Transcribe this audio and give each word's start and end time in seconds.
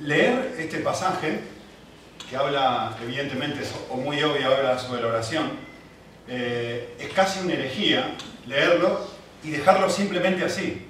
Leer 0.00 0.54
este 0.58 0.78
pasaje, 0.78 1.40
que 2.28 2.36
habla 2.36 2.96
evidentemente, 3.02 3.60
o 3.90 3.96
muy 3.96 4.22
obvio 4.22 4.46
habla 4.46 4.78
sobre 4.78 5.02
la 5.02 5.08
oración, 5.08 5.50
eh, 6.26 6.96
es 6.98 7.12
casi 7.12 7.40
una 7.40 7.54
herejía 7.54 8.14
leerlo 8.46 9.06
y 9.42 9.50
dejarlo 9.50 9.90
simplemente 9.90 10.44
así. 10.44 10.86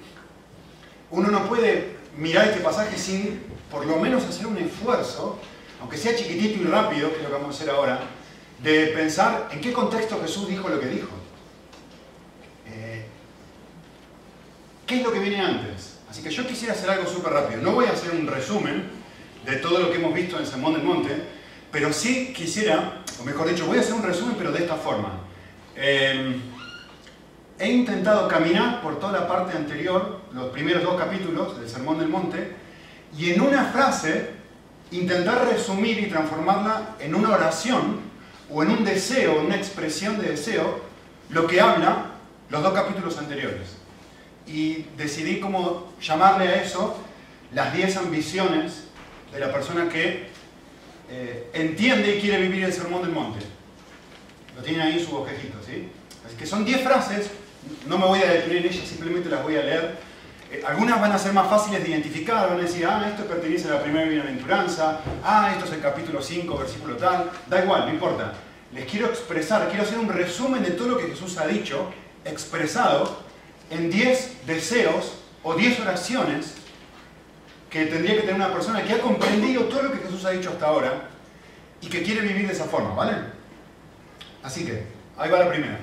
Uno 1.11 1.29
no 1.29 1.47
puede 1.47 1.97
mirar 2.15 2.47
este 2.47 2.61
pasaje 2.61 2.97
sin 2.97 3.41
por 3.69 3.85
lo 3.85 3.97
menos 3.97 4.23
hacer 4.23 4.47
un 4.47 4.57
esfuerzo, 4.57 5.39
aunque 5.81 5.97
sea 5.97 6.15
chiquitito 6.15 6.61
y 6.61 6.65
rápido, 6.65 7.09
que 7.09 7.17
es 7.17 7.23
lo 7.23 7.29
que 7.29 7.35
vamos 7.35 7.55
a 7.55 7.57
hacer 7.57 7.73
ahora, 7.73 7.99
de 8.63 8.87
pensar 8.87 9.49
en 9.51 9.61
qué 9.61 9.71
contexto 9.71 10.19
Jesús 10.21 10.47
dijo 10.47 10.69
lo 10.69 10.79
que 10.79 10.87
dijo. 10.87 11.09
Eh, 12.67 13.05
¿Qué 14.85 14.97
es 14.97 15.03
lo 15.03 15.11
que 15.11 15.19
viene 15.19 15.41
antes? 15.41 15.88
Así 16.09 16.23
que 16.23 16.31
yo 16.31 16.47
quisiera 16.47 16.73
hacer 16.73 16.89
algo 16.89 17.07
súper 17.07 17.33
rápido. 17.33 17.61
No 17.61 17.73
voy 17.73 17.85
a 17.85 17.91
hacer 17.91 18.11
un 18.11 18.25
resumen 18.25 18.89
de 19.45 19.57
todo 19.57 19.79
lo 19.79 19.91
que 19.91 19.97
hemos 19.97 20.13
visto 20.13 20.39
en 20.39 20.45
Sermón 20.45 20.73
del 20.73 20.83
Monte, 20.83 21.11
pero 21.71 21.93
sí 21.93 22.33
quisiera, 22.35 23.03
o 23.19 23.23
mejor 23.23 23.47
dicho, 23.47 23.67
voy 23.67 23.77
a 23.77 23.81
hacer 23.81 23.93
un 23.93 24.03
resumen, 24.03 24.35
pero 24.37 24.51
de 24.51 24.59
esta 24.59 24.75
forma. 24.75 25.19
Eh, 25.75 26.39
he 27.59 27.71
intentado 27.71 28.27
caminar 28.27 28.81
por 28.81 28.99
toda 28.99 29.11
la 29.11 29.27
parte 29.27 29.55
anterior, 29.55 30.21
los 30.33 30.49
primeros 30.49 30.83
dos 30.83 30.99
capítulos 30.99 31.59
del 31.59 31.69
Sermón 31.69 31.99
del 31.99 32.09
Monte, 32.09 32.55
y 33.17 33.31
en 33.31 33.41
una 33.41 33.65
frase 33.65 34.31
intentar 34.91 35.47
resumir 35.47 35.99
y 35.99 36.07
transformarla 36.07 36.95
en 36.99 37.13
una 37.13 37.29
oración 37.29 37.99
o 38.49 38.63
en 38.63 38.71
un 38.71 38.83
deseo, 38.83 39.41
una 39.41 39.55
expresión 39.55 40.19
de 40.19 40.29
deseo, 40.29 40.81
lo 41.29 41.45
que 41.45 41.61
habla 41.61 42.05
los 42.49 42.63
dos 42.63 42.73
capítulos 42.73 43.17
anteriores. 43.19 43.78
Y 44.51 44.85
decidí 44.97 45.39
cómo 45.39 45.93
llamarle 46.01 46.47
a 46.47 46.61
eso 46.61 46.97
las 47.53 47.73
10 47.73 47.97
ambiciones 47.97 48.85
de 49.31 49.39
la 49.39 49.51
persona 49.51 49.89
que 49.89 50.27
eh, 51.09 51.49
entiende 51.53 52.17
y 52.17 52.21
quiere 52.21 52.41
vivir 52.41 52.63
el 52.63 52.73
sermón 52.73 53.03
del 53.03 53.11
monte. 53.11 53.39
Lo 54.55 54.63
tienen 54.63 54.81
ahí 54.81 54.99
en 54.99 55.05
su 55.05 55.11
bosquejito, 55.11 55.57
¿sí? 55.65 55.89
Así 56.25 56.35
que 56.35 56.45
son 56.45 56.65
10 56.65 56.81
frases, 56.81 57.31
no 57.87 57.97
me 57.97 58.05
voy 58.05 58.19
a 58.19 58.31
detener 58.31 58.57
en 58.57 58.65
ellas, 58.65 58.87
simplemente 58.87 59.29
las 59.29 59.43
voy 59.43 59.55
a 59.55 59.63
leer. 59.63 59.97
Eh, 60.51 60.63
algunas 60.65 60.99
van 60.99 61.11
a 61.11 61.17
ser 61.17 61.33
más 61.33 61.47
fáciles 61.47 61.83
de 61.83 61.89
identificar, 61.89 62.49
van 62.49 62.59
a 62.59 62.63
decir, 62.63 62.85
ah, 62.85 63.07
esto 63.07 63.25
pertenece 63.25 63.67
a 63.67 63.75
la 63.75 63.83
primera 63.83 64.07
bienaventuranza, 64.07 64.99
ah, 65.23 65.51
esto 65.53 65.65
es 65.65 65.73
el 65.73 65.81
capítulo 65.81 66.21
5, 66.21 66.57
versículo 66.57 66.95
tal, 66.97 67.31
da 67.47 67.63
igual, 67.63 67.85
no 67.85 67.93
importa. 67.93 68.33
Les 68.73 68.85
quiero 68.85 69.07
expresar, 69.07 69.67
quiero 69.69 69.83
hacer 69.83 69.97
un 69.97 70.09
resumen 70.09 70.63
de 70.63 70.71
todo 70.71 70.89
lo 70.89 70.97
que 70.97 71.07
Jesús 71.07 71.37
ha 71.37 71.47
dicho, 71.47 71.91
expresado 72.25 73.28
en 73.69 73.89
10 73.89 74.47
deseos 74.47 75.19
o 75.43 75.55
10 75.55 75.79
oraciones 75.81 76.55
que 77.69 77.85
tendría 77.85 78.15
que 78.15 78.21
tener 78.21 78.35
una 78.35 78.51
persona 78.51 78.83
que 78.83 78.93
ha 78.93 78.99
comprendido 78.99 79.65
todo 79.65 79.83
lo 79.83 79.91
que 79.91 79.99
Jesús 79.99 80.25
ha 80.25 80.31
dicho 80.31 80.49
hasta 80.49 80.67
ahora 80.67 81.09
y 81.81 81.87
que 81.87 82.01
quiere 82.03 82.21
vivir 82.21 82.47
de 82.47 82.53
esa 82.53 82.65
forma, 82.65 82.93
¿vale? 82.93 83.17
Así 84.43 84.65
que, 84.65 84.85
ahí 85.17 85.29
va 85.29 85.39
la 85.39 85.49
primera. 85.49 85.79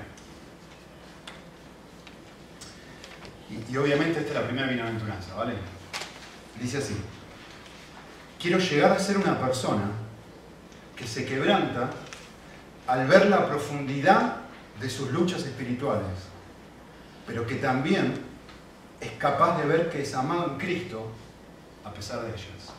Y, 3.48 3.76
obviamente 3.76 4.20
esta 4.20 4.32
es 4.32 4.38
la 4.38 4.46
primera 4.46 4.66
bienaventuranza, 4.66 5.34
¿vale? 5.34 5.54
Dice 6.60 6.78
así, 6.78 6.96
quiero 8.40 8.58
llegar 8.58 8.92
a 8.92 8.98
ser 8.98 9.18
una 9.18 9.38
persona 9.38 9.90
que 10.96 11.06
se 11.06 11.24
quebranta 11.24 11.90
al 12.86 13.06
ver 13.06 13.26
la 13.26 13.46
profundidad 13.46 14.36
de 14.80 14.90
sus 14.90 15.10
luchas 15.12 15.42
espirituales, 15.42 16.06
pero 17.26 17.46
que 17.46 17.56
también 17.56 18.14
es 19.00 19.10
capaz 19.12 19.58
de 19.58 19.66
ver 19.66 19.90
que 19.90 20.02
es 20.02 20.14
amado 20.14 20.52
en 20.52 20.58
Cristo 20.58 21.10
a 21.84 21.92
pesar 21.92 22.22
de 22.22 22.28
ellas. 22.28 22.72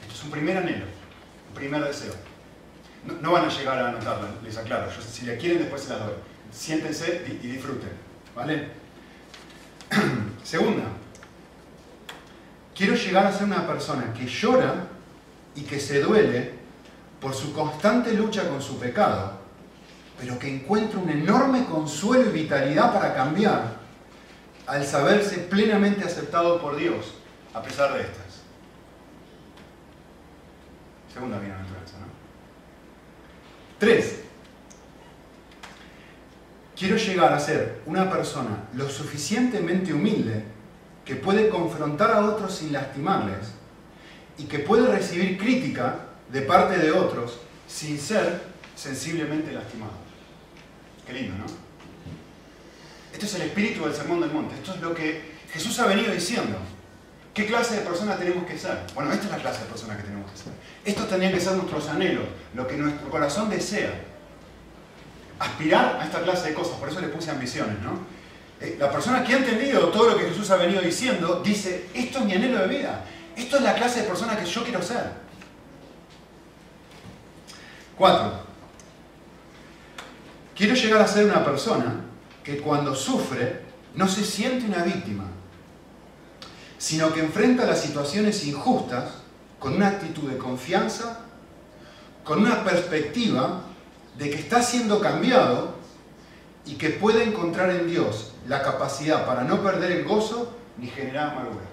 Esto 0.00 0.14
es 0.14 0.24
un 0.24 0.30
primer 0.30 0.56
anhelo, 0.56 0.86
un 1.48 1.54
primer 1.54 1.84
deseo. 1.84 2.14
No, 3.20 3.32
van 3.32 3.46
a 3.46 3.48
llegar 3.48 3.78
a 3.78 3.88
anotarla, 3.88 4.28
les 4.44 4.56
aclaro. 4.56 4.88
Si 4.90 5.26
la 5.26 5.36
quieren, 5.36 5.58
después 5.58 5.82
se 5.82 5.90
las 5.90 6.00
doy. 6.00 6.14
Siéntense 6.52 7.24
y 7.42 7.46
disfruten. 7.48 7.90
¿Vale? 8.34 8.68
Segunda, 10.44 10.84
quiero 12.74 12.94
llegar 12.94 13.26
a 13.26 13.32
ser 13.32 13.44
una 13.44 13.66
persona 13.66 14.12
que 14.14 14.26
llora 14.26 14.86
y 15.54 15.62
que 15.62 15.80
se 15.80 16.00
duele 16.00 16.52
por 17.20 17.34
su 17.34 17.52
constante 17.52 18.12
lucha 18.14 18.48
con 18.48 18.62
su 18.62 18.78
pecado, 18.78 19.41
pero 20.22 20.38
que 20.38 20.54
encuentra 20.54 21.00
un 21.00 21.10
enorme 21.10 21.64
consuelo 21.64 22.30
y 22.30 22.42
vitalidad 22.42 22.92
para 22.94 23.12
cambiar 23.12 23.74
al 24.68 24.86
saberse 24.86 25.38
plenamente 25.38 26.04
aceptado 26.04 26.60
por 26.60 26.76
Dios, 26.76 27.14
a 27.52 27.60
pesar 27.60 27.92
de 27.92 28.02
estas. 28.02 28.42
Segunda 31.12 31.40
bienaventuranza, 31.40 31.98
¿no? 31.98 32.06
Tres. 33.80 34.20
Quiero 36.76 36.96
llegar 36.96 37.32
a 37.32 37.40
ser 37.40 37.80
una 37.86 38.08
persona 38.08 38.68
lo 38.74 38.88
suficientemente 38.88 39.92
humilde 39.92 40.44
que 41.04 41.16
puede 41.16 41.48
confrontar 41.48 42.12
a 42.12 42.24
otros 42.26 42.54
sin 42.54 42.72
lastimarles 42.72 43.54
y 44.38 44.44
que 44.44 44.60
puede 44.60 44.86
recibir 44.86 45.36
crítica 45.36 45.96
de 46.32 46.42
parte 46.42 46.78
de 46.78 46.92
otros 46.92 47.40
sin 47.66 47.98
ser 47.98 48.40
sensiblemente 48.76 49.50
lastimado. 49.50 50.01
Qué 51.06 51.12
lindo, 51.12 51.36
¿no? 51.36 51.46
Esto 53.12 53.26
es 53.26 53.34
el 53.34 53.42
espíritu 53.42 53.84
del 53.84 53.94
sermón 53.94 54.20
del 54.20 54.30
monte. 54.30 54.54
Esto 54.54 54.74
es 54.74 54.80
lo 54.80 54.94
que 54.94 55.32
Jesús 55.52 55.78
ha 55.78 55.86
venido 55.86 56.12
diciendo. 56.12 56.56
¿Qué 57.34 57.46
clase 57.46 57.76
de 57.76 57.80
persona 57.82 58.16
tenemos 58.16 58.46
que 58.46 58.58
ser? 58.58 58.78
Bueno, 58.94 59.12
esta 59.12 59.24
es 59.24 59.30
la 59.30 59.38
clase 59.38 59.60
de 59.62 59.66
persona 59.66 59.96
que 59.96 60.02
tenemos 60.02 60.30
que 60.30 60.36
ser. 60.36 60.52
Estos 60.84 61.08
tendrían 61.08 61.32
que 61.32 61.40
ser 61.40 61.52
nuestros 61.54 61.88
anhelos, 61.88 62.24
lo 62.54 62.66
que 62.66 62.76
nuestro 62.76 63.08
corazón 63.08 63.48
desea. 63.48 63.92
Aspirar 65.38 65.98
a 66.00 66.04
esta 66.04 66.22
clase 66.22 66.48
de 66.48 66.54
cosas, 66.54 66.76
por 66.76 66.88
eso 66.88 67.00
le 67.00 67.08
puse 67.08 67.30
ambiciones, 67.30 67.78
¿no? 67.80 67.98
Eh, 68.60 68.76
la 68.78 68.92
persona 68.92 69.24
que 69.24 69.34
ha 69.34 69.38
entendido 69.38 69.88
todo 69.88 70.10
lo 70.10 70.16
que 70.16 70.26
Jesús 70.26 70.50
ha 70.50 70.56
venido 70.56 70.80
diciendo 70.82 71.42
dice, 71.44 71.88
esto 71.94 72.18
es 72.20 72.24
mi 72.26 72.34
anhelo 72.34 72.60
de 72.60 72.68
vida. 72.68 73.04
Esto 73.34 73.56
es 73.56 73.62
la 73.62 73.74
clase 73.74 74.02
de 74.02 74.08
persona 74.08 74.36
que 74.36 74.44
yo 74.44 74.62
quiero 74.62 74.82
ser. 74.82 75.10
Cuatro. 77.96 78.41
Quiero 80.62 80.76
llegar 80.76 81.00
a 81.00 81.08
ser 81.08 81.24
una 81.24 81.44
persona 81.44 81.92
que 82.44 82.58
cuando 82.58 82.94
sufre 82.94 83.62
no 83.96 84.06
se 84.06 84.22
siente 84.22 84.64
una 84.64 84.84
víctima, 84.84 85.24
sino 86.78 87.12
que 87.12 87.18
enfrenta 87.18 87.66
las 87.66 87.80
situaciones 87.80 88.46
injustas 88.46 89.10
con 89.58 89.74
una 89.74 89.88
actitud 89.88 90.30
de 90.30 90.38
confianza, 90.38 91.22
con 92.22 92.38
una 92.38 92.62
perspectiva 92.62 93.62
de 94.16 94.30
que 94.30 94.36
está 94.36 94.62
siendo 94.62 95.00
cambiado 95.00 95.74
y 96.64 96.76
que 96.76 96.90
puede 96.90 97.24
encontrar 97.24 97.70
en 97.70 97.88
Dios 97.88 98.30
la 98.46 98.62
capacidad 98.62 99.26
para 99.26 99.42
no 99.42 99.64
perder 99.64 99.90
el 99.90 100.04
gozo 100.04 100.56
ni 100.78 100.86
generar 100.86 101.30
amargura. 101.30 101.64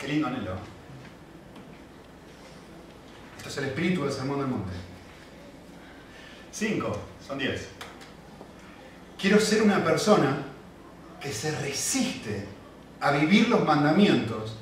Qué 0.00 0.08
lindo 0.08 0.26
anhelo. 0.26 0.56
Esto 3.36 3.50
es 3.50 3.56
el 3.58 3.64
espíritu 3.66 4.02
del 4.02 4.12
sermón 4.12 4.40
del 4.40 4.48
monte. 4.48 4.83
Cinco, 6.54 6.96
son 7.26 7.36
diez. 7.36 7.66
Quiero 9.20 9.40
ser 9.40 9.60
una 9.60 9.82
persona 9.82 10.36
que 11.20 11.32
se 11.32 11.50
resiste 11.50 12.46
a 13.00 13.10
vivir 13.10 13.48
los 13.48 13.64
mandamientos 13.64 14.56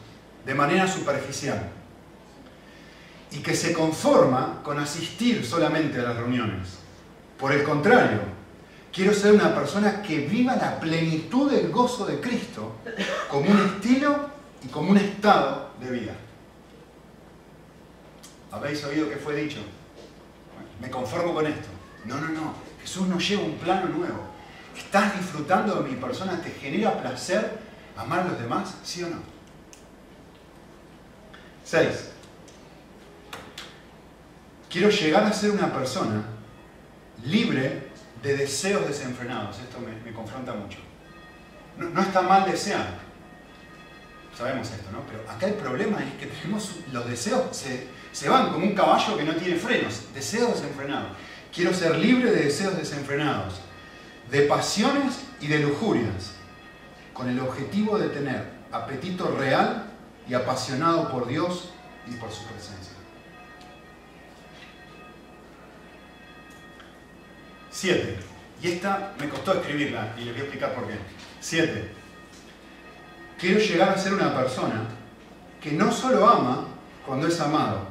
de 0.47 0.55
manera 0.55 0.89
superficial 0.89 1.69
y 3.31 3.41
que 3.41 3.55
se 3.55 3.75
conforma 3.75 4.63
con 4.63 4.79
asistir 4.79 5.45
solamente 5.45 6.01
a 6.01 6.05
las 6.05 6.17
reuniones. 6.17 6.79
Por 7.39 7.53
el 7.53 7.63
contrario, 7.63 8.21
quiero 8.91 9.13
ser 9.13 9.35
una 9.35 9.55
persona 9.55 10.01
que 10.01 10.21
viva 10.21 10.57
la 10.57 10.81
plenitud 10.81 11.51
del 11.51 11.71
gozo 11.71 12.07
de 12.07 12.21
Cristo 12.21 12.77
como 13.29 13.51
un 13.51 13.59
estilo 13.67 14.31
y 14.65 14.69
como 14.69 14.93
un 14.93 14.97
estado 14.97 15.73
de 15.79 15.91
vida. 15.91 16.15
¿Habéis 18.51 18.83
oído 18.83 19.11
que 19.11 19.17
fue 19.17 19.37
dicho? 19.37 19.59
Me 20.81 20.89
conformo 20.89 21.35
con 21.35 21.47
esto. 21.47 21.82
No, 22.05 22.21
no, 22.21 22.29
no. 22.29 22.55
Jesús 22.81 23.07
nos 23.07 23.27
lleva 23.29 23.45
un 23.45 23.57
plano 23.57 23.89
nuevo. 23.89 24.33
¿Estás 24.77 25.17
disfrutando 25.17 25.83
de 25.83 25.91
mi 25.91 25.97
persona? 25.97 26.41
¿Te 26.41 26.51
genera 26.51 27.01
placer 27.01 27.59
amar 27.97 28.21
a 28.21 28.25
los 28.25 28.41
demás? 28.41 28.75
¿Sí 28.83 29.03
o 29.03 29.09
no? 29.09 29.17
6. 31.65 32.11
Quiero 34.69 34.89
llegar 34.89 35.25
a 35.25 35.33
ser 35.33 35.51
una 35.51 35.73
persona 35.73 36.23
libre 37.25 37.91
de 38.23 38.37
deseos 38.37 38.87
desenfrenados. 38.87 39.59
Esto 39.59 39.79
me, 39.81 40.13
confronta 40.13 40.55
mucho. 40.55 40.79
No, 41.77 41.91
no, 41.91 42.03
está 42.03 42.23
mal 42.23 42.51
desear. 42.51 42.99
Sabemos 44.37 44.71
esto, 44.71 44.91
¿no? 44.91 45.01
Pero 45.03 45.31
acá 45.31 45.47
el 45.47 45.55
problema 45.55 46.03
es 46.03 46.15
que 46.15 46.27
tenemos 46.27 46.77
los 46.91 47.07
deseos, 47.07 47.55
se, 47.55 47.89
se 48.13 48.29
van 48.29 48.51
como 48.51 48.67
un 48.67 48.75
caballo 48.75 49.17
que 49.17 49.25
no 49.25 49.35
tiene 49.35 49.57
frenos. 49.57 50.13
Deseos 50.15 50.55
desenfrenados. 50.55 51.13
Quiero 51.53 51.75
ser 51.75 51.99
libre 51.99 52.31
de 52.31 52.45
deseos 52.45 52.77
desenfrenados 52.77 53.61
de 54.31 54.43
pasiones 54.43 55.21
y 55.41 55.49
de 55.49 55.59
lujurias. 55.59 56.33
con 57.13 57.29
el 57.29 57.39
objetivo 57.41 57.99
de 57.99 58.09
tener 58.09 58.43
apetito 58.73 59.37
real 59.37 59.85
y 60.27 60.33
apasionado 60.33 61.11
por 61.11 61.29
Dios 61.29 61.71
y 62.07 62.13
por 62.13 62.33
su 62.33 62.43
presencia. 62.47 62.95
7. 67.71 68.17
Y 68.63 68.69
esta 68.69 69.13
me 69.21 69.29
costó 69.29 69.53
escribirla 69.53 70.15
y 70.17 70.25
les 70.25 70.33
voy 70.33 70.41
a 70.41 70.45
explicar 70.45 70.75
por 70.75 70.87
qué. 70.87 70.95
7. 71.41 71.91
Quiero 73.39 73.61
llegar 73.61 73.91
a 73.91 73.99
ser 73.99 74.15
una 74.15 74.35
persona 74.35 74.85
que 75.61 75.73
no 75.73 75.93
solo 75.93 76.27
ama 76.27 76.69
cuando 77.05 77.27
es 77.27 77.39
amado. 77.41 77.89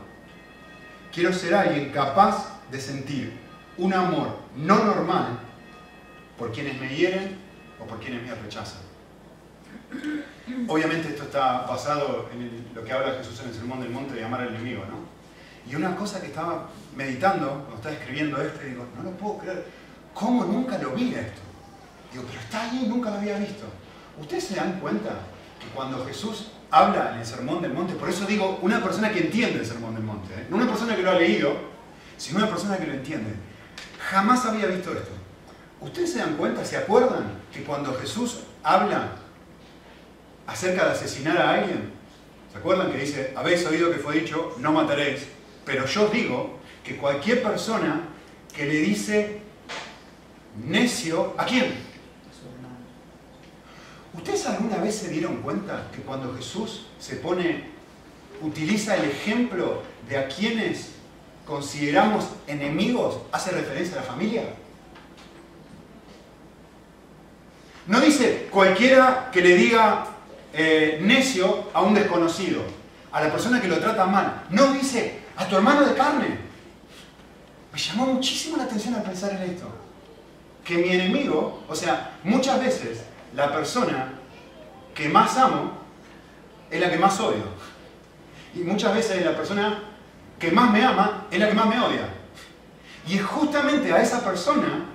Quiero 1.14 1.32
ser 1.32 1.54
alguien 1.54 1.92
capaz 1.92 2.60
de 2.72 2.82
sentir 2.82 3.41
un 3.82 3.94
amor 3.94 4.38
no 4.56 4.84
normal 4.86 5.40
por 6.38 6.52
quienes 6.52 6.80
me 6.80 6.96
hieren 6.96 7.36
o 7.80 7.86
por 7.86 8.00
quienes 8.00 8.22
me 8.22 8.34
rechazan. 8.36 8.82
Obviamente 10.68 11.10
esto 11.10 11.24
está 11.24 11.62
basado 11.64 12.30
en 12.32 12.64
lo 12.76 12.84
que 12.84 12.94
habla 12.94 13.16
Jesús 13.18 13.40
en 13.42 13.50
el 13.50 13.56
Sermón 13.56 13.82
del 13.82 13.90
Monte 13.90 14.14
de 14.14 14.24
amar 14.24 14.42
al 14.42 14.50
enemigo, 14.50 14.84
¿no? 14.88 15.02
Y 15.70 15.76
una 15.76 15.96
cosa 15.96 16.22
que 16.22 16.28
estaba 16.28 16.70
meditando 16.96 17.48
cuando 17.48 17.76
estaba 17.76 17.96
escribiendo 17.96 18.40
esto, 18.42 18.60
digo, 18.64 18.86
no 18.96 19.04
lo 19.04 19.12
puedo 19.12 19.40
creer, 19.40 19.66
¿cómo 20.14 20.46
nunca 20.46 20.78
lo 20.78 20.92
vi 20.92 21.16
esto? 21.16 21.42
Digo, 22.12 22.24
pero 22.28 22.40
está 22.40 22.70
ahí, 22.70 22.86
nunca 22.88 23.10
lo 23.10 23.18
había 23.18 23.38
visto. 23.38 23.66
¿Ustedes 24.20 24.44
se 24.44 24.56
dan 24.56 24.80
cuenta 24.80 25.10
que 25.60 25.68
cuando 25.74 26.06
Jesús 26.06 26.52
habla 26.70 27.14
en 27.14 27.20
el 27.20 27.26
Sermón 27.26 27.62
del 27.62 27.74
Monte, 27.74 27.94
por 27.94 28.10
eso 28.10 28.26
digo, 28.26 28.60
una 28.62 28.82
persona 28.84 29.12
que 29.12 29.22
entiende 29.22 29.60
el 29.60 29.66
Sermón 29.66 29.96
del 29.96 30.04
Monte, 30.04 30.34
¿eh? 30.36 30.48
no 30.50 30.58
una 30.58 30.68
persona 30.68 30.96
que 30.96 31.02
lo 31.02 31.12
ha 31.12 31.16
leído, 31.16 31.56
sino 32.18 32.38
una 32.40 32.50
persona 32.50 32.78
que 32.78 32.86
lo 32.86 32.94
entiende, 32.94 33.34
jamás 34.12 34.46
había 34.46 34.68
visto 34.68 34.92
esto. 34.92 35.12
¿Ustedes 35.80 36.12
se 36.12 36.20
dan 36.20 36.36
cuenta, 36.36 36.66
se 36.66 36.76
acuerdan 36.76 37.40
que 37.52 37.64
cuando 37.64 37.94
Jesús 37.96 38.42
habla 38.62 39.16
acerca 40.46 40.86
de 40.86 40.92
asesinar 40.92 41.38
a 41.38 41.54
alguien, 41.54 41.92
¿se 42.52 42.58
acuerdan 42.58 42.92
que 42.92 42.98
dice, 42.98 43.34
habéis 43.38 43.66
oído 43.66 43.90
que 43.90 44.00
fue 44.00 44.16
dicho, 44.16 44.54
no 44.60 44.74
mataréis? 44.74 45.28
Pero 45.66 45.86
yo 45.86 46.10
digo 46.10 46.60
que 46.84 46.98
cualquier 46.98 47.42
persona 47.42 48.02
que 48.54 48.66
le 48.66 48.82
dice 48.82 49.42
necio, 50.62 51.34
¿a 51.38 51.46
quién? 51.46 51.74
¿Ustedes 54.14 54.46
alguna 54.46 54.76
vez 54.78 54.96
se 54.96 55.08
dieron 55.08 55.38
cuenta 55.38 55.88
que 55.96 56.02
cuando 56.02 56.36
Jesús 56.36 56.88
se 57.00 57.16
pone, 57.16 57.64
utiliza 58.42 58.98
el 58.98 59.06
ejemplo 59.10 59.84
de 60.10 60.18
a 60.18 60.28
quienes 60.28 61.01
consideramos 61.46 62.26
enemigos, 62.48 63.20
hace 63.32 63.52
referencia 63.52 63.98
a 63.98 64.02
la 64.02 64.08
familia? 64.08 64.44
No 67.88 68.00
dice 68.00 68.48
cualquiera 68.52 69.30
que 69.32 69.42
le 69.42 69.56
diga 69.56 70.06
eh, 70.54 71.00
necio 71.02 71.70
a 71.74 71.82
un 71.82 71.94
desconocido, 71.94 72.62
a 73.12 73.22
la 73.22 73.32
persona 73.32 73.62
que 73.62 73.68
lo 73.68 73.80
trata 73.80 74.06
mal. 74.06 74.44
No 74.50 74.74
dice 74.74 75.22
a 75.36 75.48
tu 75.48 75.56
hermano 75.56 75.86
de 75.86 75.96
carne. 75.96 76.38
Me 77.72 77.80
llamó 77.80 78.06
muchísimo 78.08 78.58
la 78.58 78.64
atención 78.64 78.96
al 78.96 79.04
pensar 79.04 79.32
en 79.32 79.52
esto. 79.52 79.66
Que 80.64 80.78
mi 80.78 80.90
enemigo, 80.90 81.64
o 81.68 81.76
sea, 81.76 82.18
muchas 82.24 82.60
veces 82.60 83.02
la 83.34 83.52
persona 83.52 84.14
que 84.94 85.10
más 85.10 85.38
amo 85.38 85.72
es 86.70 86.80
la 86.80 86.90
que 86.90 86.98
más 86.98 87.20
odio. 87.20 87.44
Y 88.54 88.60
muchas 88.60 88.94
veces 88.94 89.26
la 89.26 89.36
persona 89.36 89.84
que 90.42 90.52
más 90.52 90.72
me 90.72 90.84
ama 90.84 91.28
es 91.30 91.40
la 91.40 91.48
que 91.48 91.54
más 91.54 91.68
me 91.68 91.80
odia. 91.80 92.10
Y 93.08 93.18
es 93.18 93.24
justamente 93.24 93.94
a 93.94 94.02
esa 94.02 94.26
persona 94.26 94.86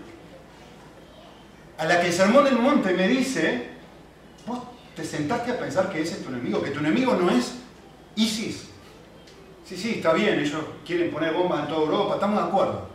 a 1.78 1.84
la 1.84 2.00
que 2.00 2.08
el 2.08 2.12
sermón 2.12 2.44
del 2.44 2.58
monte 2.58 2.93
me 2.94 3.06
dice, 3.06 3.70
vos 4.44 4.58
te 4.96 5.04
sentaste 5.04 5.52
a 5.52 5.58
pensar 5.58 5.88
que 5.90 6.02
ese 6.02 6.14
es 6.14 6.25
tu 6.25 6.31
enemigo, 6.31 6.60
que 6.60 6.70
tu 6.70 6.81
enemigo 6.81 7.14
no 7.14 7.31
es 7.31 7.54
ISIS. 8.16 8.69
Sí, 9.64 9.76
sí, 9.76 9.94
está 9.96 10.12
bien, 10.12 10.40
ellos 10.40 10.62
quieren 10.84 11.10
poner 11.10 11.32
bombas 11.32 11.60
en 11.60 11.69
toda 11.69 11.82
Europa, 11.82 12.14
estamos 12.14 12.43
de 12.43 12.48
acuerdo. 12.48 12.88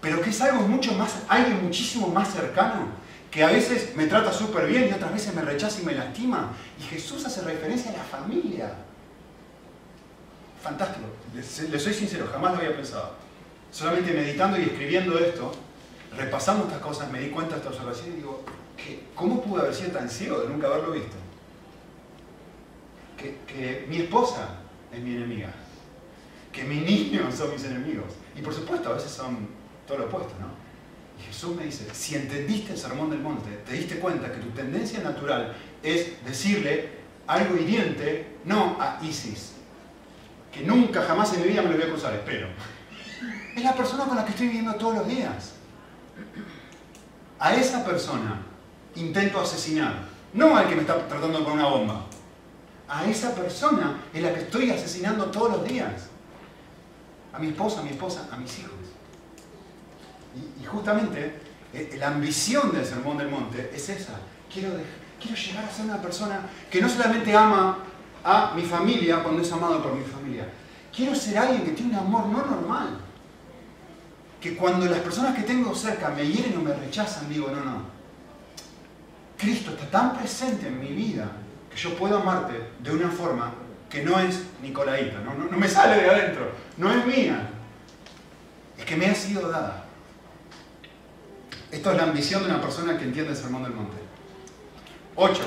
Pero 0.00 0.20
que 0.20 0.30
es 0.30 0.40
algo 0.40 0.62
mucho 0.66 0.92
más, 0.94 1.22
alguien 1.28 1.62
muchísimo 1.64 2.08
más 2.08 2.32
cercano, 2.32 2.88
que 3.30 3.44
a 3.44 3.48
veces 3.48 3.94
me 3.96 4.06
trata 4.06 4.32
súper 4.32 4.66
bien 4.66 4.88
y 4.88 4.92
otras 4.92 5.12
veces 5.12 5.34
me 5.34 5.42
rechaza 5.42 5.80
y 5.80 5.84
me 5.84 5.94
lastima. 5.94 6.52
Y 6.80 6.82
Jesús 6.84 7.24
hace 7.26 7.42
referencia 7.42 7.92
a 7.92 7.98
la 7.98 8.04
familia. 8.04 8.85
Fantástico, 10.66 11.06
le 11.70 11.78
soy 11.78 11.94
sincero, 11.94 12.28
jamás 12.32 12.54
lo 12.54 12.58
había 12.58 12.74
pensado. 12.74 13.12
Solamente 13.70 14.12
meditando 14.12 14.58
y 14.58 14.62
escribiendo 14.62 15.16
esto, 15.16 15.52
repasando 16.16 16.64
estas 16.64 16.80
cosas, 16.80 17.08
me 17.12 17.20
di 17.20 17.30
cuenta 17.30 17.52
de 17.52 17.58
esta 17.58 17.70
observación 17.70 18.08
y 18.08 18.16
digo, 18.16 18.42
¿cómo 19.14 19.40
pude 19.44 19.60
haber 19.60 19.72
sido 19.76 19.92
tan 19.92 20.10
ciego 20.10 20.40
de 20.40 20.48
nunca 20.48 20.66
haberlo 20.66 20.90
visto? 20.90 21.14
Que, 23.16 23.38
que 23.46 23.86
mi 23.88 23.98
esposa 23.98 24.56
es 24.92 25.00
mi 25.00 25.14
enemiga, 25.14 25.52
que 26.50 26.64
mis 26.64 26.82
niños 26.82 27.32
son 27.32 27.52
mis 27.52 27.62
enemigos. 27.62 28.14
Y 28.34 28.42
por 28.42 28.52
supuesto, 28.52 28.90
a 28.90 28.94
veces 28.94 29.12
son 29.12 29.46
todo 29.86 29.98
lo 29.98 30.06
opuesto, 30.06 30.34
¿no? 30.40 30.48
Y 31.16 31.28
Jesús 31.28 31.54
me 31.54 31.66
dice, 31.66 31.86
si 31.94 32.16
entendiste 32.16 32.72
el 32.72 32.78
sermón 32.78 33.10
del 33.10 33.20
monte, 33.20 33.50
te 33.64 33.74
diste 33.74 34.00
cuenta 34.00 34.32
que 34.32 34.40
tu 34.40 34.50
tendencia 34.50 34.98
natural 34.98 35.54
es 35.80 36.24
decirle 36.24 36.88
algo 37.28 37.56
hiriente, 37.56 38.38
no 38.44 38.76
a 38.80 38.98
Isis, 39.00 39.55
que 40.56 40.64
nunca 40.64 41.02
jamás 41.02 41.32
en 41.34 41.42
mi 41.42 41.48
vida 41.48 41.62
me 41.62 41.68
lo 41.68 41.76
voy 41.76 41.84
a 41.84 41.90
cruzar, 41.90 42.14
espero. 42.14 42.48
Es 43.54 43.62
la 43.62 43.74
persona 43.74 44.04
con 44.04 44.16
la 44.16 44.24
que 44.24 44.30
estoy 44.30 44.46
viviendo 44.46 44.74
todos 44.76 44.96
los 44.96 45.08
días. 45.08 45.52
A 47.38 47.54
esa 47.54 47.84
persona 47.84 48.40
intento 48.94 49.40
asesinar, 49.40 49.94
no 50.32 50.56
al 50.56 50.68
que 50.68 50.74
me 50.74 50.80
está 50.82 51.06
tratando 51.06 51.44
con 51.44 51.54
una 51.54 51.66
bomba. 51.66 52.06
A 52.88 53.04
esa 53.04 53.34
persona 53.34 54.00
es 54.14 54.22
la 54.22 54.32
que 54.32 54.40
estoy 54.40 54.70
asesinando 54.70 55.26
todos 55.26 55.58
los 55.58 55.64
días. 55.68 56.08
A 57.32 57.38
mi 57.38 57.48
esposa, 57.48 57.80
a 57.80 57.82
mi 57.82 57.90
esposa, 57.90 58.26
a 58.32 58.36
mis 58.36 58.58
hijos. 58.60 58.72
Y, 60.62 60.64
justamente 60.64 61.40
eh, 61.74 61.96
la 61.98 62.08
ambición 62.08 62.72
del 62.72 62.86
Sermón 62.86 63.18
del 63.18 63.28
Monte 63.28 63.70
es 63.74 63.88
esa. 63.90 64.14
Quiero 64.52 64.70
llegar 65.34 65.64
a 65.64 65.70
ser 65.70 65.84
una 65.84 66.00
persona 66.00 66.40
que 66.70 66.80
no 66.80 66.88
solamente 66.88 67.34
ama 67.36 67.78
a 68.28 68.52
mi 68.56 68.62
familia 68.62 69.22
cuando 69.22 69.40
es 69.40 69.52
amado 69.52 69.80
por 69.80 69.94
mi 69.94 70.04
familia. 70.04 70.48
Quiero 70.94 71.14
ser 71.14 71.38
alguien 71.38 71.64
que 71.64 71.70
tiene 71.70 71.92
un 71.92 72.06
amor 72.06 72.26
no 72.26 72.44
normal. 72.44 72.98
Que 74.40 74.56
cuando 74.56 74.86
las 74.86 74.98
personas 74.98 75.36
que 75.36 75.42
tengo 75.42 75.72
cerca 75.74 76.10
me 76.10 76.26
hieren 76.26 76.58
o 76.58 76.60
me 76.60 76.74
rechazan, 76.74 77.28
digo, 77.28 77.48
no, 77.50 77.64
no. 77.64 77.82
Cristo 79.38 79.70
está 79.70 79.86
tan 79.86 80.18
presente 80.18 80.66
en 80.66 80.80
mi 80.80 80.88
vida 80.88 81.30
que 81.70 81.76
yo 81.76 81.96
puedo 81.96 82.18
amarte 82.18 82.70
de 82.80 82.90
una 82.90 83.10
forma 83.10 83.52
que 83.88 84.02
no 84.02 84.18
es 84.18 84.42
Nicolaita, 84.60 85.20
no, 85.20 85.34
no, 85.34 85.44
no 85.44 85.56
me 85.56 85.68
sale 85.68 86.02
de 86.02 86.10
adentro, 86.10 86.50
no 86.78 86.90
es 86.90 87.06
mía, 87.06 87.48
es 88.76 88.84
que 88.84 88.96
me 88.96 89.06
ha 89.06 89.14
sido 89.14 89.48
dada. 89.48 89.84
Esto 91.70 91.92
es 91.92 91.96
la 91.96 92.04
ambición 92.04 92.42
de 92.42 92.50
una 92.50 92.60
persona 92.60 92.98
que 92.98 93.04
entiende 93.04 93.30
el 93.30 93.36
sermón 93.36 93.62
del 93.62 93.72
monte. 93.72 93.96
8. 95.14 95.42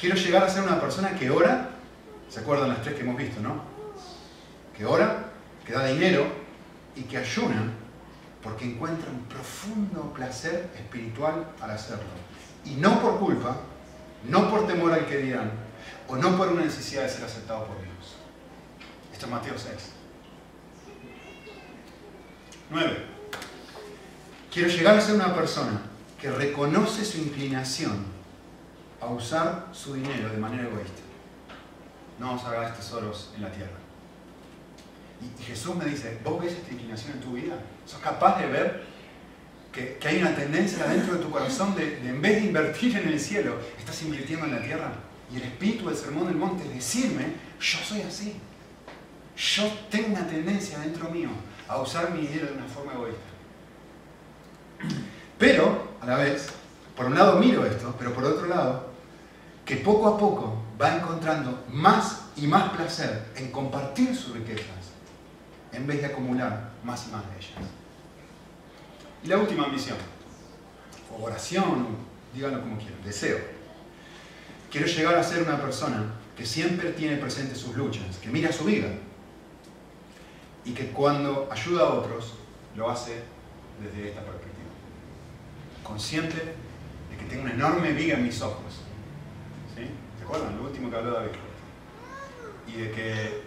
Quiero 0.00 0.14
llegar 0.14 0.44
a 0.44 0.48
ser 0.48 0.62
una 0.62 0.80
persona 0.80 1.16
que 1.16 1.28
ora, 1.28 1.70
¿se 2.28 2.40
acuerdan 2.40 2.68
las 2.68 2.82
tres 2.82 2.94
que 2.94 3.02
hemos 3.02 3.16
visto, 3.16 3.40
no? 3.40 3.62
Que 4.76 4.84
ora, 4.84 5.24
que 5.66 5.72
da 5.72 5.86
dinero 5.86 6.26
y 6.94 7.02
que 7.02 7.18
ayuna 7.18 7.72
porque 8.42 8.64
encuentra 8.64 9.10
un 9.10 9.24
profundo 9.24 10.12
placer 10.14 10.70
espiritual 10.76 11.48
al 11.60 11.70
hacerlo. 11.70 12.04
Y 12.64 12.74
no 12.76 13.02
por 13.02 13.18
culpa, 13.18 13.56
no 14.28 14.48
por 14.48 14.68
temor 14.68 14.92
al 14.92 15.06
que 15.06 15.16
dirán, 15.18 15.50
o 16.06 16.16
no 16.16 16.36
por 16.36 16.48
una 16.48 16.62
necesidad 16.62 17.02
de 17.02 17.08
ser 17.08 17.24
aceptado 17.24 17.66
por 17.66 17.76
Dios. 17.82 18.16
Esto 19.12 19.26
es 19.26 19.32
Mateo 19.32 19.54
6. 19.58 19.74
9. 22.70 22.96
Quiero 24.52 24.68
llegar 24.68 24.96
a 24.96 25.00
ser 25.00 25.16
una 25.16 25.34
persona 25.34 25.82
que 26.20 26.30
reconoce 26.30 27.04
su 27.04 27.18
inclinación 27.18 28.17
a 29.00 29.06
usar 29.06 29.68
su 29.72 29.94
dinero 29.94 30.28
de 30.28 30.38
manera 30.38 30.64
egoísta. 30.64 31.02
No 32.18 32.34
os 32.34 32.44
hagáis 32.44 32.74
tesoros 32.74 33.32
en 33.36 33.42
la 33.42 33.52
tierra. 33.52 33.78
Y, 35.20 35.42
Jesús 35.42 35.74
me 35.76 35.84
dice, 35.84 36.18
¿vos 36.24 36.42
ves 36.42 36.52
esta 36.52 36.72
inclinación 36.72 37.12
en 37.12 37.20
tu 37.20 37.32
vida? 37.32 37.58
¿Sos 37.86 38.00
capaz 38.00 38.40
de 38.40 38.46
ver 38.46 38.84
que, 39.72 39.98
hay 40.06 40.20
una 40.20 40.34
tendencia 40.34 40.86
dentro 40.86 41.14
de 41.14 41.20
tu 41.20 41.30
corazón 41.30 41.74
de, 41.74 41.98
en 42.08 42.20
vez 42.20 42.42
de 42.42 42.48
invertir 42.48 42.96
en 42.96 43.08
el 43.08 43.20
cielo, 43.20 43.58
estás 43.78 44.02
invirtiendo 44.02 44.46
en 44.46 44.54
la 44.54 44.62
tierra? 44.62 44.92
Y 45.32 45.36
el 45.36 45.42
espíritu 45.42 45.88
del 45.88 45.96
sermón 45.96 46.26
del 46.26 46.36
monte 46.36 46.64
es 46.64 46.74
decirme, 46.74 47.34
yo 47.60 47.78
soy 47.78 48.02
así. 48.02 48.40
Yo 49.36 49.70
tengo 49.90 50.08
una 50.08 50.26
tendencia 50.26 50.78
dentro 50.78 51.08
mío 51.10 51.28
a 51.68 51.80
usar 51.80 52.10
mi 52.10 52.26
dinero 52.26 52.46
de 52.46 52.52
una 52.54 52.66
forma 52.66 52.94
egoísta. 52.94 53.20
Pero, 55.38 55.94
a 56.00 56.06
la 56.06 56.16
vez, 56.16 56.48
por 56.96 57.06
un 57.06 57.14
lado 57.14 57.38
miro 57.38 57.64
esto, 57.64 57.94
pero 57.98 58.12
por 58.12 58.24
otro 58.24 58.46
lado, 58.46 58.87
que 59.68 59.76
poco 59.76 60.08
a 60.08 60.16
poco 60.16 60.62
va 60.80 60.96
encontrando 60.96 61.62
más 61.68 62.22
y 62.36 62.46
más 62.46 62.70
placer 62.70 63.26
en 63.36 63.52
compartir 63.52 64.16
sus 64.16 64.32
riquezas 64.32 64.64
en 65.74 65.86
vez 65.86 66.00
de 66.00 66.06
acumular 66.06 66.70
más 66.82 67.06
y 67.06 67.10
más 67.10 67.22
de 67.28 67.36
ellas. 67.36 67.68
Y 69.22 69.26
la 69.26 69.36
última 69.36 69.64
ambición, 69.64 69.98
o 71.12 71.22
oración, 71.22 71.98
díganlo 72.32 72.62
como 72.62 72.78
quieran, 72.78 72.96
deseo. 73.04 73.36
Quiero 74.70 74.86
llegar 74.86 75.16
a 75.16 75.22
ser 75.22 75.42
una 75.42 75.60
persona 75.60 76.14
que 76.34 76.46
siempre 76.46 76.92
tiene 76.92 77.18
presente 77.18 77.54
sus 77.54 77.76
luchas, 77.76 78.16
que 78.22 78.30
mira 78.30 78.50
su 78.50 78.64
vida 78.64 78.88
y 80.64 80.72
que 80.72 80.92
cuando 80.92 81.46
ayuda 81.52 81.82
a 81.82 81.92
otros 81.92 82.36
lo 82.74 82.88
hace 82.88 83.22
desde 83.82 84.08
esta 84.08 84.22
perspectiva. 84.22 84.70
Consciente 85.84 86.36
de 86.36 87.16
que 87.18 87.24
tengo 87.28 87.42
una 87.42 87.52
enorme 87.52 87.92
viga 87.92 88.16
en 88.16 88.24
mis 88.24 88.40
ojos. 88.40 88.87
¿Sí? 90.28 90.32
¿Se 90.32 90.36
acuerdan? 90.36 90.56
Lo 90.58 90.64
último 90.64 90.90
que 90.90 90.96
habló 90.96 91.12
David. 91.12 91.30
Y 92.66 92.72
de 92.72 92.90
que 92.90 93.42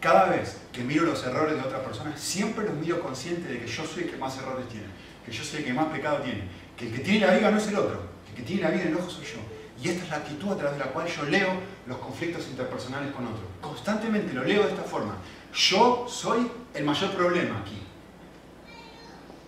cada 0.00 0.30
vez 0.30 0.58
que 0.72 0.82
miro 0.82 1.04
los 1.04 1.22
errores 1.24 1.54
de 1.54 1.60
otra 1.60 1.84
persona, 1.84 2.16
siempre 2.16 2.64
los 2.64 2.74
miro 2.74 3.00
consciente 3.00 3.48
de 3.48 3.60
que 3.60 3.66
yo 3.66 3.84
soy 3.84 4.04
el 4.04 4.10
que 4.10 4.16
más 4.16 4.36
errores 4.38 4.68
tiene, 4.68 4.86
que 5.24 5.32
yo 5.32 5.44
soy 5.44 5.60
el 5.60 5.66
que 5.66 5.72
más 5.72 5.86
pecado 5.86 6.18
tiene, 6.22 6.44
que 6.76 6.86
el 6.88 6.92
que 6.94 6.98
tiene 7.00 7.26
la 7.26 7.34
viga 7.34 7.50
no 7.50 7.58
es 7.58 7.68
el 7.68 7.76
otro, 7.76 8.02
el 8.30 8.34
que 8.34 8.42
tiene 8.42 8.62
la 8.62 8.70
viga 8.70 8.82
en 8.82 8.88
el 8.88 8.96
ojo 8.96 9.10
soy 9.10 9.24
yo. 9.24 9.38
Y 9.82 9.88
esta 9.88 10.04
es 10.04 10.10
la 10.10 10.16
actitud 10.16 10.52
a 10.52 10.56
través 10.56 10.78
de 10.78 10.84
la 10.84 10.92
cual 10.92 11.06
yo 11.06 11.24
leo 11.24 11.48
los 11.86 11.98
conflictos 11.98 12.46
interpersonales 12.48 13.12
con 13.12 13.26
otros. 13.26 13.46
Constantemente 13.60 14.32
lo 14.32 14.44
leo 14.44 14.62
de 14.62 14.70
esta 14.70 14.84
forma. 14.84 15.16
Yo 15.54 16.06
soy 16.08 16.50
el 16.74 16.84
mayor 16.84 17.10
problema 17.12 17.60
aquí. 17.60 17.82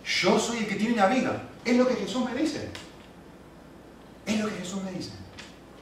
Yo 0.05 0.37
soy 0.37 0.59
el 0.59 0.67
que 0.67 0.75
tiene 0.75 0.95
la 0.97 1.07
viga. 1.07 1.41
Es 1.63 1.75
lo 1.77 1.87
que 1.87 1.95
Jesús 1.95 2.25
me 2.25 2.39
dice. 2.39 2.69
Es 4.25 4.39
lo 4.39 4.47
que 4.47 4.55
Jesús 4.55 4.83
me 4.83 4.91
dice. 4.91 5.11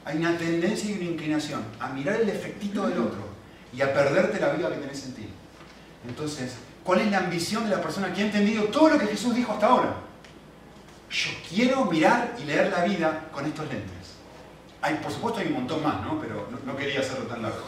Hay 0.04 0.18
una 0.18 0.36
tendencia 0.36 0.90
y 0.90 0.98
una 0.98 1.10
inclinación 1.10 1.62
a 1.80 1.88
mirar 1.88 2.20
el 2.20 2.28
efectito 2.28 2.86
del 2.86 2.98
otro 2.98 3.34
y 3.72 3.80
a 3.80 3.92
perderte 3.92 4.38
la 4.38 4.50
vida 4.50 4.68
que 4.68 4.76
tenés 4.76 5.04
en 5.06 5.14
ti. 5.14 5.28
Entonces, 6.06 6.54
¿cuál 6.82 7.00
es 7.00 7.10
la 7.10 7.18
ambición 7.18 7.64
de 7.64 7.70
la 7.70 7.80
persona 7.80 8.12
que 8.12 8.22
ha 8.22 8.26
entendido 8.26 8.64
todo 8.64 8.90
lo 8.90 8.98
que 8.98 9.06
Jesús 9.06 9.34
dijo 9.34 9.52
hasta 9.52 9.66
ahora? 9.66 9.94
Yo 11.10 11.30
quiero 11.48 11.84
mirar 11.86 12.34
y 12.40 12.44
leer 12.44 12.70
la 12.70 12.84
vida 12.84 13.28
con 13.32 13.46
estos 13.46 13.66
lentes. 13.68 14.14
Hay, 14.82 14.96
por 14.96 15.10
supuesto 15.12 15.40
hay 15.40 15.46
un 15.46 15.54
montón 15.54 15.82
más, 15.82 16.02
¿no? 16.02 16.20
pero 16.20 16.48
no, 16.64 16.76
quería 16.76 17.00
hacerlo 17.00 17.26
tan 17.26 17.40
largo. 17.40 17.64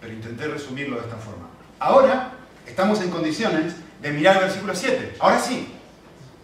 Pero 0.00 0.12
intenté 0.12 0.46
resumirlo 0.46 0.96
de 0.96 1.02
esta 1.02 1.16
forma. 1.16 1.48
Ahora 1.78 2.32
estamos 2.66 3.00
en 3.00 3.10
condiciones 3.10 3.74
de 4.02 4.12
mirar 4.12 4.36
el 4.36 4.42
versículo 4.42 4.74
7. 4.74 5.16
Ahora 5.18 5.40
sí. 5.40 5.74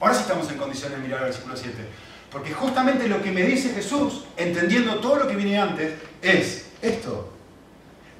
Ahora 0.00 0.14
sí 0.14 0.22
estamos 0.22 0.50
en 0.50 0.56
condiciones 0.56 0.98
de 0.98 1.04
mirar 1.04 1.20
el 1.20 1.26
versículo 1.26 1.56
7. 1.56 1.76
Porque 2.34 2.52
justamente 2.52 3.06
lo 3.06 3.22
que 3.22 3.30
me 3.30 3.44
dice 3.44 3.68
Jesús, 3.68 4.24
entendiendo 4.36 4.98
todo 4.98 5.20
lo 5.20 5.28
que 5.28 5.36
viene 5.36 5.56
antes, 5.56 5.94
es 6.20 6.66
esto. 6.82 7.32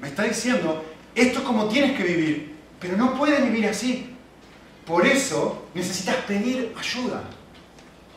Me 0.01 0.07
está 0.07 0.23
diciendo, 0.23 0.85
esto 1.17 1.41
es 1.41 1.45
como 1.45 1.67
tienes 1.67 1.97
que 1.97 2.05
vivir, 2.05 2.55
pero 2.79 2.97
no 2.97 3.19
puedes 3.19 3.43
vivir 3.43 3.67
así. 3.67 4.15
Por 4.87 5.05
eso 5.05 5.67
necesitas 5.75 6.15
pedir 6.29 6.73
ayuda. 6.79 7.25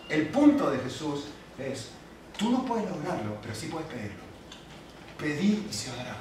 El 0.07 0.27
punto 0.27 0.69
de 0.69 0.77
Jesús 0.77 1.29
es, 1.57 1.89
tú 2.37 2.51
no 2.51 2.63
puedes 2.63 2.87
lograrlo, 2.87 3.35
pero 3.41 3.55
sí 3.55 3.65
puedes 3.65 3.87
pedirlo. 3.87 4.21
Pedí 5.17 5.65
y 5.67 5.73
se 5.73 5.89
dará. 5.95 6.15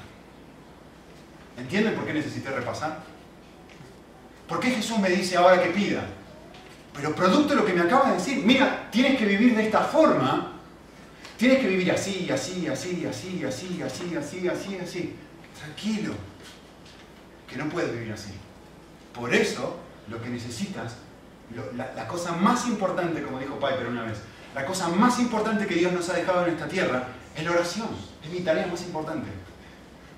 ¿Entienden 1.59 1.95
por 1.97 2.06
qué 2.06 2.14
necesité 2.14 2.49
repasar? 2.49 3.02
¿Por 4.49 4.59
qué 4.59 4.71
Jesús 4.71 4.99
me 5.00 5.11
dice 5.11 5.37
ahora 5.37 5.62
que 5.62 5.68
pida? 5.68 6.02
Pero 6.96 7.14
producto 7.14 7.50
de 7.50 7.56
lo 7.56 7.66
que 7.66 7.74
me 7.74 7.82
acaba 7.82 8.10
de 8.10 8.16
decir, 8.16 8.42
mira, 8.44 8.88
tienes 8.90 9.18
que 9.18 9.26
vivir 9.26 9.54
de 9.54 9.66
esta 9.66 9.82
forma, 9.82 10.52
tienes 11.36 11.58
que 11.58 11.68
vivir 11.68 11.92
así, 11.92 12.30
así, 12.30 12.66
así, 12.66 13.06
así, 13.06 13.44
así, 13.44 13.82
así, 13.82 14.16
así, 14.16 14.48
así, 14.48 14.78
así. 14.78 15.16
Tranquilo, 15.58 16.14
que 17.48 17.56
no 17.56 17.68
puedes 17.68 17.92
vivir 17.92 18.12
así. 18.12 18.32
Por 19.12 19.34
eso, 19.34 19.78
lo 20.08 20.22
que 20.22 20.30
necesitas, 20.30 20.96
la, 21.74 22.08
cosa 22.08 22.32
más 22.32 22.66
importante, 22.66 23.22
como 23.22 23.38
dijo 23.38 23.58
Piper 23.58 23.86
una 23.88 24.04
vez, 24.04 24.18
la 24.54 24.64
cosa 24.64 24.88
más 24.88 25.18
importante 25.18 25.66
que 25.66 25.74
Dios 25.74 25.92
nos 25.92 26.08
ha 26.08 26.14
dejado 26.14 26.46
en 26.46 26.54
esta 26.54 26.66
tierra 26.66 27.08
es 27.36 27.44
la 27.44 27.50
oración. 27.50 27.88
Es 28.24 28.30
mi 28.30 28.40
tarea 28.40 28.66
más 28.66 28.80
importante. 28.82 29.28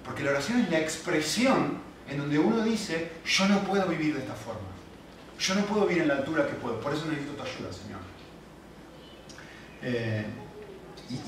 Porque 0.05 0.23
la 0.23 0.31
oración 0.31 0.61
es 0.61 0.71
la 0.71 0.79
expresión 0.79 1.79
en 2.09 2.19
donde 2.19 2.39
uno 2.39 2.63
dice, 2.63 3.11
yo 3.25 3.49
no 3.49 3.61
puedo 3.65 3.87
vivir 3.87 4.15
de 4.15 4.21
esta 4.21 4.35
forma. 4.35 4.68
Yo 5.39 5.55
no 5.55 5.65
puedo 5.67 5.87
vivir 5.87 6.03
en 6.03 6.09
la 6.09 6.17
altura 6.17 6.47
que 6.47 6.55
puedo. 6.55 6.81
Por 6.81 6.93
eso 6.93 7.07
necesito 7.07 7.35
tu 7.35 7.43
ayuda, 7.43 7.73
Señor. 7.73 8.01
Eh, 9.83 10.25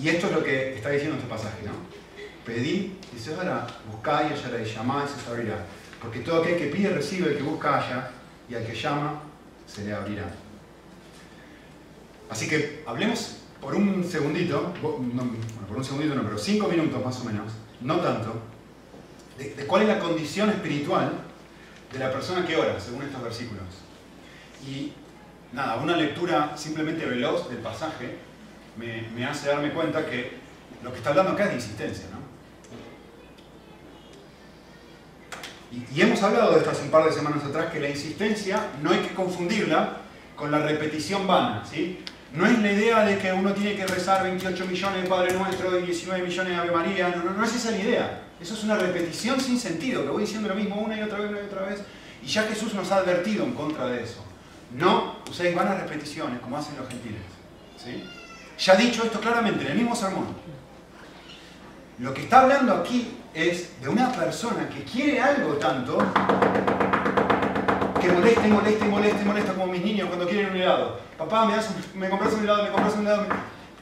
y, 0.01 0.09
esto 0.09 0.27
es 0.27 0.33
lo 0.33 0.43
que 0.43 0.75
está 0.75 0.91
diciendo 0.91 1.17
este 1.17 1.29
pasaje, 1.29 1.63
¿no? 1.65 1.73
Pedí 2.45 2.99
y 3.15 3.19
se 3.19 3.35
dará, 3.35 3.67
buscad 3.91 4.25
y 4.29 4.35
hallaréis, 4.35 4.75
llamad 4.75 5.05
y 5.05 5.21
se 5.21 5.31
abrirá. 5.31 5.65
Porque 6.03 6.21
todo 6.21 6.43
aquel 6.43 6.59
que 6.59 6.67
pide 6.67 6.91
recibe, 6.91 7.31
el 7.31 7.37
que 7.37 7.43
busca 7.43 7.79
halla, 7.79 8.11
y 8.49 8.55
al 8.55 8.67
que 8.67 8.75
llama 8.75 9.23
se 9.67 9.85
le 9.85 9.95
abrirá. 9.95 10.29
Así 12.29 12.49
que 12.49 12.83
hablemos 12.87 13.37
por 13.61 13.75
un 13.75 14.03
segundito, 14.05 14.73
bueno, 14.83 15.31
por 15.69 15.77
un 15.77 15.85
segundito 15.85 16.15
no, 16.15 16.25
pero 16.25 16.39
cinco 16.39 16.69
minutos 16.69 17.05
más 17.05 17.21
o 17.21 17.25
menos, 17.25 17.53
no 17.81 18.01
tanto, 18.01 18.35
de, 19.39 19.67
cuál 19.67 19.83
es 19.83 19.89
la 19.89 19.99
condición 20.01 20.51
espiritual 20.51 21.13
de 21.93 21.99
la 21.99 22.13
persona 22.13 22.47
que 22.47 22.57
ora, 22.57 22.79
según 22.81 23.03
estos 23.03 23.23
versículos. 23.23 23.65
Y 24.67 24.93
nada, 25.53 25.77
una 25.77 25.97
lectura 25.97 26.57
simplemente 26.57 27.07
veloz 27.07 27.49
del 27.49 27.59
pasaje 27.59 28.17
me, 28.77 29.25
hace 29.27 29.49
darme 29.49 29.71
cuenta 29.73 30.07
que 30.07 30.39
lo 30.83 30.91
que 30.91 30.99
está 30.99 31.11
hablando 31.11 31.33
acá 31.33 31.45
es 31.45 31.51
de 31.51 31.57
insistencia, 31.57 32.07
¿no? 32.13 32.21
Y, 35.73 36.01
hemos 36.01 36.21
hablado 36.23 36.53
de 36.53 36.59
esto 36.59 36.71
hace 36.71 36.83
un 36.83 36.91
par 36.91 37.05
de 37.05 37.13
semanas 37.13 37.45
atrás, 37.45 37.73
que 37.73 37.79
la 37.79 37.89
insistencia 37.89 38.71
no 38.83 38.91
hay 38.91 39.01
que 39.01 39.15
confundirla 39.15 39.99
con 40.35 40.51
la 40.51 40.59
repetición 40.59 41.27
vana. 41.29 41.63
¿sí? 41.71 42.01
No 42.33 42.45
es 42.45 42.59
la 42.59 42.73
idea 42.73 43.05
de 43.05 43.19
que 43.19 43.33
uno 43.33 43.53
tiene 43.53 43.77
que 43.77 43.87
rezar 43.87 44.25
28 44.25 44.67
millones 44.67 45.03
de 45.03 45.09
Padre 45.09 45.35
Nuestro 45.35 45.79
y 45.79 45.83
19 45.83 46.27
millones 46.27 46.53
de 46.53 46.59
Ave 46.59 46.73
María. 46.73 47.11
No, 47.11 47.23
no, 47.23 47.31
no 47.33 47.45
es 47.45 47.55
esa 47.55 47.71
la 47.71 47.79
idea. 47.79 48.23
Eso 48.41 48.55
es 48.55 48.65
una 48.65 48.77
repetición 48.77 49.41
sin 49.41 49.61
sentido, 49.61 50.03
que 50.03 50.09
voy 50.09 50.23
diciendo 50.23 50.49
lo 50.49 50.57
mismo 50.57 50.77
una 50.77 50.99
y 50.99 51.03
otra 51.03 51.19
vez, 51.19 51.31
una 51.31 51.41
y 51.41 51.45
otra 51.45 51.63
vez. 51.67 51.83
Y 52.23 52.27
ya 52.27 52.43
Jesús 52.45 52.75
nos 52.75 52.91
ha 52.91 52.97
advertido 52.97 53.45
en 53.45 53.53
contra 53.53 53.87
de 53.87 54.03
eso. 54.03 54.25
No 54.73 55.17
uséis 55.29 55.55
vanas 55.55 55.81
repeticiones 55.81 56.41
como 56.41 56.57
hacen 56.57 56.77
los 56.77 56.89
gentiles. 56.89 57.23
¿sí? 57.77 58.05
Ya 58.59 58.77
dicho 58.77 59.05
esto 59.05 59.21
claramente 59.21 59.65
en 59.65 59.73
el 59.73 59.79
mismo 59.79 59.97
sermón. 59.97 60.27
Lo 61.99 62.15
que 62.15 62.23
está 62.23 62.41
hablando 62.41 62.75
aquí 62.75 63.17
es 63.35 63.81
de 63.81 63.89
una 63.89 64.11
persona 64.11 64.69
que 64.69 64.85
quiere 64.85 65.21
algo 65.21 65.55
tanto 65.55 65.99
que 68.01 68.11
moleste, 68.11 68.49
moleste, 68.49 68.85
moleste, 68.87 69.25
molesta 69.25 69.53
como 69.53 69.67
mis 69.67 69.85
niños 69.85 70.09
cuando 70.09 70.27
quieren 70.27 70.51
un 70.51 70.57
helado. 70.57 71.01
Papá, 71.19 71.45
me, 71.45 71.57
das 71.57 71.71
me 71.95 72.09
compras 72.09 72.33
un 72.35 72.45
helado, 72.45 72.63
me 72.63 72.71
compras 72.71 72.95
un 72.95 73.03
helado. 73.03 73.27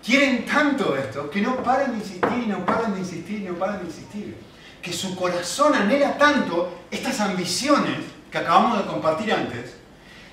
Quieren 0.05 0.45
tanto 0.45 0.97
esto 0.97 1.31
que 1.31 1.41
no 1.41 1.57
paran 1.63 1.93
de 1.93 1.99
insistir, 1.99 2.49
no 2.49 2.65
paran 2.65 2.95
de 2.95 3.01
insistir, 3.01 3.49
no 3.49 3.59
paran 3.59 3.81
de 3.81 3.87
insistir. 3.87 4.37
Que 4.83 4.93
su 4.93 5.15
corazón 5.15 5.75
anhela 5.75 6.19
tanto 6.19 6.73
estas 6.91 7.21
ambiciones 7.21 7.99
que 8.31 8.39
acabamos 8.39 8.79
de 8.79 8.85
compartir 8.85 9.33
antes, 9.33 9.78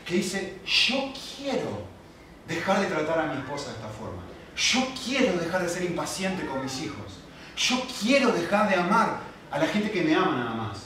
que 0.05 0.15
dice, 0.15 0.59
yo 0.65 1.11
quiero 1.35 1.83
dejar 2.47 2.79
de 2.81 2.87
tratar 2.87 3.19
a 3.19 3.33
mi 3.33 3.39
esposa 3.39 3.69
de 3.69 3.75
esta 3.75 3.89
forma. 3.89 4.21
Yo 4.55 4.87
quiero 5.03 5.37
dejar 5.37 5.63
de 5.63 5.69
ser 5.69 5.83
impaciente 5.83 6.45
con 6.45 6.63
mis 6.63 6.81
hijos. 6.83 7.19
Yo 7.57 7.83
quiero 8.01 8.31
dejar 8.31 8.69
de 8.69 8.75
amar 8.75 9.19
a 9.49 9.59
la 9.59 9.65
gente 9.65 9.91
que 9.91 10.03
me 10.03 10.13
ama 10.13 10.37
nada 10.37 10.53
más. 10.53 10.77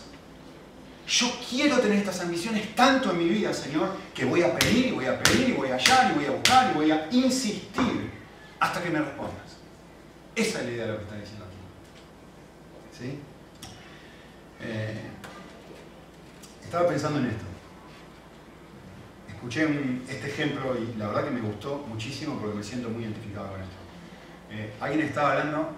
Yo 1.08 1.28
quiero 1.50 1.80
tener 1.80 1.98
estas 1.98 2.22
ambiciones 2.22 2.76
tanto 2.76 3.12
en 3.12 3.18
mi 3.18 3.28
vida, 3.28 3.54
Señor, 3.54 3.96
que 4.14 4.26
voy 4.26 4.44
a 4.44 4.58
pedir 4.58 4.88
y 4.88 4.92
voy 4.92 5.06
a 5.06 5.22
pedir 5.22 5.50
y 5.50 5.54
voy 5.54 5.70
a 5.70 5.76
hallar 5.76 6.12
y 6.12 6.16
voy 6.16 6.26
a 6.26 6.32
buscar 6.32 6.72
y 6.72 6.76
voy 6.76 6.92
a 6.92 7.08
insistir 7.12 8.12
hasta 8.60 8.82
que 8.82 8.90
me 8.90 9.00
respondas. 9.00 9.58
Esa 10.36 10.60
es 10.60 10.66
la 10.66 10.72
idea 10.72 10.86
de 10.86 10.92
lo 10.92 10.98
que 11.00 11.04
está 11.04 11.16
diciendo 11.16 11.46
aquí. 11.46 11.56
¿Sí? 12.98 13.20
Eh, 14.62 15.02
estaba 16.64 16.88
pensando 16.88 17.20
en 17.20 17.26
esto. 17.26 17.49
Escuché 19.40 19.70
este 20.10 20.28
ejemplo 20.28 20.76
y 20.78 20.98
la 20.98 21.08
verdad 21.08 21.24
que 21.24 21.32
me 21.32 21.40
gustó 21.40 21.86
muchísimo 21.88 22.38
porque 22.38 22.58
me 22.58 22.64
siento 22.64 22.90
muy 22.90 23.04
identificado 23.04 23.52
con 23.52 23.62
esto. 23.62 23.76
Eh, 24.52 24.74
alguien 24.82 25.00
estaba 25.08 25.32
hablando 25.32 25.70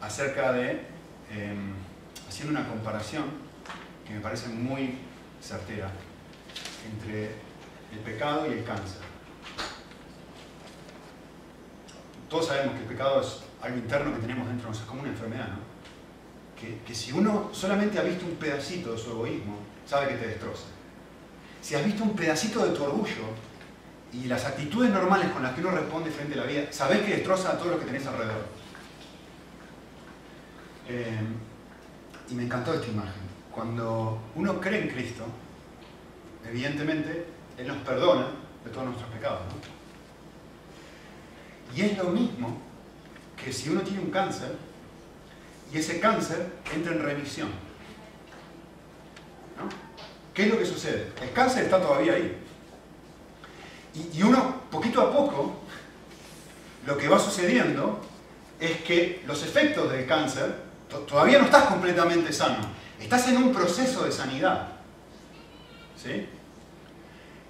acerca 0.00 0.54
de, 0.54 0.86
em, 1.30 1.74
haciendo 2.26 2.58
una 2.58 2.66
comparación 2.66 3.24
que 4.06 4.14
me 4.14 4.20
parece 4.20 4.48
muy 4.48 4.96
certera, 5.42 5.90
entre 6.90 7.24
el 7.92 7.98
pecado 8.02 8.46
y 8.48 8.52
el 8.54 8.64
cáncer. 8.64 9.02
Todos 12.30 12.46
sabemos 12.46 12.76
que 12.76 12.80
el 12.80 12.88
pecado 12.88 13.20
es 13.20 13.42
algo 13.60 13.76
interno 13.76 14.14
que 14.14 14.22
tenemos 14.22 14.48
dentro 14.48 14.64
de 14.64 14.70
nosotros, 14.70 14.84
es 14.84 14.88
como 14.88 15.02
una 15.02 15.10
enfermedad, 15.10 15.48
¿no? 15.48 16.58
Que, 16.58 16.78
que 16.78 16.94
si 16.94 17.12
uno 17.12 17.50
solamente 17.52 17.98
ha 17.98 18.02
visto 18.04 18.24
un 18.24 18.36
pedacito 18.36 18.92
de 18.92 18.98
su 18.98 19.10
egoísmo, 19.10 19.58
sabe 19.84 20.08
que 20.08 20.14
te 20.14 20.28
destroza. 20.28 20.79
Si 21.62 21.74
has 21.74 21.84
visto 21.84 22.02
un 22.02 22.16
pedacito 22.16 22.64
de 22.64 22.76
tu 22.76 22.82
orgullo 22.84 23.26
y 24.12 24.24
las 24.24 24.44
actitudes 24.44 24.90
normales 24.90 25.30
con 25.30 25.42
las 25.42 25.54
que 25.54 25.60
uno 25.60 25.70
responde 25.70 26.10
frente 26.10 26.34
a 26.34 26.38
la 26.38 26.46
vida, 26.46 26.72
sabes 26.72 27.00
que 27.00 27.16
destroza 27.16 27.52
a 27.52 27.58
todo 27.58 27.72
lo 27.72 27.78
que 27.78 27.86
tenés 27.86 28.06
alrededor. 28.06 28.46
Eh, 30.88 31.20
y 32.30 32.34
me 32.34 32.44
encantó 32.44 32.74
esta 32.74 32.86
imagen. 32.86 33.22
Cuando 33.52 34.18
uno 34.34 34.60
cree 34.60 34.82
en 34.82 34.88
Cristo, 34.88 35.24
evidentemente 36.48 37.26
Él 37.58 37.68
nos 37.68 37.78
perdona 37.78 38.28
de 38.64 38.70
todos 38.70 38.86
nuestros 38.86 39.10
pecados. 39.10 39.40
Y 41.74 41.82
es 41.82 41.98
lo 41.98 42.04
mismo 42.04 42.58
que 43.42 43.52
si 43.52 43.70
uno 43.70 43.80
tiene 43.82 44.00
un 44.00 44.10
cáncer 44.10 44.56
y 45.72 45.78
ese 45.78 46.00
cáncer 46.00 46.52
entra 46.74 46.92
en 46.92 47.02
remisión. 47.02 47.48
¿No? 49.56 49.68
¿Qué 50.34 50.44
es 50.44 50.50
lo 50.50 50.58
que 50.58 50.66
sucede? 50.66 51.12
El 51.20 51.32
cáncer 51.32 51.64
está 51.64 51.80
todavía 51.80 52.14
ahí. 52.14 52.36
Y, 54.14 54.22
uno, 54.22 54.62
poquito 54.70 55.00
a 55.00 55.12
poco, 55.12 55.56
lo 56.86 56.96
que 56.96 57.08
va 57.08 57.18
sucediendo 57.18 58.00
es 58.60 58.82
que 58.82 59.22
los 59.26 59.42
efectos 59.42 59.90
del 59.90 60.06
cáncer, 60.06 60.54
todavía 61.08 61.38
no 61.38 61.46
estás 61.46 61.64
completamente 61.64 62.32
sano, 62.32 62.58
estás 63.00 63.28
en 63.28 63.38
un 63.38 63.52
proceso 63.52 64.04
de 64.04 64.12
sanidad. 64.12 64.68
¿Sí? 66.00 66.26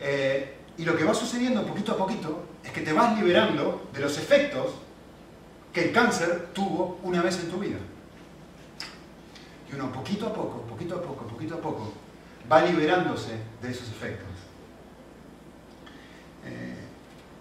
Eh, 0.00 0.56
y 0.78 0.84
lo 0.84 0.96
que 0.96 1.04
va 1.04 1.12
sucediendo 1.12 1.66
poquito 1.66 1.92
a 1.92 1.98
poquito 1.98 2.44
es 2.64 2.72
que 2.72 2.80
te 2.80 2.92
vas 2.92 3.16
liberando 3.18 3.88
de 3.92 4.00
los 4.00 4.16
efectos 4.16 4.72
que 5.72 5.84
el 5.88 5.92
cáncer 5.92 6.48
tuvo 6.54 6.98
una 7.02 7.22
vez 7.22 7.38
en 7.38 7.50
tu 7.50 7.58
vida. 7.58 7.78
Y 9.70 9.74
uno 9.74 9.92
poquito 9.92 10.26
a 10.26 10.32
poco, 10.32 10.62
poquito 10.62 10.96
a 10.96 11.02
poco, 11.02 11.26
poquito 11.26 11.54
a 11.54 11.60
poco, 11.60 11.92
va 12.50 12.62
liberándose 12.62 13.38
de 13.60 13.70
esos 13.70 13.88
efectos. 13.88 14.28
Eh, 16.44 16.74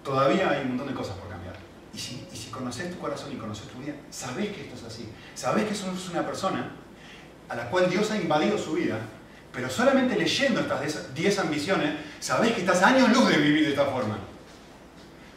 todavía 0.03 0.49
hay 0.49 0.61
un 0.63 0.69
montón 0.69 0.87
de 0.87 0.93
cosas 0.93 1.15
por 1.17 1.29
cambiar. 1.29 1.55
Y 1.93 1.97
si, 1.97 2.49
conoces 2.51 2.91
tu 2.91 2.99
corazón 2.99 3.31
y 3.31 3.35
conoces 3.35 3.67
tu 3.67 3.79
vida, 3.79 3.93
sabes 4.09 4.49
que 4.49 4.61
esto 4.61 4.75
es 4.75 4.83
así. 4.83 5.09
Sabes 5.35 5.65
que 5.65 5.75
sos 5.75 6.09
una 6.09 6.25
persona 6.25 6.71
a 7.47 7.55
la 7.55 7.69
cual 7.69 7.89
Dios 7.89 8.11
ha 8.11 8.17
invadido 8.17 8.57
su 8.57 8.73
vida, 8.73 8.99
pero 9.53 9.69
solamente 9.69 10.15
leyendo 10.15 10.59
estas 10.61 11.13
10 11.13 11.39
ambiciones, 11.39 11.95
sabes 12.19 12.53
que 12.53 12.61
estás 12.61 12.83
años 12.83 13.09
luz 13.09 13.29
de 13.29 13.37
vivir 13.37 13.63
de 13.63 13.69
esta 13.69 13.85
forma. 13.85 14.17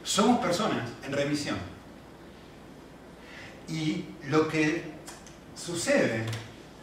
Somos 0.02 0.40
personas 0.40 0.88
en 1.04 1.12
remisión. 1.12 1.56
Y 3.68 4.04
lo 4.28 4.48
que 4.48 4.92
sucede 5.54 6.24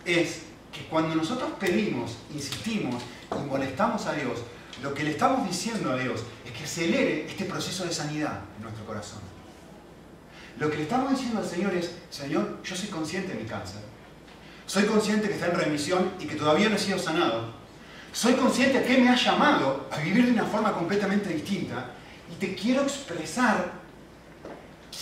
es 0.05 0.43
que 0.79 0.86
cuando 0.86 1.13
nosotros 1.13 1.51
pedimos, 1.59 2.15
insistimos 2.33 3.03
y 3.31 3.45
molestamos 3.45 4.05
a 4.05 4.13
Dios, 4.13 4.39
lo 4.81 4.93
que 4.93 5.03
le 5.03 5.12
estamos 5.12 5.45
diciendo 5.45 5.91
a 5.91 5.98
Dios 5.98 6.24
es 6.45 6.51
que 6.53 6.63
acelere 6.63 7.25
este 7.27 7.43
proceso 7.43 7.83
de 7.83 7.93
sanidad 7.93 8.39
en 8.55 8.63
nuestro 8.63 8.86
corazón. 8.86 9.19
Lo 10.57 10.69
que 10.69 10.77
le 10.77 10.83
estamos 10.83 11.12
diciendo 11.12 11.39
al 11.39 11.45
Señor 11.45 11.74
es, 11.74 11.91
Señor, 12.09 12.63
yo 12.63 12.75
soy 12.77 12.88
consciente 12.88 13.33
de 13.33 13.43
mi 13.43 13.50
cáncer. 13.50 13.81
Soy 14.65 14.86
consciente 14.86 15.27
que 15.27 15.33
está 15.33 15.48
en 15.48 15.55
remisión 15.55 16.12
y 16.17 16.25
que 16.25 16.36
todavía 16.36 16.69
no 16.69 16.75
he 16.75 16.79
sido 16.79 16.98
sanado. 16.98 17.53
Soy 18.13 18.33
consciente 18.33 18.81
que 18.83 18.98
me 18.98 19.09
ha 19.09 19.15
llamado 19.15 19.89
a 19.91 19.98
vivir 19.98 20.27
de 20.27 20.31
una 20.31 20.45
forma 20.45 20.71
completamente 20.71 21.33
distinta 21.33 21.91
y 22.31 22.36
te 22.36 22.55
quiero 22.55 22.83
expresar, 22.83 23.74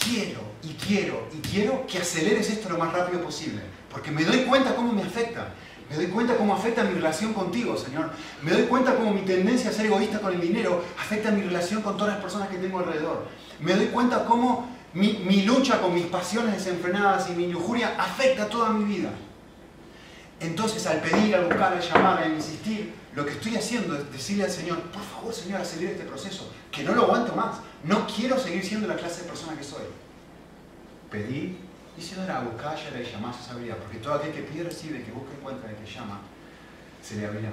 quiero 0.04 0.42
y 0.64 0.74
quiero 0.74 1.28
y 1.32 1.40
quiero 1.48 1.86
que 1.86 2.00
aceleres 2.00 2.50
esto 2.50 2.70
lo 2.70 2.80
más 2.80 2.92
rápido 2.92 3.22
posible. 3.22 3.62
Porque 3.92 4.12
me 4.12 4.24
doy 4.24 4.44
cuenta 4.44 4.76
cómo 4.76 4.92
me 4.92 5.04
afecta. 5.04 5.54
Me 5.90 5.96
doy 5.96 6.08
cuenta 6.08 6.36
cómo 6.36 6.54
afecta 6.54 6.84
mi 6.84 6.94
relación 6.96 7.34
contigo, 7.34 7.78
Señor. 7.78 8.12
Me 8.42 8.52
doy 8.52 8.64
cuenta 8.64 8.96
cómo 8.96 9.14
mi 9.14 9.22
tendencia 9.22 9.70
a 9.70 9.74
ser 9.74 9.86
egoísta 9.86 10.20
con 10.20 10.34
el 10.34 10.42
dinero 10.42 10.84
afecta 11.00 11.32
mi 11.32 11.42
relación 11.42 11.82
con 11.82 11.96
todas 11.96 12.14
las 12.14 12.22
personas 12.22 12.50
que 12.50 12.58
tengo 12.58 12.80
alrededor. 12.80 13.26
Me 13.62 13.74
doy 13.74 13.88
cuenta 13.88 14.26
cómo 14.26 14.68
mi, 14.94 15.44
lucha 15.44 15.80
con 15.80 15.94
mis 15.94 16.06
pasiones 16.08 16.56
desenfrenadas 16.56 17.30
y 17.30 17.34
mi 17.34 17.48
lujuria 17.52 17.96
afecta 17.98 18.50
toda 18.50 18.72
mi 18.72 18.84
vida. 18.84 19.12
Entonces, 20.40 20.86
al 20.88 21.00
pedir, 21.00 21.36
al 21.36 21.46
buscar, 21.46 21.74
al 21.74 21.82
llamar, 21.82 22.22
al 22.22 22.34
insistir, 22.34 22.94
lo 23.16 23.26
que 23.26 23.32
estoy 23.32 23.56
haciendo 23.56 23.96
es 23.96 24.12
decirle 24.12 24.44
al 24.44 24.52
Señor, 24.52 24.80
por 24.82 25.02
favor, 25.02 25.34
Señor, 25.34 25.62
acelere 25.62 25.94
este 25.94 26.04
proceso, 26.04 26.52
que 26.72 26.84
no 26.84 26.94
lo 26.94 27.04
aguanto 27.04 27.36
más. 27.36 27.58
No 27.84 28.06
quiero 28.06 28.38
seguir 28.38 28.64
siendo 28.64 28.88
la 28.88 28.96
clase 28.96 29.24
de 29.24 29.30
persona 29.30 29.58
que 29.58 29.64
soy. 29.64 29.84
Pedí 31.10 31.58
y 31.98 32.02
se 32.02 32.16
dará, 32.16 32.42
buscar, 32.42 32.76
hallará 32.76 33.02
y 33.02 33.12
llamar, 33.12 33.34
se 33.34 33.52
abrirá. 33.52 33.76
Porque 33.76 33.98
todo 33.98 34.14
aquel 34.14 34.32
que 34.32 34.42
pide, 34.44 34.64
recibe, 34.64 35.04
que 35.04 35.12
busca, 35.12 35.34
encuentra, 35.34 35.72
y 35.72 35.84
que 35.84 35.92
llama, 35.92 36.22
se 37.02 37.16
le 37.16 37.26
abrirá. 37.26 37.50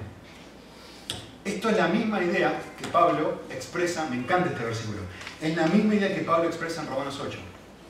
Esto 1.43 1.69
es 1.69 1.77
la 1.77 1.87
misma 1.87 2.23
idea 2.23 2.59
que 2.77 2.87
Pablo 2.87 3.43
expresa, 3.51 4.07
me 4.09 4.17
encanta 4.17 4.49
este 4.49 4.63
versículo, 4.63 5.01
es 5.41 5.55
la 5.55 5.67
misma 5.67 5.93
idea 5.93 6.13
que 6.13 6.21
Pablo 6.21 6.47
expresa 6.47 6.81
en 6.81 6.87
Romanos 6.87 7.19
8. 7.19 7.37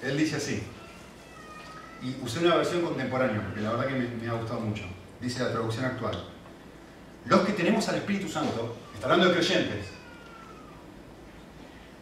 Él 0.03 0.17
dice 0.17 0.35
así, 0.35 0.61
y 2.01 2.17
usé 2.21 2.39
una 2.39 2.55
versión 2.55 2.81
contemporánea, 2.81 3.41
porque 3.41 3.61
la 3.61 3.71
verdad 3.71 3.87
que 3.87 3.93
me, 3.93 4.29
ha 4.29 4.33
gustado 4.33 4.59
mucho. 4.59 4.83
Dice 5.21 5.41
la 5.41 5.51
traducción 5.51 5.85
actual. 5.85 6.27
Los 7.25 7.41
que 7.41 7.53
tenemos 7.53 7.87
al 7.87 7.95
Espíritu 7.95 8.27
Santo, 8.27 8.75
está 8.93 9.05
hablando 9.05 9.29
de 9.29 9.35
creyentes, 9.35 9.87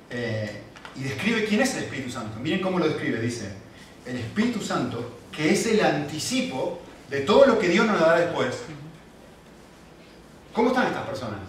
eh, 0.09 0.61
y 0.95 1.03
describe 1.03 1.45
quién 1.45 1.61
es 1.61 1.75
el 1.75 1.83
Espíritu 1.83 2.09
Santo. 2.09 2.39
Miren 2.39 2.61
cómo 2.61 2.79
lo 2.79 2.87
describe, 2.87 3.19
dice, 3.19 3.62
el 4.05 4.17
Espíritu 4.17 4.61
Santo, 4.61 5.19
que 5.31 5.51
es 5.51 5.65
el 5.67 5.83
anticipo 5.83 6.79
de 7.09 7.21
todo 7.21 7.45
lo 7.45 7.59
que 7.59 7.69
Dios 7.69 7.85
nos 7.85 7.99
dará 7.99 8.19
después. 8.19 8.63
¿Cómo 10.53 10.69
están 10.69 10.87
estas 10.87 11.07
personas? 11.07 11.39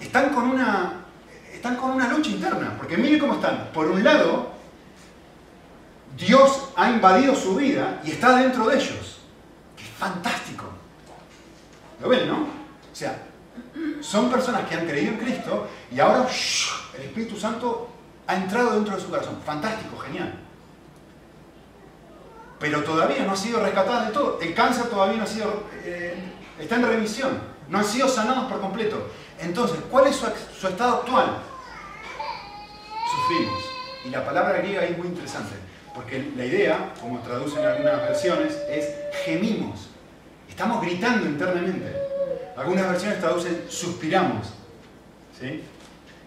Están 0.00 0.30
con 0.30 0.50
una, 0.50 1.04
están 1.52 1.76
con 1.76 1.92
una 1.92 2.08
lucha 2.08 2.30
interna, 2.30 2.74
porque 2.76 2.96
miren 2.96 3.18
cómo 3.18 3.34
están. 3.34 3.70
Por 3.72 3.86
un 3.86 4.02
lado, 4.02 4.50
Dios 6.16 6.70
ha 6.76 6.90
invadido 6.90 7.34
su 7.34 7.56
vida 7.56 8.00
y 8.04 8.12
está 8.12 8.36
dentro 8.36 8.68
de 8.68 8.76
ellos. 8.76 9.18
¡Qué 9.76 9.84
fantástico! 9.84 10.64
¿Lo 12.00 12.08
ven, 12.08 12.28
no? 12.28 12.40
O 12.40 12.94
sea, 12.94 13.22
son 14.00 14.30
personas 14.30 14.68
que 14.68 14.74
han 14.74 14.86
creído 14.86 15.12
en 15.12 15.18
Cristo 15.18 15.68
y 15.90 15.98
ahora 16.00 16.26
el 16.96 17.02
Espíritu 17.02 17.38
Santo 17.38 17.88
ha 18.26 18.36
entrado 18.36 18.74
dentro 18.74 18.96
de 18.96 19.02
su 19.02 19.08
corazón. 19.08 19.38
Fantástico, 19.44 19.96
genial 19.98 20.45
pero 22.58 22.82
todavía 22.82 23.24
no 23.24 23.32
ha 23.32 23.36
sido 23.36 23.60
rescatada 23.62 24.06
de 24.06 24.12
todo. 24.12 24.40
El 24.40 24.54
cáncer 24.54 24.86
todavía 24.86 25.18
no 25.18 25.24
ha 25.24 25.26
sido, 25.26 25.64
eh, 25.84 26.14
está 26.58 26.76
en 26.76 26.86
remisión, 26.86 27.38
no 27.68 27.78
han 27.78 27.84
sido 27.84 28.08
sanados 28.08 28.50
por 28.50 28.60
completo. 28.60 29.10
Entonces, 29.38 29.78
¿cuál 29.90 30.06
es 30.06 30.16
su, 30.16 30.66
estado 30.66 30.96
actual? 30.96 31.38
Sufrimos. 33.10 33.62
Y 34.06 34.10
la 34.10 34.24
palabra 34.24 34.58
griega 34.58 34.84
es 34.84 34.96
muy 34.96 35.08
interesante, 35.08 35.54
porque 35.94 36.32
la 36.36 36.44
idea, 36.44 36.94
como 37.00 37.18
traducen 37.20 37.60
en 37.60 37.66
algunas 37.66 38.00
versiones, 38.02 38.56
es 38.70 38.88
gemimos. 39.24 39.88
Estamos 40.48 40.80
gritando 40.80 41.26
internamente. 41.26 41.94
Algunas 42.56 42.88
versiones 42.88 43.20
traducen 43.20 43.66
suspiramos. 43.68 44.46
¿sí? 45.38 45.62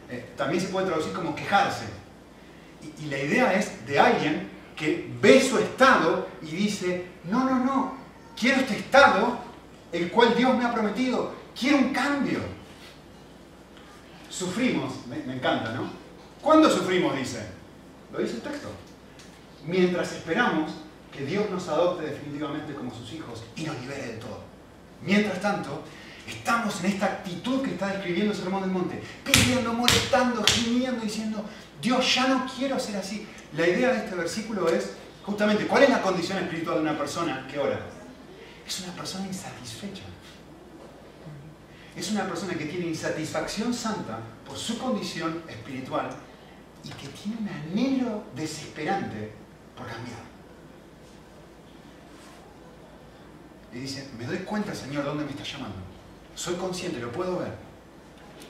Eh, 0.10 0.30
también 0.38 0.62
se 0.62 0.68
puede 0.68 0.88
traducir 0.88 1.13
como 1.13 1.36
quejarse. 1.36 1.86
y 3.00 3.06
la 3.06 3.18
idea 3.18 3.54
es 3.54 3.86
de 3.88 4.00
alguien 4.00 4.59
que 4.80 5.12
ve 5.22 5.42
su 5.42 5.58
estado 5.58 6.30
y 6.42 6.46
dice, 6.48 7.06
no, 7.26 7.44
no, 7.44 7.65
no, 7.65 7.94
quiero 8.39 8.62
este 8.62 8.78
estado 8.78 9.38
el 9.92 10.10
cual 10.10 10.36
Dios 10.38 10.58
me 10.58 10.63
ha 10.63 10.74
prometido, 10.74 11.34
quiero 11.60 11.80
un 11.80 11.89
cambio. 11.89 12.39
Sufrimos, 14.30 15.06
me, 15.08 15.18
encanta, 15.34 15.74
¿no? 15.74 15.89
¿Cuándo 16.42 16.70
sufrimos? 16.70 17.15
Dice. 17.18 17.46
Lo 18.13 18.20
dice 18.20 18.36
el 18.36 18.42
texto. 18.42 18.70
Mientras 19.65 20.13
esperamos 20.13 20.72
que 21.12 21.26
Dios 21.26 21.50
nos 21.50 21.68
adopte 21.68 22.06
definitivamente 22.06 22.74
como 22.74 22.94
sus 22.94 23.12
hijos 23.12 23.44
y 23.56 23.63
nos 23.63 23.78
libere 23.82 24.13
de 24.13 24.13
todo. 24.13 24.44
Mientras 25.06 25.42
tanto, 25.42 25.84
estamos 26.28 26.82
en 26.84 26.92
esta 26.92 27.08
actitud 27.08 27.62
que 27.62 27.72
está 27.72 27.88
describiendo 27.88 28.32
el 28.32 28.39
Sermón 28.39 28.62
del 28.62 28.72
Monte, 28.72 29.02
pidiendo, 29.26 29.74
molestando, 29.74 30.44
gimiendo, 30.44 31.02
diciendo, 31.02 31.44
Dios, 31.82 32.15
ya 32.15 32.28
no 32.28 32.46
quiero 32.56 32.80
ser 32.80 32.98
así. 32.98 33.28
La 33.56 33.68
idea 33.68 33.94
de 33.94 34.00
este 34.06 34.16
versículo 34.16 34.70
es 34.70 34.92
justamente, 35.24 35.66
¿cuál 35.66 35.84
es 35.84 35.90
la 35.90 36.02
condición 36.02 36.38
espiritual 36.38 36.76
de 36.76 36.82
una 36.82 36.98
persona 36.98 37.48
que 37.52 37.58
ora? 37.58 37.80
Es 38.68 38.82
una 38.82 38.94
persona 38.94 39.26
insatisfecha. 39.26 40.04
Es 41.96 42.12
una 42.12 42.28
persona 42.28 42.54
que 42.54 42.66
tiene 42.66 42.88
insatisfacción 42.88 43.74
santa 43.74 44.20
por 44.46 44.58
su 44.58 44.78
condición 44.78 45.44
espiritual 45.48 46.10
y 46.84 46.90
que 46.90 47.08
tiene 47.08 47.38
un 47.40 47.50
anhelo 47.50 48.24
desesperante 48.36 49.32
por 49.76 49.88
cambiar. 49.88 50.20
Y 53.74 53.80
dice, 53.80 54.10
me 54.18 54.26
doy 54.26 54.38
cuenta, 54.40 54.74
Señor, 54.74 55.06
dónde 55.06 55.26
me 55.26 55.32
está 55.32 55.44
llamando. 55.44 55.78
Soy 56.36 56.56
consciente, 56.56 57.00
lo 57.00 57.12
puedo 57.12 57.40
ver. 57.40 57.54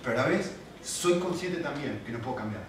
Pero 0.04 0.20
a 0.20 0.24
la 0.24 0.30
vez, 0.30 0.52
soy 0.84 1.20
consciente 1.20 1.62
también 1.62 2.02
que 2.06 2.12
no 2.12 2.20
puedo 2.20 2.36
cambiar. 2.36 2.64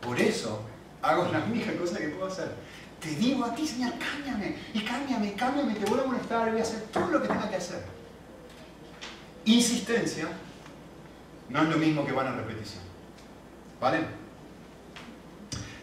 Por 0.00 0.20
eso 0.20 0.62
hago 1.02 1.30
la 1.32 1.44
única 1.44 1.76
cosa 1.76 1.98
que 1.98 2.08
puedo 2.08 2.26
hacer. 2.26 2.52
Te 3.00 3.10
digo 3.10 3.44
a 3.44 3.54
ti, 3.54 3.66
Señor, 3.66 3.92
cámbiame, 3.98 4.56
y 4.72 4.80
cámbiame, 4.80 5.34
cámbiame, 5.34 5.74
te 5.74 5.84
voy 5.84 6.00
a 6.00 6.04
molestar, 6.04 6.50
voy 6.50 6.60
a 6.60 6.62
hacer 6.62 6.80
todo 6.92 7.08
lo 7.08 7.22
que 7.22 7.28
tenga 7.28 7.48
que 7.48 7.56
hacer. 7.56 7.84
Insistencia 9.44 10.28
no 11.48 11.62
es 11.62 11.68
lo 11.68 11.76
mismo 11.76 12.04
que 12.04 12.12
van 12.12 12.26
a 12.26 12.32
repetición. 12.32 12.82
¿Vale? 13.80 14.00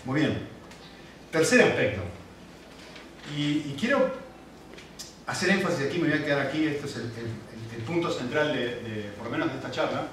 Muy 0.06 0.20
bien. 0.20 0.48
Tercer 1.32 1.62
aspecto. 1.62 2.02
Y, 3.38 3.76
quiero 3.80 4.12
hacer 5.26 5.52
énfasis 5.52 5.88
aquí, 5.88 5.98
me 5.98 6.10
voy 6.10 6.20
a 6.20 6.26
quedar 6.26 6.48
aquí, 6.48 6.66
este 6.66 6.86
es 6.86 6.96
el, 6.98 7.12
punto 7.88 8.10
central 8.10 8.54
de, 8.54 9.12
por 9.18 9.26
lo 9.26 9.32
menos 9.32 9.50
de 9.50 9.56
esta 9.56 9.70
charla, 9.70 10.08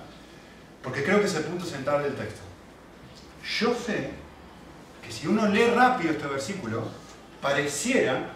porque 0.83 1.05
creo 1.05 1.21
que 1.21 1.27
es 1.27 1.35
el 1.35 1.45
punto 1.45 1.65
central 1.65 2.03
del 2.03 2.15
texto. 2.15 2.41
Yo 3.61 3.75
sé 3.75 4.11
que 5.11 5.17
si 5.17 5.27
uno 5.27 5.49
lee 5.49 5.67
rápido 5.75 6.13
este 6.13 6.29
versículo, 6.29 6.85
pareciera 7.43 8.31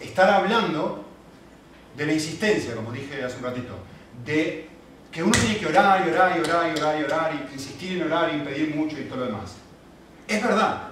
estar 0.00 0.28
hablando 0.28 1.04
de 1.96 2.06
la 2.06 2.12
insistencia, 2.12 2.74
como 2.74 2.90
dije 2.90 3.22
hace 3.22 3.36
un 3.36 3.44
ratito, 3.44 3.78
de 4.24 4.68
que 5.12 5.22
uno 5.22 5.30
tiene 5.30 5.58
que 5.58 5.66
orar 5.66 6.04
y 6.04 6.10
orar 6.10 6.36
y 6.36 6.40
orar 6.40 6.72
y 6.74 6.80
orar 6.80 7.00
y 7.00 7.04
orar 7.04 7.32
y 7.34 7.54
insistir 7.54 7.98
en 7.98 8.10
orar 8.10 8.34
y 8.34 8.40
pedir 8.40 8.74
mucho 8.74 8.98
y 8.98 9.04
todo 9.04 9.20
lo 9.20 9.26
demás. 9.26 9.54
Es 10.26 10.42
verdad 10.42 10.88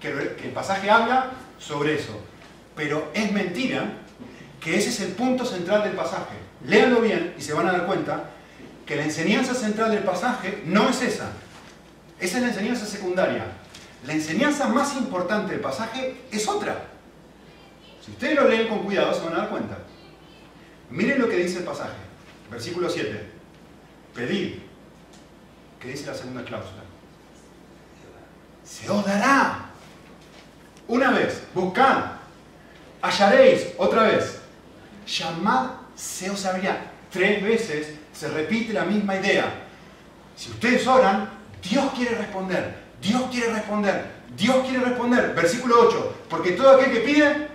que 0.00 0.08
el 0.08 0.52
pasaje 0.54 0.88
habla 0.88 1.32
sobre 1.58 1.96
eso, 1.96 2.18
pero 2.74 3.10
es 3.12 3.30
mentira 3.32 3.98
que 4.60 4.78
ese 4.78 4.88
es 4.88 5.00
el 5.00 5.12
punto 5.12 5.44
central 5.44 5.82
del 5.84 5.92
pasaje. 5.92 6.36
Léanlo 6.66 7.02
bien 7.02 7.34
y 7.36 7.42
se 7.42 7.52
van 7.52 7.68
a 7.68 7.72
dar 7.72 7.84
cuenta 7.84 8.30
que 8.86 8.96
la 8.96 9.04
enseñanza 9.04 9.54
central 9.54 9.90
del 9.90 10.04
pasaje 10.04 10.62
no 10.64 10.88
es 10.88 11.02
esa. 11.02 11.32
Esa 12.18 12.36
es 12.38 12.42
la 12.42 12.48
enseñanza 12.48 12.86
secundaria. 12.86 13.44
La 14.06 14.12
enseñanza 14.12 14.68
más 14.68 14.96
importante 14.96 15.52
del 15.52 15.60
pasaje 15.60 16.22
es 16.30 16.46
otra. 16.46 16.88
Si 18.04 18.10
ustedes 18.10 18.36
lo 18.36 18.48
leen 18.48 18.68
con 18.68 18.80
cuidado 18.80 19.14
se 19.14 19.24
van 19.24 19.34
a 19.34 19.38
dar 19.38 19.48
cuenta. 19.48 19.78
Miren 20.90 21.20
lo 21.20 21.28
que 21.28 21.36
dice 21.36 21.58
el 21.58 21.64
pasaje. 21.64 21.96
Versículo 22.50 22.90
7. 22.90 23.26
Pedid. 24.14 24.58
¿Qué 25.80 25.88
dice 25.88 26.06
la 26.06 26.14
segunda 26.14 26.44
cláusula? 26.44 26.82
Se 28.62 28.90
os 28.90 29.04
dará. 29.06 29.70
Una 30.86 31.10
vez. 31.10 31.42
Buscad. 31.54 32.04
Hallaréis. 33.00 33.68
Otra 33.78 34.02
vez. 34.02 34.40
Llamad. 35.06 35.70
Se 35.96 36.28
os 36.28 36.44
abrirá. 36.44 36.90
Tres 37.10 37.42
veces 37.42 37.94
se 38.12 38.28
repite 38.28 38.74
la 38.74 38.84
misma 38.84 39.16
idea. 39.16 39.46
Si 40.36 40.50
ustedes 40.50 40.86
oran, 40.86 41.30
Dios 41.62 41.90
quiere 41.94 42.16
responder. 42.16 42.83
Dios 43.04 43.22
quiere 43.30 43.52
responder. 43.52 44.06
Dios 44.34 44.56
quiere 44.66 44.82
responder. 44.82 45.34
Versículo 45.34 45.88
8. 45.88 46.14
Porque 46.30 46.52
todo 46.52 46.70
aquel 46.70 46.90
que 46.90 47.00
pide, 47.00 47.48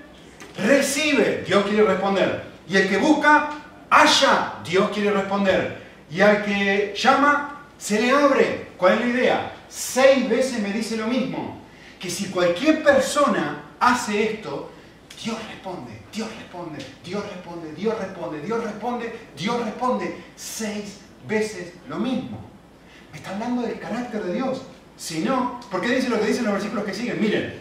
recibe. 0.55 1.43
Dios 1.45 1.65
quiere 1.65 1.83
responder. 1.83 2.43
Y 2.67 2.77
el 2.77 2.87
que 2.87 2.97
busca, 2.97 3.49
halla. 3.89 4.53
Dios 4.63 4.91
quiere 4.91 5.09
responder. 5.09 5.81
Y 6.11 6.21
al 6.21 6.45
que 6.45 6.93
llama, 6.95 7.65
se 7.79 7.99
le 7.99 8.11
abre. 8.11 8.69
¿Cuál 8.77 8.93
es 8.93 8.99
la 8.99 9.07
idea? 9.07 9.53
Seis 9.67 10.29
veces 10.29 10.59
me 10.59 10.71
dice 10.71 10.95
lo 10.97 11.07
mismo. 11.07 11.59
Que 11.99 12.11
si 12.11 12.27
cualquier 12.27 12.83
persona 12.83 13.63
hace 13.79 14.33
esto, 14.33 14.71
Dios 15.23 15.37
responde, 15.49 15.99
Dios 16.13 16.29
responde, 16.37 16.85
Dios 17.03 17.23
responde, 17.23 17.73
Dios 17.73 17.99
responde, 17.99 18.41
Dios 18.41 18.63
responde, 18.63 19.19
Dios 19.35 19.65
responde. 19.65 20.17
Seis 20.35 20.99
veces 21.27 21.73
lo 21.89 21.97
mismo. 21.97 22.39
Me 23.11 23.17
está 23.17 23.31
hablando 23.31 23.63
del 23.63 23.79
carácter 23.79 24.23
de 24.23 24.33
Dios. 24.35 24.61
Si 24.99 25.21
no, 25.21 25.61
¿por 25.71 25.79
qué 25.79 25.95
dice 25.95 26.09
lo 26.09 26.19
que 26.19 26.27
dicen 26.27 26.43
los 26.43 26.53
versículos 26.53 26.83
que 26.83 26.93
siguen? 26.93 27.21
Miren, 27.21 27.57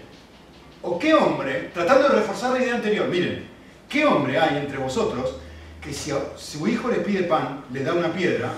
o 0.82 0.98
qué 0.98 1.14
hombre, 1.14 1.70
tratando 1.72 2.08
de 2.08 2.16
reforzar 2.16 2.50
la 2.50 2.58
idea 2.58 2.74
anterior, 2.74 3.06
miren, 3.06 3.48
¿qué 3.88 4.04
hombre 4.04 4.36
hay 4.36 4.56
entre 4.56 4.76
vosotros 4.76 5.36
que 5.80 5.94
si 5.94 6.12
su 6.36 6.66
hijo 6.66 6.88
le 6.88 6.96
pide 6.96 7.22
pan, 7.22 7.64
le 7.72 7.84
da 7.84 7.92
una 7.94 8.12
piedra, 8.12 8.52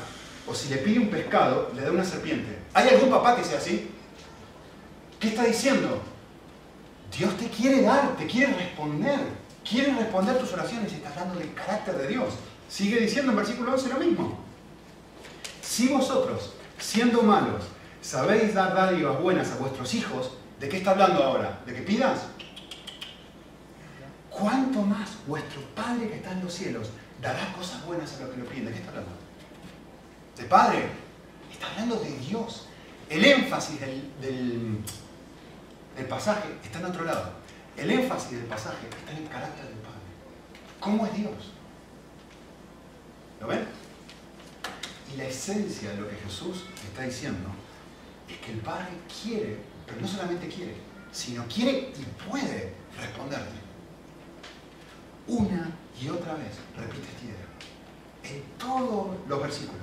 o 0.46 0.54
si 0.54 0.70
le 0.70 0.78
pide 0.78 0.98
un 0.98 1.10
pescado, 1.10 1.70
le 1.76 1.82
da 1.82 1.90
una 1.90 2.02
serpiente? 2.02 2.56
¿Hay 2.72 2.88
algún 2.88 3.10
papá 3.10 3.36
que 3.36 3.44
sea 3.44 3.58
así? 3.58 3.90
¿Qué 5.20 5.28
está 5.28 5.44
diciendo? 5.44 6.00
Dios 7.16 7.36
te 7.36 7.48
quiere 7.48 7.82
dar, 7.82 8.16
te 8.16 8.26
quiere 8.26 8.54
responder, 8.54 9.20
quiere 9.68 9.92
responder 9.92 10.38
tus 10.38 10.54
oraciones 10.54 10.90
y 10.90 10.96
está 10.96 11.10
hablando 11.10 11.38
del 11.38 11.52
carácter 11.52 11.98
de 11.98 12.08
Dios. 12.08 12.32
Sigue 12.66 12.98
diciendo 12.98 13.32
en 13.32 13.36
versículo 13.36 13.72
11 13.74 13.88
lo 13.90 13.98
mismo. 13.98 14.38
Si 15.60 15.88
vosotros, 15.88 16.54
siendo 16.78 17.22
malos, 17.22 17.64
sabéis 18.00 18.54
dar 18.54 18.74
dádivas 18.74 19.20
buenas 19.20 19.50
a 19.52 19.56
vuestros 19.56 19.94
hijos, 19.94 20.32
¿de 20.58 20.68
qué 20.68 20.78
está 20.78 20.92
hablando 20.92 21.22
ahora? 21.22 21.60
¿De 21.66 21.74
que 21.74 21.82
pidas? 21.82 22.26
¿Cuánto 24.30 24.82
más 24.82 25.10
vuestro 25.26 25.60
Padre 25.74 26.08
que 26.08 26.16
está 26.16 26.32
en 26.32 26.42
los 26.42 26.52
cielos 26.52 26.90
dará 27.20 27.52
cosas 27.52 27.84
buenas 27.84 28.14
a 28.16 28.22
los 28.22 28.30
que 28.30 28.40
lo 28.40 28.46
piden? 28.46 28.66
¿De 28.66 28.72
qué 28.72 28.78
está 28.78 28.90
hablando? 28.90 29.12
¿De 30.36 30.44
Padre? 30.44 30.88
Está 31.52 31.66
hablando 31.70 31.96
de 31.96 32.16
Dios. 32.18 32.66
El 33.08 33.24
énfasis 33.24 33.80
del, 33.80 34.10
del 35.96 36.06
pasaje 36.06 36.48
está 36.62 36.78
en 36.78 36.86
otro 36.86 37.04
lado. 37.04 37.32
El 37.76 37.90
énfasis 37.90 38.32
del 38.32 38.46
pasaje 38.46 38.88
está 38.88 39.12
en 39.12 39.18
el 39.18 39.28
carácter 39.28 39.64
del 39.64 39.78
Padre. 39.78 39.90
¿Cómo 40.78 41.06
es 41.06 41.14
Dios? 41.14 41.52
¿Lo 43.40 43.46
ven? 43.48 43.66
Y 45.12 45.16
la 45.16 45.24
esencia 45.24 45.90
de 45.90 45.96
lo 46.00 46.08
que 46.08 46.16
Jesús 46.16 46.64
está 46.88 47.02
diciendo 47.02 47.48
es 48.34 48.40
que 48.40 48.52
el 48.52 48.58
Padre 48.58 48.88
quiere, 49.22 49.58
pero 49.86 50.00
no 50.00 50.08
solamente 50.08 50.48
quiere, 50.48 50.74
sino 51.12 51.44
quiere 51.46 51.92
y 51.96 52.28
puede 52.28 52.74
responderte. 52.98 53.54
Una 55.26 55.70
y 56.00 56.08
otra 56.08 56.34
vez 56.34 56.52
repite 56.76 57.08
esta 57.08 57.24
idea. 57.24 58.36
En 58.36 58.42
todos 58.58 59.16
los 59.28 59.42
versículos 59.42 59.80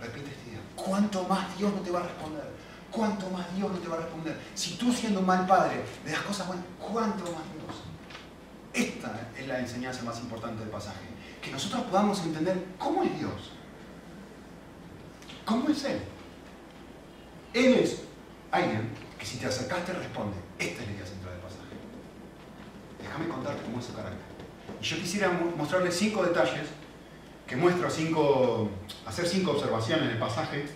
repite 0.00 0.30
esta 0.30 0.50
idea. 0.50 0.60
¿Cuánto 0.76 1.24
más 1.24 1.56
Dios 1.58 1.72
no 1.72 1.80
te 1.80 1.90
va 1.90 2.00
a 2.00 2.04
responder? 2.04 2.44
¿Cuánto 2.90 3.28
más 3.30 3.54
Dios 3.56 3.70
no 3.72 3.78
te 3.78 3.88
va 3.88 3.96
a 3.96 4.00
responder? 4.00 4.38
Si 4.54 4.76
tú 4.76 4.92
siendo 4.92 5.20
un 5.20 5.26
mal 5.26 5.46
padre 5.46 5.82
le 6.04 6.12
das 6.12 6.22
cosas 6.22 6.46
buenas, 6.46 6.64
¿cuánto 6.78 7.24
más 7.24 7.42
Dios? 7.52 7.82
Esta 8.72 9.28
es 9.38 9.46
la 9.46 9.60
enseñanza 9.60 10.02
más 10.02 10.18
importante 10.20 10.60
del 10.60 10.70
pasaje. 10.70 11.06
Que 11.40 11.50
nosotros 11.50 11.82
podamos 11.84 12.20
entender 12.22 12.64
cómo 12.78 13.02
es 13.02 13.18
Dios. 13.18 13.52
¿Cómo 15.44 15.68
es 15.68 15.84
Él? 15.84 16.00
Él 17.54 17.74
es 17.74 18.02
alguien 18.50 18.90
que 19.18 19.24
si 19.24 19.38
te 19.38 19.46
acercaste 19.46 19.92
responde. 19.92 20.36
Esta 20.58 20.82
es 20.82 20.88
la 20.88 20.94
idea 20.94 21.06
central 21.06 21.32
del 21.34 21.42
pasaje. 21.42 21.74
Déjame 23.00 23.28
contarte 23.28 23.62
cómo 23.62 23.78
es 23.78 23.86
su 23.86 23.94
carácter. 23.94 24.20
Y 24.80 24.84
yo 24.84 24.96
quisiera 24.96 25.30
mostrarles 25.56 25.96
cinco 25.96 26.24
detalles 26.24 26.66
que 27.46 27.56
muestro 27.56 27.88
cinco, 27.88 28.70
hacer 29.06 29.26
cinco 29.26 29.52
observaciones 29.52 30.08
del 30.08 30.18
pasaje 30.18 30.66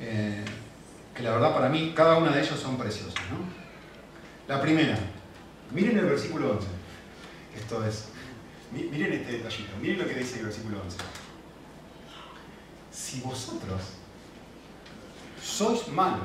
eh, 0.00 0.44
que 1.14 1.22
la 1.22 1.32
verdad 1.32 1.52
para 1.54 1.68
mí 1.68 1.92
cada 1.94 2.16
una 2.16 2.30
de 2.30 2.40
ellas 2.40 2.58
son 2.58 2.78
preciosas. 2.78 3.14
La 4.48 4.60
primera, 4.60 4.98
miren 5.70 5.98
el 5.98 6.06
versículo 6.06 6.52
11. 6.52 6.66
Esto 7.56 7.84
es, 7.84 8.08
miren 8.72 9.12
este 9.12 9.32
detallito, 9.32 9.76
miren 9.80 9.98
lo 9.98 10.06
que 10.06 10.14
dice 10.14 10.38
el 10.38 10.46
versículo 10.46 10.80
11. 10.80 10.96
Si 12.90 13.20
vosotros 13.20 13.99
sois 15.42 15.88
malos 15.88 16.20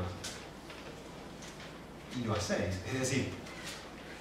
y 2.19 2.25
lo 2.25 2.33
hacéis, 2.33 2.75
es 2.87 2.99
decir, 2.99 3.29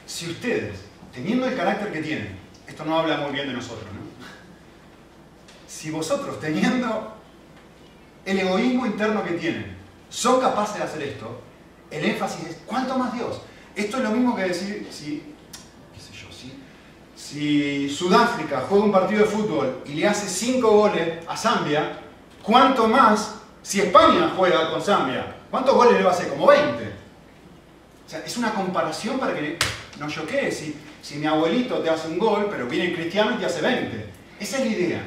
si 0.06 0.30
ustedes, 0.30 0.80
teniendo 1.12 1.46
el 1.46 1.56
carácter 1.56 1.92
que 1.92 2.02
tienen, 2.02 2.38
esto 2.66 2.84
no 2.84 2.98
habla 2.98 3.18
muy 3.18 3.32
bien 3.32 3.46
de 3.48 3.54
nosotros, 3.54 3.86
¿no? 3.92 4.00
Si 5.66 5.90
vosotros, 5.90 6.40
teniendo 6.40 7.14
el 8.24 8.38
egoísmo 8.38 8.86
interno 8.86 9.22
que 9.22 9.32
tienen, 9.32 9.76
son 10.08 10.40
capaces 10.40 10.78
de 10.78 10.82
hacer 10.82 11.02
esto, 11.02 11.42
el 11.90 12.04
énfasis 12.04 12.46
es, 12.46 12.56
¿cuánto 12.66 12.96
más 12.96 13.12
Dios? 13.12 13.40
Esto 13.74 13.98
es 13.98 14.02
lo 14.02 14.10
mismo 14.10 14.34
que 14.34 14.42
decir, 14.42 14.88
si, 14.90 15.22
qué 15.92 16.00
sé 16.00 16.12
yo, 16.12 16.28
si, 17.14 17.88
Sudáfrica 17.88 18.64
juega 18.68 18.84
un 18.84 18.92
partido 18.92 19.22
de 19.22 19.26
fútbol 19.26 19.82
y 19.86 19.94
le 19.94 20.08
hace 20.08 20.28
5 20.28 20.70
goles 20.70 21.24
a 21.28 21.36
Zambia, 21.36 21.98
¿cuánto 22.42 22.88
más 22.88 23.34
si 23.64 23.80
España 23.80 24.32
juega 24.36 24.70
con 24.70 24.80
Zambia? 24.80 25.34
¿Cuántos 25.50 25.74
goles 25.74 25.94
le 25.94 26.04
va 26.04 26.10
a 26.10 26.12
hacer? 26.12 26.28
Como 26.28 26.46
20. 26.46 26.84
O 28.06 28.08
sea, 28.08 28.20
es 28.20 28.36
una 28.36 28.52
comparación 28.52 29.18
para 29.18 29.34
que 29.34 29.58
no 29.98 30.08
choquee. 30.08 30.52
Si, 30.52 30.76
si 31.02 31.16
mi 31.16 31.26
abuelito 31.26 31.78
te 31.80 31.88
hace 31.88 32.08
un 32.08 32.18
gol, 32.18 32.48
pero 32.50 32.66
viene 32.66 32.94
cristiano 32.94 33.32
y 33.32 33.38
te 33.38 33.46
hace 33.46 33.62
20. 33.62 34.10
Esa 34.38 34.58
es 34.58 34.66
la 34.66 34.70
idea. 34.70 35.02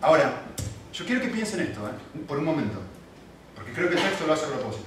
Ahora, 0.00 0.42
yo 0.92 1.04
quiero 1.04 1.20
que 1.20 1.28
piensen 1.28 1.60
esto, 1.60 1.80
¿eh? 1.88 2.20
por 2.26 2.38
un 2.38 2.44
momento, 2.44 2.78
porque 3.54 3.72
creo 3.72 3.88
que 3.88 3.96
el 3.96 4.02
texto 4.02 4.26
lo 4.26 4.34
hace 4.34 4.46
a 4.46 4.48
propósito. 4.48 4.86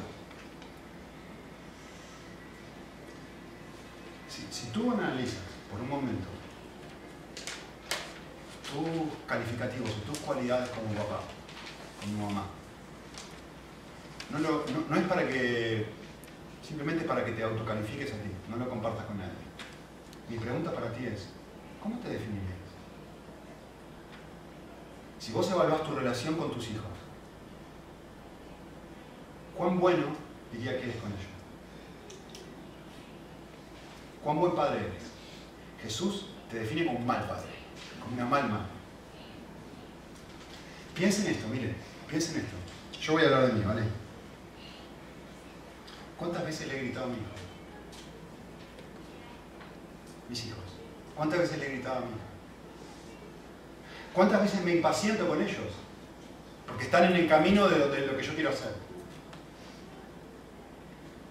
Si, 4.30 4.68
tú 4.68 4.92
analizas 4.92 5.40
por 5.72 5.80
un 5.80 5.90
momento 5.90 6.28
tus 8.64 9.26
calificativos 9.26 9.90
tus 10.06 10.18
cualidades 10.20 10.70
como 10.70 10.94
papá, 10.94 11.22
mamá, 12.14 12.46
no, 14.32 14.40
no, 14.40 14.96
es 14.96 15.08
para 15.08 15.28
que, 15.28 15.86
simplemente 16.62 17.06
para 17.06 17.24
que 17.24 17.32
te 17.32 17.44
autocalifiques 17.44 18.14
a 18.14 18.18
ti, 18.18 18.30
no 18.50 18.58
lo 18.58 18.70
compartas 18.70 19.06
con 19.06 19.18
nadie. 19.18 19.32
Mi 20.30 20.38
pregunta 20.38 20.72
para 20.74 20.92
ti 20.94 21.06
es, 21.06 21.30
¿cómo 21.82 22.00
te 22.00 22.10
definirías? 22.10 22.56
Si 25.20 25.32
vos 25.32 25.50
evaluás 25.50 25.84
tu 25.84 25.96
relación 25.96 26.36
con 26.36 26.52
tus 26.52 26.70
hijos, 26.70 26.86
¿cuán 29.56 29.80
bueno 29.80 30.08
diría 30.52 30.78
que 30.78 30.84
eres 30.84 30.98
con 30.98 31.12
ellos? 31.12 31.26
¿Cuán 34.24 34.40
buen 34.40 34.56
padre 34.56 34.80
eres? 34.82 35.04
Jesús 35.82 36.30
te 36.50 36.60
define 36.60 36.86
como 36.86 37.00
un 37.00 37.06
mal 37.06 37.28
padre, 37.28 37.50
como 38.02 38.16
una 38.16 38.26
mal 38.26 38.50
madre. 38.50 38.66
Piensen 40.96 41.28
esto, 41.28 41.48
miren, 41.48 41.76
piensen 42.16 42.46
esto. 42.46 43.02
Yo 43.02 43.14
voy 43.14 43.24
a 43.24 43.26
hablar 43.26 43.48
de 43.48 43.54
mí, 43.54 43.66
¿vale? 43.66 43.82
¿Cuántas 46.18 46.46
veces 46.46 46.68
le 46.70 46.78
he 46.78 46.84
gritado 46.84 47.08
a 47.08 47.10
mi 47.10 47.16
hijo? 47.16 47.26
Mis 50.30 50.46
hijos. 50.46 50.64
¿Cuántas 51.14 51.40
veces 51.40 51.60
le 51.60 51.66
he 51.66 51.70
gritado 51.72 51.98
a 51.98 52.00
mi 52.00 52.06
hijo? 52.06 52.20
¿Cuántas 54.14 54.42
veces 54.44 54.64
me 54.64 54.76
impaciento 54.76 55.28
con 55.28 55.42
ellos? 55.42 55.74
Porque 56.66 56.86
están 56.86 57.04
en 57.04 57.18
el 57.18 57.28
camino 57.28 57.68
de, 57.68 57.90
de 57.90 58.08
lo 58.08 58.16
que 58.16 58.24
yo 58.24 58.34
quiero 58.34 58.50
hacer. 58.50 58.74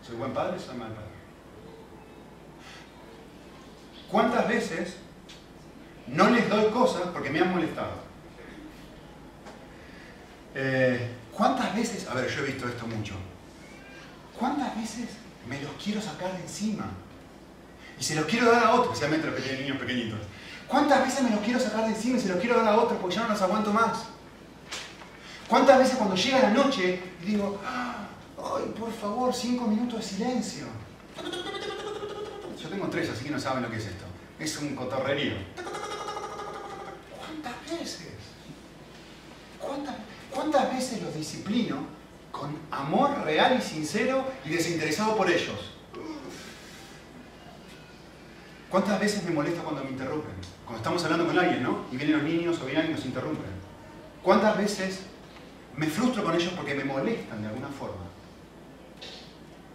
¿Soy 0.07 0.17
buen 0.17 0.35
padre 0.35 0.59
o 0.59 0.61
soy 0.61 0.77
mal 0.77 0.93
padre? 0.93 1.09
¿Cuántas 4.11 4.47
veces 4.47 4.97
no 6.09 6.29
les 6.29 6.47
doy 6.51 6.71
cosas 6.71 7.05
porque 7.15 7.31
me 7.31 7.41
han 7.41 7.51
molestado? 7.53 8.04
Eh, 10.55 11.11
¿Cuántas 11.33 11.75
veces, 11.75 12.07
a 12.09 12.15
ver, 12.15 12.29
yo 12.31 12.43
he 12.43 12.47
visto 12.47 12.69
esto 12.69 12.87
mucho, 12.87 13.15
¿cuántas 14.39 14.77
veces 14.77 15.09
me 15.49 15.61
los 15.61 15.73
quiero 15.83 16.01
sacar 16.01 16.33
de 16.33 16.43
encima? 16.43 16.85
Y 17.99 18.03
se 18.03 18.15
los 18.15 18.25
quiero 18.27 18.51
dar 18.51 18.65
a 18.65 18.75
otros, 18.75 18.95
especialmente 18.95 19.27
los 19.27 19.37
que 19.37 19.43
tienen 19.43 19.63
niños 19.63 19.79
pequeñitos. 19.79 20.21
¿Cuántas 20.69 21.05
veces 21.05 21.23
me 21.23 21.31
los 21.31 21.41
quiero 21.41 21.59
sacar 21.59 21.83
de 21.83 21.95
encima 21.95 22.19
y 22.19 22.21
se 22.21 22.29
los 22.29 22.39
quiero 22.39 22.57
dar 22.57 22.69
a 22.69 22.77
otros 22.77 22.99
porque 23.01 23.17
ya 23.17 23.23
no 23.23 23.29
los 23.31 23.43
aguanto 23.43 23.73
más? 23.73 24.05
¿Cuántas 25.49 25.79
veces 25.79 25.97
cuando 25.97 26.17
llega 26.17 26.39
la 26.41 26.51
noche 26.51 27.03
digo, 27.25 27.61
ay, 27.67 28.73
por 28.79 28.93
favor, 28.93 29.35
cinco 29.35 29.67
minutos 29.67 30.01
de 30.01 30.05
silencio? 30.05 30.67
Yo 32.61 32.69
tengo 32.69 32.89
tres, 32.89 33.11
así 33.11 33.25
que 33.25 33.31
no 33.31 33.39
saben 33.39 33.63
lo 33.63 33.71
que 33.71 33.77
es 33.77 33.87
esto. 33.87 34.05
Es 34.39 34.57
un 34.59 34.75
cotorrerío. 34.75 35.35
¿Cuántas 37.19 37.79
veces? 37.79 38.09
¿Cuántas, 39.61 39.95
¿Cuántas 40.35 40.73
veces 40.75 41.01
los 41.01 41.15
disciplino 41.15 41.77
con 42.33 42.59
amor 42.71 43.25
real 43.25 43.57
y 43.59 43.63
sincero 43.63 44.25
y 44.45 44.51
desinteresado 44.51 45.17
por 45.17 45.31
ellos? 45.31 45.73
¿Cuántas 48.69 48.99
veces 48.99 49.23
me 49.23 49.31
molesta 49.31 49.63
cuando 49.63 49.85
me 49.85 49.91
interrumpen? 49.91 50.35
Cuando 50.65 50.79
estamos 50.79 51.05
hablando 51.05 51.27
con 51.27 51.39
alguien, 51.39 51.63
¿no? 51.63 51.85
Y 51.93 51.97
vienen 51.97 52.17
los 52.17 52.25
niños 52.25 52.61
o 52.61 52.67
vienen 52.67 52.87
y 52.87 52.95
nos 52.95 53.05
interrumpen. 53.05 53.53
¿Cuántas 54.21 54.59
veces 54.59 55.03
me 55.77 55.87
frustro 55.87 56.25
con 56.25 56.35
ellos 56.35 56.53
porque 56.57 56.75
me 56.75 56.83
molestan 56.83 57.41
de 57.41 57.49
alguna 57.49 57.69
forma? 57.69 58.03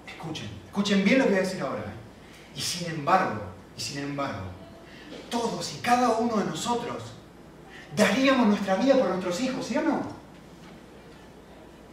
Escuchen, 0.06 0.50
escuchen 0.66 1.06
bien 1.06 1.20
lo 1.20 1.26
que 1.26 1.30
voy 1.30 1.40
a 1.40 1.44
decir 1.44 1.62
ahora. 1.62 1.80
¿eh? 1.80 2.58
Y 2.58 2.60
sin 2.60 2.90
embargo, 2.90 3.42
y 3.78 3.80
sin 3.80 4.00
embargo, 4.00 4.48
todos 5.30 5.74
y 5.76 5.78
cada 5.82 6.18
uno 6.18 6.36
de 6.36 6.46
nosotros 6.46 7.04
daríamos 7.96 8.48
nuestra 8.48 8.76
vida 8.76 8.96
por 8.96 9.08
nuestros 9.08 9.40
hijos, 9.40 9.66
¿sí 9.66 9.78
o 9.78 9.82
no? 9.82 10.19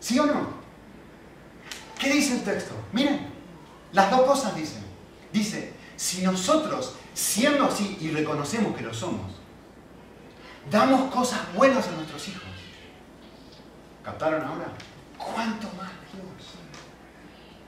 ¿Sí 0.06 0.20
o 0.20 0.26
no? 0.26 0.46
¿Qué 1.98 2.12
dice 2.12 2.34
el 2.34 2.44
texto? 2.44 2.76
Miren, 2.92 3.26
las 3.92 4.08
dos 4.08 4.20
cosas 4.20 4.54
dicen. 4.54 4.84
Dice, 5.32 5.72
si 5.96 6.22
nosotros, 6.22 6.94
siendo 7.12 7.64
así 7.64 7.98
y 8.00 8.12
reconocemos 8.12 8.76
que 8.76 8.84
lo 8.84 8.94
somos, 8.94 9.32
damos 10.70 11.12
cosas 11.12 11.40
buenas 11.56 11.88
a 11.88 11.90
nuestros 11.90 12.28
hijos, 12.28 12.44
¿captaron 14.04 14.44
ahora? 14.44 14.68
¿Cuánto 15.18 15.66
más 15.76 15.90
Dios? 16.12 16.54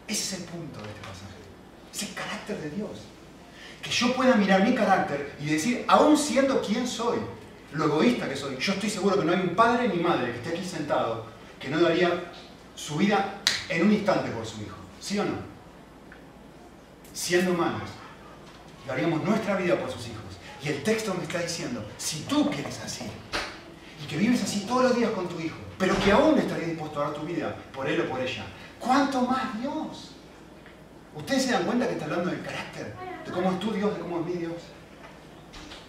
Ese 0.06 0.36
es 0.36 0.40
el 0.40 0.46
punto 0.46 0.80
de 0.80 0.90
este 0.90 1.00
pasaje. 1.00 1.40
Es 1.92 2.02
el 2.04 2.14
carácter 2.14 2.60
de 2.60 2.70
Dios. 2.70 3.00
Que 3.82 3.90
yo 3.90 4.14
pueda 4.14 4.36
mirar 4.36 4.62
mi 4.62 4.76
carácter 4.76 5.34
y 5.40 5.46
decir, 5.46 5.84
aún 5.88 6.16
siendo 6.16 6.62
quien 6.62 6.86
soy, 6.86 7.18
lo 7.72 7.86
egoísta 7.86 8.28
que 8.28 8.36
soy, 8.36 8.56
yo 8.58 8.74
estoy 8.74 8.90
seguro 8.90 9.18
que 9.18 9.24
no 9.24 9.32
hay 9.32 9.40
un 9.40 9.56
padre 9.56 9.88
ni 9.88 10.00
madre 10.00 10.30
que 10.30 10.38
esté 10.38 10.50
aquí 10.50 10.64
sentado 10.64 11.36
que 11.58 11.68
no 11.68 11.80
daría 11.80 12.27
su 12.78 12.96
vida 12.96 13.34
en 13.68 13.86
un 13.86 13.92
instante 13.92 14.30
por 14.30 14.46
su 14.46 14.62
hijo. 14.62 14.76
¿Sí 15.00 15.18
o 15.18 15.24
no? 15.24 15.34
Siendo 17.12 17.52
humanos, 17.52 17.90
daríamos 18.86 19.22
nuestra 19.24 19.56
vida 19.56 19.76
por 19.78 19.90
sus 19.90 20.06
hijos. 20.06 20.22
Y 20.62 20.68
el 20.68 20.82
texto 20.84 21.12
me 21.14 21.24
está 21.24 21.40
diciendo, 21.40 21.84
si 21.98 22.20
tú 22.20 22.48
quieres 22.50 22.80
así, 22.84 23.04
y 24.02 24.06
que 24.06 24.16
vives 24.16 24.42
así 24.44 24.60
todos 24.60 24.84
los 24.84 24.96
días 24.96 25.10
con 25.10 25.28
tu 25.28 25.40
hijo, 25.40 25.56
pero 25.76 25.96
que 26.04 26.12
aún 26.12 26.38
estarías 26.38 26.68
dispuesto 26.70 27.00
a 27.00 27.04
dar 27.06 27.14
tu 27.14 27.22
vida 27.22 27.56
por 27.74 27.88
él 27.88 28.00
o 28.00 28.08
por 28.08 28.20
ella, 28.20 28.44
¿cuánto 28.78 29.22
más 29.22 29.60
Dios? 29.60 30.12
¿Ustedes 31.16 31.44
se 31.44 31.52
dan 31.52 31.64
cuenta 31.64 31.86
que 31.86 31.94
está 31.94 32.04
hablando 32.04 32.30
del 32.30 32.42
carácter? 32.42 32.94
¿De 33.26 33.32
cómo 33.32 33.52
es 33.52 33.60
tu 33.60 33.72
Dios? 33.72 33.92
¿De 33.94 34.00
cómo 34.00 34.20
es 34.20 34.26
mi 34.26 34.32
Dios? 34.34 34.62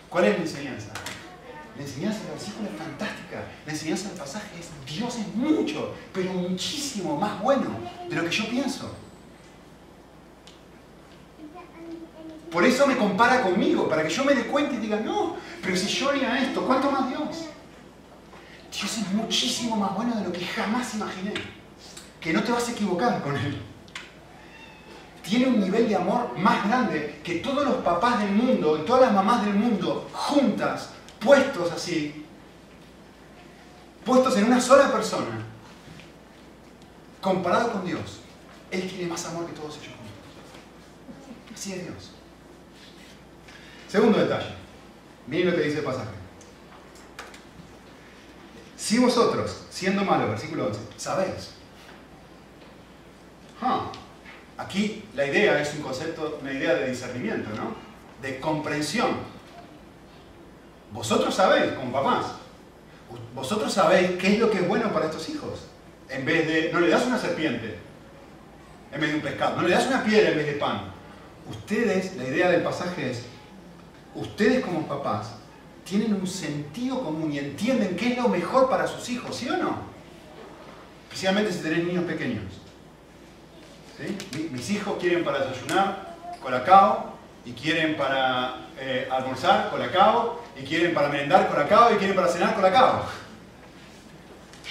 ¿Cuál 0.10 0.26
es 0.26 0.38
la 0.38 0.44
enseñanza? 0.44 0.90
La 1.80 1.86
enseñanza 1.86 2.20
del 2.24 2.32
versículo 2.32 2.70
es 2.70 2.78
fantástica. 2.78 3.46
La 3.66 3.72
enseñanza 3.72 4.10
del 4.10 4.18
pasaje 4.18 4.50
es 4.60 4.68
Dios 4.86 5.16
es 5.18 5.34
mucho, 5.34 5.96
pero 6.12 6.34
muchísimo 6.34 7.16
más 7.16 7.42
bueno 7.42 7.70
de 8.10 8.16
lo 8.18 8.26
que 8.26 8.32
yo 8.32 8.50
pienso. 8.50 8.92
Por 12.52 12.66
eso 12.66 12.86
me 12.86 12.98
compara 12.98 13.42
conmigo, 13.42 13.88
para 13.88 14.04
que 14.04 14.10
yo 14.10 14.26
me 14.26 14.34
dé 14.34 14.48
cuenta 14.48 14.76
y 14.76 14.80
diga, 14.80 15.00
no, 15.00 15.38
pero 15.64 15.78
si 15.78 15.88
yo 15.88 16.10
haría 16.10 16.44
esto, 16.44 16.66
¿cuánto 16.66 16.92
más 16.92 17.08
Dios? 17.08 17.46
Dios 18.78 18.98
es 18.98 19.12
muchísimo 19.14 19.78
más 19.78 19.96
bueno 19.96 20.16
de 20.16 20.26
lo 20.26 20.34
que 20.34 20.44
jamás 20.46 20.96
imaginé. 20.96 21.34
Que 22.20 22.34
no 22.34 22.44
te 22.44 22.52
vas 22.52 22.68
a 22.68 22.72
equivocar 22.74 23.22
con 23.24 23.38
Él. 23.38 23.58
Tiene 25.24 25.48
un 25.48 25.62
nivel 25.62 25.88
de 25.88 25.96
amor 25.96 26.38
más 26.38 26.68
grande 26.68 27.22
que 27.24 27.36
todos 27.36 27.64
los 27.64 27.76
papás 27.76 28.20
del 28.20 28.32
mundo 28.32 28.78
y 28.78 28.86
todas 28.86 29.04
las 29.04 29.14
mamás 29.14 29.46
del 29.46 29.54
mundo 29.54 30.10
juntas, 30.12 30.90
puestos 31.20 31.72
así, 31.72 32.26
puestos 34.06 34.38
en 34.38 34.46
una 34.46 34.62
sola 34.62 34.92
persona, 34.92 35.46
comparado 37.22 37.74
con 37.74 37.86
Dios. 37.86 38.22
Él 38.72 38.88
tiene 38.88 39.08
más 39.08 39.26
amor 39.26 39.46
que 39.48 39.54
todos 39.54 39.78
ellos 39.78 39.94
juntos. 39.96 41.54
Así 41.54 41.74
es 41.74 41.84
Dios. 41.84 42.12
Segundo 43.88 44.20
detalle. 44.20 44.56
Miren 45.28 45.52
lo 45.52 45.58
que 45.58 45.64
dice 45.64 45.80
el 45.80 45.84
pasaje. 45.84 46.10
Si 48.78 48.98
vosotros, 48.98 49.66
siendo 49.70 50.06
malos, 50.06 50.30
versículo 50.30 50.68
11, 50.68 50.80
sabéis. 50.98 51.52
Aquí 54.58 55.06
la 55.16 55.26
idea 55.26 55.62
es 55.62 55.74
un 55.74 55.82
concepto, 55.82 56.40
una 56.42 56.52
idea 56.52 56.76
de 56.76 56.90
discernimiento, 56.90 57.50
¿no? 57.56 57.76
De 58.22 58.40
comprensión. 58.40 59.39
Vosotros 60.92 61.36
sabéis, 61.36 61.74
como 61.74 61.92
papás, 61.92 62.26
vosotros 63.34 63.72
sabéis 63.72 64.12
qué 64.20 64.34
es 64.34 64.40
lo 64.40 64.50
que 64.50 64.58
es 64.58 64.68
bueno 64.68 64.92
para 64.92 65.06
estos 65.06 65.30
hijos. 65.30 65.68
En 66.10 66.26
vez 66.26 66.48
de, 66.48 66.74
no 66.74 66.80
le 66.80 66.90
das 66.90 67.06
una 67.06 67.20
serpiente 67.20 67.78
en 68.92 69.00
vez 69.00 69.10
de 69.12 69.16
un 69.18 69.22
pescado, 69.22 69.56
no 69.56 69.68
le 69.68 69.74
das 69.74 69.88
una 69.88 70.04
piedra 70.04 70.32
en 70.32 70.38
vez 70.38 70.48
de 70.48 70.54
pan. 70.54 70.82
Ustedes, 71.50 72.16
la 72.16 72.24
idea 72.24 72.50
del 72.50 72.62
pasaje 72.62 73.12
es, 73.12 73.26
ustedes 74.16 74.64
como 74.64 74.88
papás 74.88 75.36
tienen 75.84 76.14
un 76.14 76.28
sentido 76.28 77.04
común 77.04 77.32
y 77.32 77.40
entienden 77.40 77.96
qué 77.96 78.14
es 78.14 78.18
lo 78.18 78.30
mejor 78.30 78.70
para 78.70 78.88
sus 78.88 79.10
hijos, 79.10 79.36
¿sí 79.36 79.50
o 79.50 79.58
no? 79.58 79.78
Especialmente 81.08 81.52
si 81.52 81.60
tenés 81.60 81.84
niños 81.84 82.06
pequeños. 82.06 82.46
¿Sí? 83.98 84.50
Mis 84.52 84.70
hijos 84.70 84.98
quieren 85.00 85.24
para 85.24 85.46
desayunar 85.46 86.16
colacao 86.42 87.14
y 87.46 87.52
quieren 87.54 87.98
para 87.98 88.68
eh, 88.80 89.08
almorzar 89.12 89.70
colacao 89.70 90.42
y 90.60 90.66
quieren 90.66 90.94
para 90.94 91.10
merendar 91.10 91.48
colacao 91.48 91.94
y 91.94 91.98
quieren 91.98 92.16
para 92.16 92.28
cenar 92.28 92.56
colacao. 92.56 93.06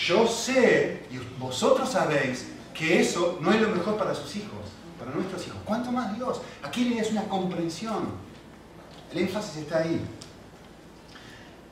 Yo 0.06 0.26
sé, 0.26 1.06
y 1.10 1.18
vosotros 1.38 1.90
sabéis, 1.90 2.46
que 2.74 3.00
eso 3.00 3.38
no 3.40 3.52
es 3.52 3.60
lo 3.60 3.70
mejor 3.70 3.96
para 3.96 4.14
sus 4.14 4.36
hijos, 4.36 4.70
para 4.98 5.10
nuestros 5.10 5.44
hijos. 5.46 5.58
¿Cuánto 5.64 5.90
más 5.90 6.14
Dios? 6.14 6.40
Aquí 6.62 6.84
le 6.84 7.00
es 7.00 7.10
una 7.10 7.24
comprensión. 7.24 8.12
El 9.10 9.18
énfasis 9.18 9.56
está 9.56 9.78
ahí. 9.78 10.00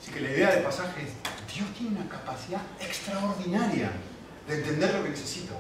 Así 0.01 0.11
que 0.11 0.21
la 0.21 0.31
idea 0.31 0.51
del 0.51 0.65
pasaje 0.65 1.03
es, 1.03 1.55
Dios 1.55 1.69
tiene 1.77 2.01
una 2.01 2.09
capacidad 2.09 2.63
extraordinaria 2.81 3.93
de 4.49 4.57
entender 4.57 4.95
lo 4.95 5.05
que 5.05 5.11
necesito. 5.11 5.55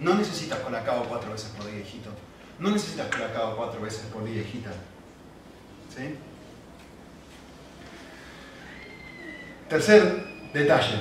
No 0.00 0.14
necesitas 0.14 0.58
colacao 0.60 1.04
cuatro 1.04 1.32
veces 1.32 1.50
por 1.50 1.66
día, 1.66 1.80
hijito. 1.80 2.10
No 2.58 2.70
necesitas 2.70 3.06
colacao 3.08 3.56
cuatro 3.56 3.80
veces 3.80 4.06
por 4.12 4.24
día, 4.24 4.42
hijita. 4.42 4.70
¿Sí? 5.94 6.16
Tercer 9.68 10.24
detalle. 10.54 10.98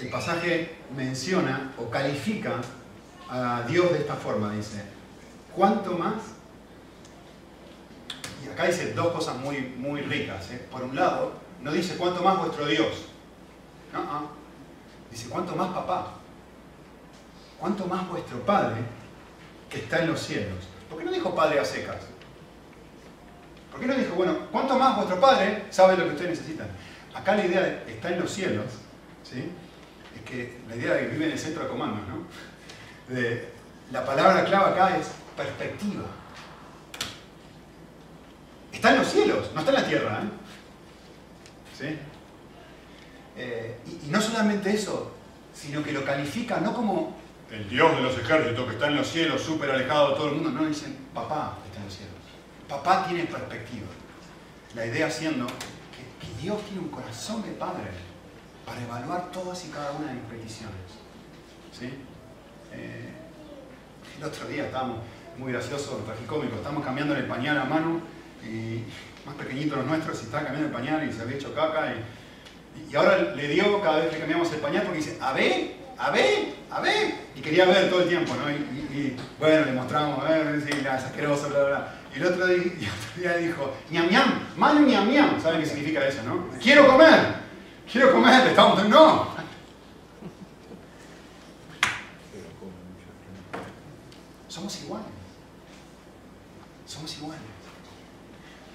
El 0.00 0.08
pasaje 0.08 0.78
menciona 0.96 1.72
o 1.78 1.90
califica 1.90 2.54
a 3.28 3.62
Dios 3.68 3.92
de 3.92 3.98
esta 3.98 4.14
forma. 4.14 4.50
Dice, 4.52 4.82
¿cuánto 5.54 5.92
más? 5.92 6.14
Y 8.44 8.48
acá 8.48 8.64
dice 8.64 8.94
dos 8.94 9.12
cosas 9.12 9.36
muy, 9.36 9.60
muy 9.76 10.00
ricas. 10.00 10.50
¿eh? 10.52 10.66
Por 10.70 10.82
un 10.82 10.96
lado, 10.96 11.34
no 11.60 11.70
dice 11.70 11.96
cuánto 11.96 12.22
más 12.22 12.38
vuestro 12.38 12.66
Dios. 12.66 13.06
Dice, 15.10 15.28
¿cuánto 15.28 15.54
más 15.54 15.68
papá? 15.74 16.14
¿Cuánto 17.58 17.86
más 17.86 18.08
vuestro 18.08 18.40
Padre 18.40 18.80
que 19.68 19.80
está 19.80 20.00
en 20.00 20.08
los 20.08 20.20
cielos? 20.20 20.64
¿Por 20.88 20.98
qué 20.98 21.04
no 21.04 21.12
dijo 21.12 21.34
Padre 21.34 21.60
a 21.60 21.64
secas? 21.64 21.98
¿Por 23.70 23.80
qué 23.80 23.86
no 23.86 23.94
dijo, 23.94 24.14
bueno, 24.14 24.36
cuánto 24.50 24.78
más 24.78 24.96
vuestro 24.96 25.20
Padre 25.20 25.66
sabe 25.70 25.96
lo 25.96 26.04
que 26.04 26.10
ustedes 26.10 26.30
necesitan? 26.30 26.68
Acá 27.14 27.34
la 27.36 27.46
idea 27.46 27.60
de 27.60 27.92
está 27.92 28.10
en 28.10 28.20
los 28.20 28.30
cielos, 28.30 28.66
¿sí? 29.22 29.50
es 30.14 30.22
que 30.22 30.58
la 30.68 30.76
idea 30.76 30.94
de 30.94 31.00
que 31.00 31.06
vive 31.08 31.26
en 31.26 31.32
el 31.32 31.38
centro 31.38 31.64
de 31.64 31.68
comandos, 31.68 32.00
¿no? 32.08 32.26
La 33.92 34.06
palabra 34.06 34.44
clave 34.44 34.72
acá 34.72 34.96
es 34.96 35.08
perspectiva. 35.36 36.04
Está 38.72 38.92
en 38.92 38.98
los 38.98 39.08
cielos, 39.08 39.50
no 39.54 39.60
está 39.60 39.72
en 39.72 39.82
la 39.82 39.88
tierra. 39.88 40.22
¿eh? 40.22 40.28
¿Sí? 41.78 41.98
Eh, 43.36 43.76
y, 43.86 44.08
no 44.08 44.20
solamente 44.20 44.72
eso, 44.72 45.12
sino 45.54 45.82
que 45.82 45.92
lo 45.92 46.04
califica 46.04 46.60
no 46.60 46.74
como 46.74 47.16
el 47.50 47.68
Dios 47.68 47.96
de 47.96 48.02
los 48.02 48.18
ejércitos 48.18 48.66
que 48.66 48.72
está 48.72 48.86
en 48.86 48.96
los 48.96 49.08
cielos, 49.08 49.42
súper 49.42 49.70
alejado 49.70 50.10
de 50.10 50.16
todo 50.16 50.28
el 50.28 50.34
mundo, 50.36 50.50
no, 50.50 50.64
dicen 50.64 50.96
papá 51.12 51.58
está 51.66 51.78
en 51.78 51.84
los 51.84 51.94
cielos. 51.94 52.14
Papá 52.66 53.06
tiene 53.06 53.24
perspectiva. 53.24 53.86
La 54.74 54.86
idea 54.86 55.10
siendo 55.10 55.46
que, 56.22 56.42
Dios 56.42 56.60
tiene 56.62 56.80
un 56.80 56.88
corazón 56.88 57.42
de 57.42 57.50
padre 57.52 57.90
para 58.66 58.82
evaluar 58.82 59.30
todas 59.30 59.64
y 59.64 59.68
cada 59.68 59.92
una 59.92 60.08
de 60.08 60.14
mis 60.14 60.24
peticiones. 60.24 60.74
¿Sí? 61.72 61.86
Eh, 62.72 63.10
el 64.18 64.24
otro 64.24 64.46
día 64.46 64.66
estábamos 64.66 64.98
muy 65.38 65.52
graciosos, 65.52 66.04
tragicómicos, 66.04 66.58
estábamos 66.58 66.84
cambiando 66.84 67.14
el 67.14 67.26
pañal 67.26 67.58
a 67.58 67.64
mano 67.64 68.00
y 68.42 68.82
más 69.26 69.34
pequeñitos 69.36 69.78
los 69.78 69.86
nuestros 69.86 70.20
y 70.22 70.24
estaba 70.24 70.44
cambiando 70.44 70.68
el 70.68 70.74
pañal 70.74 71.08
y 71.08 71.12
se 71.12 71.22
había 71.22 71.36
hecho 71.36 71.54
caca 71.54 71.94
y, 71.94 72.90
y 72.90 72.96
ahora 72.96 73.18
le 73.18 73.48
dio 73.48 73.80
cada 73.80 73.98
vez 74.00 74.10
que 74.10 74.18
cambiamos 74.18 74.52
el 74.52 74.60
pañal 74.60 74.82
porque 74.82 74.98
dice, 74.98 75.18
a 75.20 75.32
ver, 75.32 75.81
a 76.02 76.10
ver, 76.10 76.54
a 76.68 76.80
ver, 76.80 77.14
y 77.36 77.40
quería 77.40 77.64
ver 77.64 77.88
todo 77.88 78.02
el 78.02 78.08
tiempo, 78.08 78.34
¿no? 78.34 78.50
Y, 78.50 79.16
bueno, 79.38 79.66
le 79.66 79.72
mostramos, 79.72 80.24
a 80.24 80.28
ver, 80.28 80.60
sí, 80.60 80.78
es 80.80 80.86
asqueroso, 80.86 81.48
bla, 81.48 81.64
bla. 81.64 81.94
Y 82.12 82.18
el 82.18 82.26
otro 82.26 82.46
día, 82.46 82.56
y 82.80 82.84
el 82.84 82.90
otro 82.90 83.20
día 83.20 83.36
dijo, 83.36 83.72
ñam 83.90 84.10
ñam, 84.10 84.40
mal 84.56 84.84
ñam 84.84 85.08
ñam, 85.08 85.40
¿saben 85.40 85.60
qué 85.60 85.66
significa 85.66 86.04
eso, 86.04 86.24
no? 86.24 86.48
Quiero 86.60 86.88
comer, 86.88 87.36
quiero 87.90 88.12
comer, 88.12 88.48
estamos, 88.48 88.88
no. 88.88 89.28
Somos 94.48 94.82
iguales. 94.82 95.06
Somos 96.84 97.16
iguales. 97.16 97.42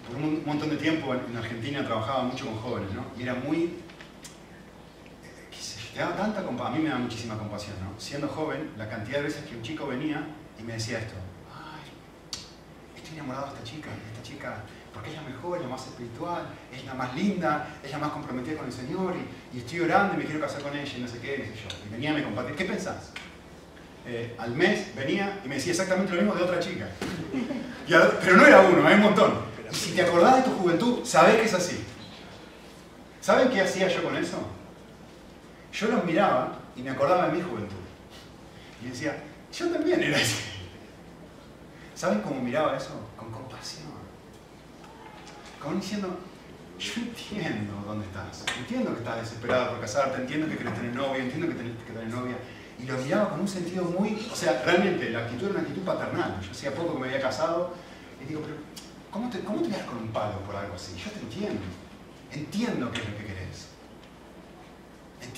Por 0.07 0.15
un 0.15 0.43
montón 0.45 0.69
de 0.69 0.77
tiempo 0.77 1.13
en 1.13 1.35
Argentina 1.35 1.85
trabajaba 1.85 2.23
mucho 2.23 2.45
con 2.45 2.57
jóvenes, 2.59 2.89
¿no? 2.93 3.03
Y 3.19 3.23
era 3.23 3.35
muy 3.35 3.83
tanta 6.05 6.39
a 6.41 6.69
mí 6.69 6.79
me 6.79 6.89
da 6.89 6.97
muchísima 6.97 7.37
compasión, 7.37 7.75
¿no? 7.81 7.99
Siendo 7.99 8.27
joven, 8.27 8.71
la 8.77 8.87
cantidad 8.87 9.17
de 9.17 9.23
veces 9.23 9.45
que 9.45 9.55
un 9.55 9.63
chico 9.63 9.87
venía 9.87 10.27
y 10.59 10.63
me 10.63 10.73
decía 10.73 10.99
esto, 10.99 11.15
ay, 11.51 11.89
estoy 12.95 13.15
enamorado 13.15 13.47
de 13.47 13.53
esta 13.53 13.63
chica, 13.63 13.89
de 13.89 14.11
esta 14.11 14.21
chica, 14.21 14.57
porque 14.93 15.09
es 15.09 15.15
la 15.15 15.23
mejor, 15.23 15.57
es 15.57 15.63
la 15.63 15.69
más 15.69 15.87
espiritual, 15.87 16.49
es 16.71 16.85
la 16.85 16.93
más 16.93 17.15
linda, 17.15 17.79
es 17.83 17.91
la 17.91 17.97
más 17.97 18.11
comprometida 18.11 18.57
con 18.57 18.67
el 18.67 18.71
Señor, 18.73 19.15
y, 19.53 19.57
estoy 19.57 19.81
orando 19.81 20.13
y 20.13 20.17
me 20.17 20.25
quiero 20.25 20.39
casar 20.39 20.61
con 20.61 20.75
ella, 20.75 20.91
y 20.97 21.01
no 21.01 21.07
sé 21.07 21.19
qué, 21.19 21.51
y 21.53 21.57
yo. 21.57 21.67
Y 21.87 21.91
venía 21.91 22.11
y 22.11 22.15
me 22.15 22.23
compartía, 22.23 22.55
¿qué 22.55 22.65
pensás? 22.65 23.11
Eh, 24.05 24.35
al 24.37 24.51
mes 24.51 24.95
venía 24.95 25.41
y 25.43 25.49
me 25.49 25.55
decía 25.55 25.71
exactamente 25.71 26.13
lo 26.13 26.21
mismo 26.21 26.35
de 26.35 26.43
otra 26.43 26.59
chica. 26.59 26.87
pero 28.21 28.37
no 28.37 28.45
era 28.45 28.61
uno, 28.61 28.87
hay 28.87 28.95
un 28.95 29.01
montón. 29.01 29.33
Y 29.69 29.75
si 29.75 29.91
te 29.91 30.03
acordás 30.03 30.37
de 30.37 30.43
tu 30.43 30.57
juventud, 30.57 31.03
sabés 31.03 31.35
que 31.37 31.43
es 31.43 31.53
así. 31.53 31.83
¿Saben 33.19 33.49
qué 33.49 33.61
hacía 33.61 33.89
yo 33.89 34.03
con 34.03 34.15
eso? 34.15 34.56
Yo 35.77 35.87
los 35.89 36.03
miraba 36.05 36.57
y 36.75 36.81
me 36.81 36.89
acordaba 36.89 37.27
de 37.27 37.33
mi 37.33 37.41
juventud. 37.41 37.75
Y 38.83 38.89
decía, 38.89 39.23
yo 39.53 39.69
también 39.69 40.01
era 40.01 40.17
así. 40.17 40.43
¿Saben 41.93 42.21
cómo 42.21 42.41
miraba 42.41 42.75
eso? 42.75 42.99
Con 43.15 43.31
compasión. 43.31 43.85
Como 45.61 45.75
diciendo, 45.75 46.17
yo 46.79 46.93
entiendo 47.01 47.73
dónde 47.85 48.05
estás. 48.05 48.43
Entiendo 48.57 48.93
que 48.93 48.99
estás 48.99 49.21
desesperada 49.21 49.69
por 49.69 49.81
casarte, 49.81 50.21
entiendo 50.21 50.47
que 50.47 50.57
querés 50.57 50.73
tener 50.73 50.95
novia, 50.95 51.23
entiendo 51.23 51.47
que 51.47 51.53
tenés 51.53 51.77
que 51.83 51.91
tener 51.91 52.07
novia. 52.07 52.37
Y 52.79 52.85
lo 52.85 52.97
miraba 52.97 53.29
con 53.29 53.41
un 53.41 53.47
sentido 53.47 53.83
muy... 53.85 54.27
O 54.31 54.35
sea, 54.35 54.63
realmente 54.65 55.09
la 55.11 55.19
actitud 55.19 55.45
era 55.45 55.59
una 55.59 55.61
actitud 55.61 55.83
paternal. 55.83 56.41
Yo 56.41 56.51
hacía 56.51 56.73
poco 56.73 56.93
que 56.93 56.99
me 57.01 57.07
había 57.07 57.21
casado 57.21 57.73
y 58.23 58.25
digo, 58.25 58.41
pero 58.41 58.55
¿cómo 59.11 59.29
te, 59.29 59.39
cómo 59.41 59.61
te 59.61 59.69
das 59.69 59.83
con 59.83 59.97
un 59.97 60.07
palo 60.09 60.39
por 60.41 60.55
algo 60.55 60.75
así? 60.75 60.95
Yo 60.97 61.11
te 61.11 61.19
entiendo. 61.19 61.61
Entiendo 62.31 62.91
qué 62.91 63.01
es 63.01 63.09
lo 63.09 63.17
que 63.17 63.25
querés. 63.25 63.36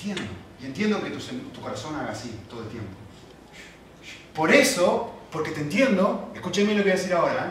Entiendo. 0.00 0.32
Y 0.62 0.66
entiendo 0.66 1.02
que 1.02 1.10
tu, 1.10 1.60
corazón 1.60 1.94
haga 1.96 2.12
así 2.12 2.34
todo 2.48 2.62
el 2.62 2.68
tiempo. 2.68 2.90
Por 4.34 4.50
eso, 4.50 5.12
porque 5.30 5.50
te 5.50 5.60
entiendo, 5.60 6.30
escúchenme 6.34 6.72
lo 6.72 6.78
que 6.78 6.90
voy 6.90 6.92
a 6.92 6.94
decir 6.94 7.12
ahora, 7.12 7.46
¿eh? 7.46 7.50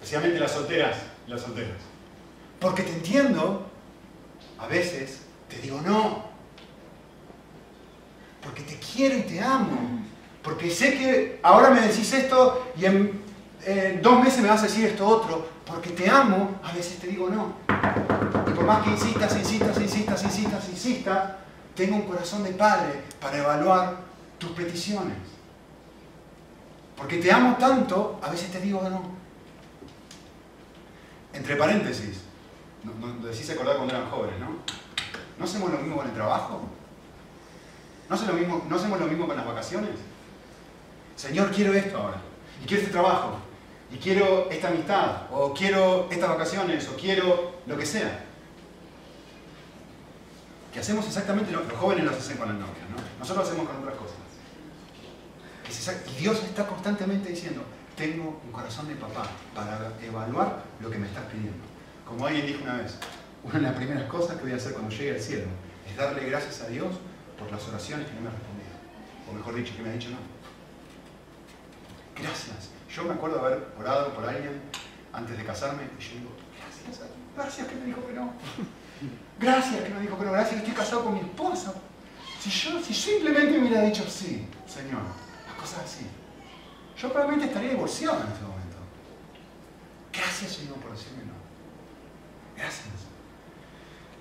especialmente 0.00 0.40
las 0.40 0.52
solteras 0.52 0.96
las 1.26 1.42
solteras. 1.42 1.76
Porque 2.58 2.82
te 2.82 2.92
entiendo, 2.92 3.66
a 4.58 4.66
veces 4.66 5.20
te 5.48 5.58
digo 5.58 5.80
no. 5.82 6.24
Porque 8.42 8.62
te 8.62 8.78
quiero 8.78 9.18
y 9.18 9.22
te 9.22 9.40
amo. 9.40 10.00
Porque 10.42 10.70
sé 10.70 10.96
que 10.96 11.40
ahora 11.42 11.70
me 11.70 11.80
decís 11.80 12.12
esto 12.12 12.72
y 12.76 12.86
en 12.86 13.22
dos 14.02 14.20
meses 14.20 14.40
me 14.40 14.48
vas 14.48 14.60
a 14.60 14.66
decir 14.66 14.86
esto 14.86 15.06
otro. 15.06 15.46
Porque 15.66 15.90
te 15.90 16.08
amo, 16.08 16.60
a 16.62 16.72
veces 16.72 16.98
te 16.98 17.08
digo 17.08 17.28
no. 17.28 18.41
Por 18.62 18.68
más 18.68 18.84
que 18.84 18.90
insistas, 18.90 19.36
insistas, 19.36 19.76
insistas, 19.80 20.22
insistas, 20.22 20.68
insistas, 20.68 21.30
tengo 21.74 21.96
un 21.96 22.02
corazón 22.02 22.44
de 22.44 22.52
padre 22.52 23.02
para 23.20 23.38
evaluar 23.38 23.96
tus 24.38 24.52
peticiones. 24.52 25.16
Porque 26.96 27.16
te 27.16 27.32
amo 27.32 27.56
tanto, 27.58 28.20
a 28.22 28.30
veces 28.30 28.52
te 28.52 28.60
digo 28.60 28.80
no. 28.88 29.02
Entre 31.32 31.56
paréntesis, 31.56 32.20
nos 32.84 33.24
decís 33.24 33.50
acordar 33.50 33.78
cuando 33.78 33.96
eran 33.96 34.08
jóvenes, 34.08 34.38
¿no? 34.38 34.50
¿No 35.38 35.44
hacemos 35.44 35.72
lo 35.72 35.78
mismo 35.78 35.96
con 35.96 36.06
el 36.06 36.14
trabajo? 36.14 36.60
¿No 38.08 38.14
hacemos, 38.14 38.34
lo 38.34 38.40
mismo, 38.40 38.64
¿No 38.68 38.76
hacemos 38.76 39.00
lo 39.00 39.06
mismo 39.06 39.26
con 39.26 39.36
las 39.36 39.46
vacaciones? 39.46 39.96
Señor, 41.16 41.50
quiero 41.50 41.74
esto 41.74 41.98
ahora. 41.98 42.18
Y 42.62 42.66
quiero 42.66 42.82
este 42.82 42.92
trabajo. 42.92 43.38
Y 43.90 43.96
quiero 43.96 44.48
esta 44.52 44.68
amistad. 44.68 45.22
O 45.32 45.52
quiero 45.52 46.06
estas 46.12 46.28
vacaciones. 46.28 46.88
O 46.88 46.96
quiero 46.96 47.56
lo 47.66 47.76
que 47.76 47.86
sea 47.86 48.26
que 50.72 50.80
hacemos 50.80 51.06
exactamente 51.06 51.52
lo 51.52 51.62
que 51.62 51.68
los 51.68 51.78
jóvenes 51.78 52.04
lo 52.04 52.10
hacen 52.12 52.36
con 52.38 52.48
la 52.48 52.54
novia, 52.54 52.82
¿no? 52.90 52.96
Nosotros 53.18 53.44
lo 53.44 53.50
hacemos 53.52 53.68
con 53.68 53.82
otras 53.82 53.96
cosas. 53.96 54.16
y 56.10 56.20
Dios 56.20 56.42
está 56.42 56.66
constantemente 56.66 57.28
diciendo, 57.28 57.62
tengo 57.96 58.40
un 58.44 58.52
corazón 58.52 58.88
de 58.88 58.94
papá 58.94 59.24
para 59.54 59.92
evaluar 60.02 60.64
lo 60.80 60.90
que 60.90 60.98
me 60.98 61.06
estás 61.06 61.24
pidiendo. 61.26 61.62
Como 62.06 62.26
alguien 62.26 62.46
dijo 62.46 62.62
una 62.62 62.78
vez, 62.78 62.96
una 63.44 63.54
de 63.54 63.60
las 63.60 63.74
primeras 63.74 64.04
cosas 64.04 64.36
que 64.36 64.44
voy 64.44 64.52
a 64.52 64.56
hacer 64.56 64.72
cuando 64.72 64.90
llegue 64.90 65.12
al 65.12 65.20
cielo 65.20 65.46
es 65.88 65.96
darle 65.96 66.28
gracias 66.28 66.62
a 66.62 66.68
Dios 66.68 66.94
por 67.38 67.50
las 67.50 67.66
oraciones 67.68 68.06
que 68.06 68.14
no 68.14 68.22
me 68.22 68.28
ha 68.28 68.32
respondido. 68.32 68.72
O 69.28 69.34
mejor 69.34 69.54
dicho, 69.54 69.76
que 69.76 69.82
me 69.82 69.90
ha 69.90 69.92
dicho 69.92 70.10
no. 70.10 70.18
Gracias. 72.16 72.70
Yo 72.94 73.04
me 73.04 73.12
acuerdo 73.12 73.38
de 73.38 73.46
haber 73.46 73.68
orado 73.78 74.14
por 74.14 74.24
alguien 74.24 74.60
antes 75.12 75.36
de 75.36 75.44
casarme 75.44 75.82
y 75.98 76.02
yo 76.02 76.10
digo, 76.18 76.30
gracias, 76.56 77.08
gracias 77.36 77.66
que 77.66 77.74
me 77.74 77.86
dijo 77.86 78.06
que 78.06 78.14
no. 78.14 78.32
Gracias 79.42 79.82
que 79.82 79.88
me 79.92 80.00
dijo 80.00 80.16
no, 80.16 80.30
gracias 80.30 80.62
que 80.62 80.68
estoy 80.68 80.74
casado 80.74 81.02
con 81.02 81.14
mi 81.14 81.20
esposa. 81.20 81.74
Si 82.40 82.48
yo 82.48 82.80
si 82.80 82.94
simplemente 82.94 83.58
me 83.58 83.66
hubiera 83.66 83.82
dicho 83.82 84.08
sí, 84.08 84.46
Señor, 84.68 85.02
las 85.48 85.56
cosas 85.56 85.84
así, 85.84 86.06
yo 86.96 87.08
probablemente 87.08 87.48
estaría 87.48 87.70
divorciado 87.70 88.20
en 88.22 88.28
este 88.28 88.42
momento. 88.42 88.76
Gracias, 90.12 90.52
Señor, 90.52 90.76
por 90.76 90.92
decirme 90.92 91.24
no. 91.24 91.32
Gracias. 92.56 92.86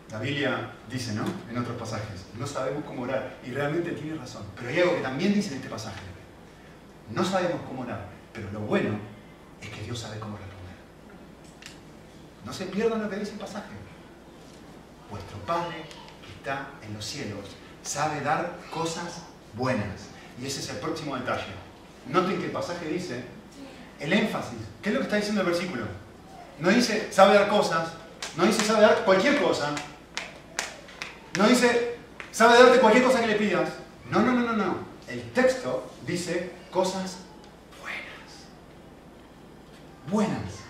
La 0.10 0.20
Biblia 0.20 0.72
dice, 0.90 1.14
¿no? 1.14 1.24
En 1.50 1.58
otros 1.58 1.78
pasajes, 1.78 2.26
no 2.38 2.48
sabemos 2.48 2.84
cómo 2.84 3.04
orar. 3.04 3.38
Y 3.46 3.52
realmente 3.52 3.92
tiene 3.92 4.18
razón. 4.18 4.44
Pero 4.56 4.70
hay 4.70 4.80
algo 4.80 4.96
que 4.96 5.02
también 5.02 5.36
dice 5.36 5.52
en 5.52 5.58
este 5.58 5.70
pasaje. 5.70 6.02
No 7.12 7.24
sabemos 7.24 7.62
cómo 7.68 7.84
orar, 7.84 8.08
pero 8.34 8.52
lo 8.52 8.62
bueno 8.62 8.98
es 9.62 9.70
que 9.70 9.84
Dios 9.84 10.00
sabe 10.00 10.20
cómo 10.20 10.36
responder. 10.38 10.76
No 12.44 12.52
se 12.52 12.66
pierdan 12.66 13.04
lo 13.04 13.10
que 13.10 13.18
dice 13.18 13.34
el 13.34 13.40
pasaje 13.40 13.82
vuestro 15.12 15.38
Padre 15.46 15.86
que 16.26 16.32
está 16.32 16.70
en 16.82 16.94
los 16.96 17.06
cielos 17.06 17.46
sabe 17.84 18.22
dar 18.22 18.58
cosas 18.74 19.22
buenas. 19.54 20.08
Y 20.42 20.48
ese 20.48 20.62
es 20.62 20.70
el 20.70 20.78
próximo 20.78 21.16
detalle. 21.16 21.54
Noten 22.08 22.40
que 22.40 22.46
el 22.46 22.52
pasaje 22.52 22.88
dice, 22.88 23.24
el 24.00 24.14
énfasis, 24.14 24.60
¿qué 24.82 24.90
es 24.90 24.94
lo 24.96 25.02
que 25.02 25.06
está 25.06 25.18
diciendo 25.18 25.42
el 25.42 25.48
versículo? 25.48 25.86
No 26.60 26.70
dice 26.70 27.12
sabe 27.12 27.36
dar 27.36 27.50
cosas, 27.50 27.90
no 28.36 28.46
dice 28.46 28.64
sabe 28.64 28.82
dar 28.82 29.04
cualquier 29.04 29.42
cosa, 29.42 29.72
no 31.38 31.48
dice 31.48 31.98
sabe 32.32 32.58
darte 32.58 32.80
cualquier 32.80 33.04
cosa 33.04 33.22
que 33.22 33.28
le 33.28 33.36
pidas. 33.36 33.70
No, 34.10 34.22
no, 34.22 34.32
no, 34.34 34.42
no, 34.42 34.54
no. 34.54 34.76
El 35.08 35.32
texto 35.32 35.92
dice 36.06 36.52
cosas 36.72 37.18
buenas. 37.82 38.48
Buenas. 40.08 40.61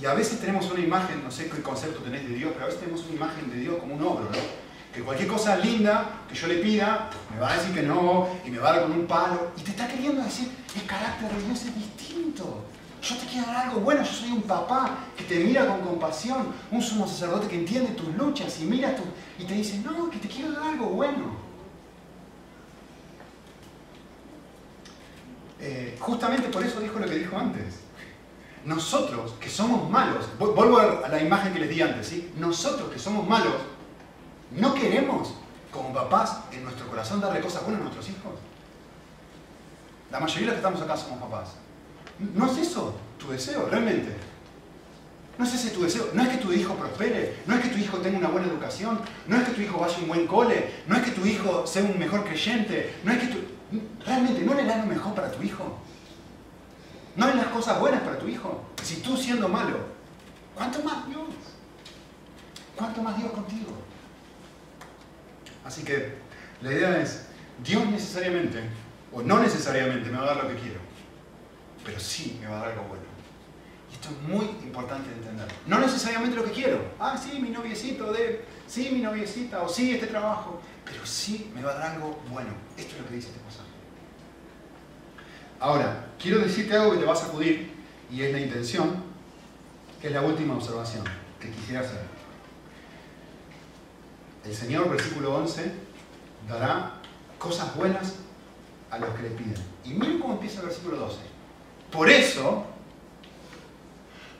Y 0.00 0.06
a 0.06 0.14
veces 0.14 0.40
tenemos 0.40 0.70
una 0.70 0.80
imagen, 0.80 1.22
no 1.22 1.30
sé 1.30 1.48
qué 1.48 1.62
concepto 1.62 2.00
tenés 2.00 2.28
de 2.28 2.34
Dios, 2.34 2.50
pero 2.52 2.64
a 2.64 2.66
veces 2.66 2.80
tenemos 2.80 3.04
una 3.04 3.14
imagen 3.14 3.50
de 3.50 3.58
Dios 3.58 3.76
como 3.78 3.94
un 3.94 4.02
ogro, 4.02 4.24
¿no? 4.24 4.60
Que 4.94 5.02
cualquier 5.02 5.28
cosa 5.28 5.56
linda 5.56 6.22
que 6.28 6.34
yo 6.34 6.46
le 6.46 6.56
pida, 6.56 7.10
me 7.32 7.40
va 7.40 7.50
a 7.50 7.56
decir 7.56 7.74
que 7.74 7.82
no, 7.82 8.28
y 8.44 8.50
me 8.50 8.58
va 8.58 8.70
a 8.70 8.72
dar 8.72 8.82
con 8.82 8.92
un 8.92 9.06
palo. 9.06 9.52
Y 9.56 9.62
te 9.62 9.70
está 9.70 9.86
queriendo 9.86 10.22
decir, 10.22 10.50
el 10.74 10.86
carácter 10.86 11.30
de 11.30 11.42
Dios 11.44 11.64
es 11.64 11.74
distinto. 11.74 12.64
Yo 13.02 13.16
te 13.16 13.26
quiero 13.26 13.46
dar 13.46 13.68
algo 13.68 13.80
bueno, 13.80 14.02
yo 14.02 14.12
soy 14.12 14.32
un 14.32 14.42
papá 14.42 14.98
que 15.16 15.24
te 15.24 15.36
mira 15.40 15.66
con 15.66 15.80
compasión, 15.80 16.48
un 16.70 16.82
sumo 16.82 17.06
sacerdote 17.06 17.48
que 17.48 17.56
entiende 17.56 17.92
tus 17.92 18.14
luchas 18.14 18.60
y 18.60 18.64
mira 18.64 18.94
tu, 18.94 19.02
y 19.38 19.44
te 19.44 19.54
dice, 19.54 19.78
no, 19.78 20.10
que 20.10 20.18
te 20.18 20.28
quiero 20.28 20.52
dar 20.52 20.64
algo 20.64 20.86
bueno. 20.86 21.50
eh, 25.60 25.96
justamente 26.00 26.48
por 26.48 26.64
eso 26.64 26.80
dijo 26.80 26.98
lo 26.98 27.06
que 27.06 27.16
dijo 27.16 27.36
antes. 27.36 27.80
Nosotros, 28.64 29.32
que 29.40 29.48
somos 29.48 29.88
malos, 29.88 30.26
vuelvo 30.38 30.78
a 30.78 31.08
la 31.08 31.22
imagen 31.22 31.52
que 31.52 31.60
les 31.60 31.70
di 31.70 31.80
antes, 31.80 32.08
¿sí? 32.08 32.32
Nosotros 32.36 32.90
que 32.90 32.98
somos 32.98 33.26
malos, 33.26 33.54
no 34.50 34.74
queremos, 34.74 35.34
como 35.72 35.94
papás, 35.94 36.40
en 36.52 36.64
nuestro 36.64 36.86
corazón 36.88 37.20
darle 37.20 37.40
cosas 37.40 37.62
buenas 37.62 37.80
a 37.80 37.84
nuestros 37.84 38.08
hijos. 38.08 38.34
La 40.10 40.20
mayoría 40.20 40.40
de 40.40 40.46
los 40.46 40.54
que 40.54 40.58
estamos 40.58 40.82
acá 40.82 40.96
somos 40.96 41.20
papás. 41.20 41.54
¿No 42.34 42.50
es 42.50 42.58
eso 42.58 42.94
tu 43.18 43.30
deseo, 43.30 43.66
realmente? 43.70 44.14
No 45.38 45.46
es 45.46 45.54
ese 45.54 45.70
tu 45.70 45.82
deseo. 45.82 46.10
No 46.12 46.22
es 46.22 46.28
que 46.28 46.36
tu 46.36 46.52
hijo 46.52 46.74
prospere, 46.74 47.36
no 47.46 47.54
es 47.54 47.62
que 47.62 47.70
tu 47.70 47.78
hijo 47.78 47.96
tenga 47.98 48.18
una 48.18 48.28
buena 48.28 48.48
educación, 48.48 49.00
no 49.26 49.36
es 49.36 49.44
que 49.44 49.52
tu 49.52 49.62
hijo 49.62 49.78
vaya 49.78 49.96
a 49.96 50.00
un 50.00 50.08
buen 50.08 50.26
cole, 50.26 50.70
no 50.86 50.96
es 50.96 51.02
que 51.02 51.12
tu 51.12 51.24
hijo 51.24 51.66
sea 51.66 51.82
un 51.82 51.98
mejor 51.98 52.24
creyente, 52.24 52.96
no 53.04 53.12
es 53.12 53.18
que 53.20 53.26
tu... 53.28 53.38
Realmente, 54.04 54.42
¿no 54.42 54.52
le 54.52 54.64
das 54.64 54.78
lo 54.78 54.86
mejor 54.86 55.14
para 55.14 55.30
tu 55.30 55.42
hijo? 55.42 55.78
¿No 57.16 57.26
le 57.26 57.36
das 57.36 57.48
cosas 57.48 57.80
buenas 57.80 58.02
para 58.02 58.18
tu 58.18 58.28
hijo? 58.28 58.64
Si 58.82 58.96
tú 58.96 59.16
siendo 59.16 59.48
malo, 59.48 59.78
¿cuánto 60.54 60.82
más 60.82 61.06
Dios? 61.08 61.28
¿Cuánto 62.76 63.02
más 63.02 63.16
Dios 63.18 63.30
contigo? 63.32 63.72
Así 65.64 65.82
que 65.82 66.14
la 66.62 66.72
idea 66.72 67.00
es, 67.00 67.26
Dios 67.62 67.84
necesariamente, 67.86 68.62
o 69.12 69.22
no 69.22 69.40
necesariamente, 69.40 70.10
me 70.10 70.18
va 70.18 70.24
a 70.24 70.34
dar 70.34 70.44
lo 70.44 70.48
que 70.48 70.56
quiero, 70.56 70.80
pero 71.84 71.98
sí 72.00 72.38
me 72.40 72.48
va 72.48 72.56
a 72.56 72.60
dar 72.60 72.72
algo 72.72 72.84
bueno. 72.84 73.04
Y 73.90 73.94
esto 73.94 74.08
es 74.10 74.28
muy 74.28 74.46
importante 74.64 75.10
de 75.10 75.16
entender. 75.16 75.48
No 75.66 75.80
necesariamente 75.80 76.36
lo 76.36 76.44
que 76.44 76.52
quiero. 76.52 76.80
Ah, 76.98 77.16
sí, 77.16 77.40
mi 77.40 77.50
noviecito 77.50 78.12
de, 78.12 78.44
sí, 78.66 78.90
mi 78.92 79.00
noviecita, 79.00 79.62
o 79.62 79.68
sí, 79.68 79.92
este 79.92 80.06
trabajo, 80.06 80.60
pero 80.84 81.04
sí 81.04 81.50
me 81.54 81.62
va 81.62 81.72
a 81.72 81.74
dar 81.74 81.92
algo 81.92 82.22
bueno. 82.30 82.50
Esto 82.76 82.94
es 82.94 83.02
lo 83.02 83.08
que 83.08 83.14
dice 83.14 83.28
este 83.28 83.40
pasaje. 83.40 83.69
Ahora, 85.60 86.06
quiero 86.18 86.38
decirte 86.38 86.74
algo 86.74 86.92
que 86.92 86.98
te 86.98 87.04
va 87.04 87.12
a 87.12 87.16
sacudir, 87.16 87.70
y 88.10 88.22
es 88.22 88.32
la 88.32 88.40
intención, 88.40 89.04
que 90.00 90.06
es 90.06 90.12
la 90.12 90.22
última 90.22 90.54
observación 90.54 91.04
que 91.38 91.50
quisiera 91.50 91.80
hacer. 91.80 92.00
El 94.42 94.54
Señor, 94.54 94.88
versículo 94.88 95.34
11, 95.36 95.70
dará 96.48 96.94
cosas 97.38 97.76
buenas 97.76 98.14
a 98.90 98.98
los 98.98 99.10
que 99.10 99.22
le 99.22 99.30
piden. 99.30 99.54
Y 99.84 99.90
miren 99.90 100.18
cómo 100.18 100.34
empieza 100.34 100.60
el 100.60 100.66
versículo 100.66 100.96
12. 100.96 101.18
Por 101.92 102.08
eso, 102.08 102.64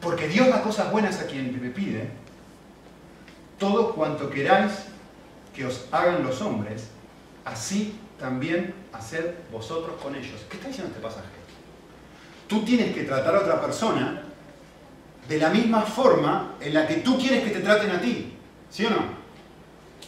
porque 0.00 0.26
Dios 0.26 0.48
da 0.48 0.62
cosas 0.62 0.90
buenas 0.90 1.20
a 1.20 1.26
quien 1.26 1.52
le 1.62 1.68
pide, 1.68 2.08
todo 3.58 3.94
cuanto 3.94 4.30
queráis 4.30 4.72
que 5.54 5.66
os 5.66 5.84
hagan 5.92 6.22
los 6.22 6.40
hombres, 6.40 6.88
así 7.44 7.94
también 8.20 8.74
haced 8.92 9.34
vosotros 9.50 10.00
con 10.00 10.14
ellos. 10.14 10.44
¿Qué 10.48 10.56
está 10.56 10.68
diciendo 10.68 10.92
este 10.94 11.02
pasaje? 11.02 11.26
Tú 12.46 12.64
tienes 12.64 12.94
que 12.94 13.04
tratar 13.04 13.34
a 13.34 13.40
otra 13.40 13.60
persona 13.60 14.22
de 15.26 15.38
la 15.38 15.48
misma 15.48 15.82
forma 15.82 16.54
en 16.60 16.74
la 16.74 16.86
que 16.86 16.96
tú 16.96 17.18
quieres 17.18 17.42
que 17.42 17.50
te 17.50 17.60
traten 17.60 17.90
a 17.90 18.00
ti. 18.00 18.36
¿Sí 18.68 18.84
o 18.84 18.90
no? 18.90 19.20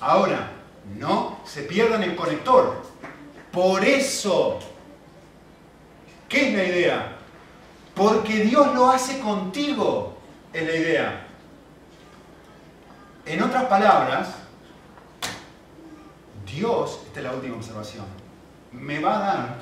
Ahora, 0.01 0.51
no 0.99 1.41
se 1.45 1.63
pierdan 1.63 2.03
el 2.03 2.15
conector. 2.15 2.83
Por 3.51 3.85
eso, 3.85 4.59
¿qué 6.29 6.49
es 6.49 6.55
la 6.55 6.65
idea? 6.65 7.17
Porque 7.95 8.45
Dios 8.45 8.75
lo 8.75 8.91
hace 8.91 9.21
contigo, 9.21 10.19
es 10.53 10.67
la 10.67 10.75
idea. 10.75 11.27
En 13.27 13.43
otras 13.43 13.65
palabras, 13.65 14.42
Dios, 16.53 17.01
esta 17.07 17.21
es 17.21 17.25
la 17.25 17.33
última 17.33 17.57
observación, 17.57 18.05
me 18.73 19.01
va 19.01 19.17
a 19.17 19.21
dar, 19.21 19.57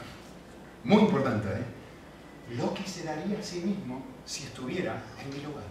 muy 0.82 1.02
importante, 1.02 1.48
¿eh? 1.48 2.56
lo 2.56 2.74
que 2.74 2.82
se 2.82 3.04
daría 3.04 3.38
a 3.38 3.42
sí 3.42 3.60
mismo 3.60 4.02
si 4.24 4.42
estuviera 4.42 5.00
en 5.22 5.30
mi 5.30 5.40
lugar. 5.44 5.64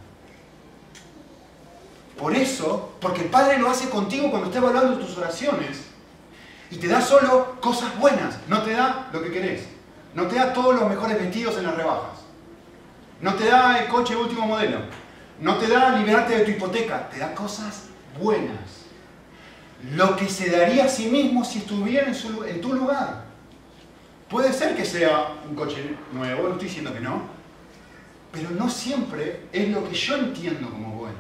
Por 2.18 2.36
eso, 2.36 2.94
porque 3.02 3.22
el 3.24 3.30
Padre 3.30 3.60
lo 3.60 3.70
hace 3.70 3.90
contigo 3.90 4.30
cuando 4.30 4.48
está 4.48 4.60
evaluando 4.60 4.98
tus 4.98 5.18
oraciones 5.18 5.86
y 6.72 6.78
te 6.78 6.88
da 6.88 7.02
solo 7.02 7.60
cosas 7.60 7.98
buenas, 8.00 8.38
no 8.48 8.62
te 8.62 8.72
da 8.72 9.10
lo 9.12 9.22
que 9.22 9.32
querés, 9.32 9.64
no 10.14 10.28
te 10.28 10.36
da 10.36 10.54
todos 10.54 10.76
los 10.76 10.90
mejores 10.90 11.20
vestidos 11.20 11.58
en 11.58 11.66
las 11.66 11.76
rebajas, 11.76 12.20
no 13.20 13.34
te 13.36 13.46
da 13.46 13.80
el 13.80 13.90
coche 13.90 14.16
último 14.16 14.48
modelo, 14.48 14.80
no 15.42 15.58
te 15.58 15.68
da 15.68 15.98
liberarte 15.98 16.38
de 16.38 16.46
tu 16.46 16.52
hipoteca, 16.52 17.10
te 17.10 17.20
da 17.20 17.34
cosas 17.34 17.88
buenas 18.18 18.79
lo 19.84 20.16
que 20.16 20.28
se 20.28 20.50
daría 20.50 20.86
a 20.86 20.90
sí 20.90 21.08
mismo 21.08 21.44
si 21.46 21.60
estuviera 21.60 22.12
en, 22.12 22.62
tu 22.62 22.74
lugar. 22.74 23.26
Puede 24.30 24.54
ser 24.54 24.76
que 24.76 24.86
sea 24.86 25.36
un 25.48 25.56
coche 25.56 25.96
nuevo, 26.12 26.44
no 26.44 26.54
estoy 26.54 26.68
diciendo 26.68 26.94
que 26.94 27.00
no, 27.00 27.22
pero 28.32 28.50
no 28.52 28.70
siempre 28.70 29.48
es 29.52 29.70
lo 29.70 29.88
que 29.88 29.96
yo 29.96 30.16
entiendo 30.18 30.70
como 30.70 30.96
bueno. 30.96 31.18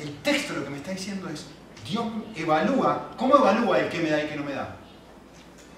el 0.00 0.16
texto 0.18 0.54
lo 0.54 0.64
que 0.64 0.70
me 0.70 0.76
está 0.76 0.92
diciendo 0.92 1.28
es, 1.28 1.46
Dios 1.88 2.06
evalúa, 2.34 3.10
¿cómo 3.18 3.36
evalúa 3.36 3.80
el 3.80 3.90
que 3.90 3.98
me 3.98 4.10
da 4.10 4.22
y 4.22 4.28
qué 4.28 4.36
no 4.36 4.44
me 4.44 4.52
da? 4.52 4.76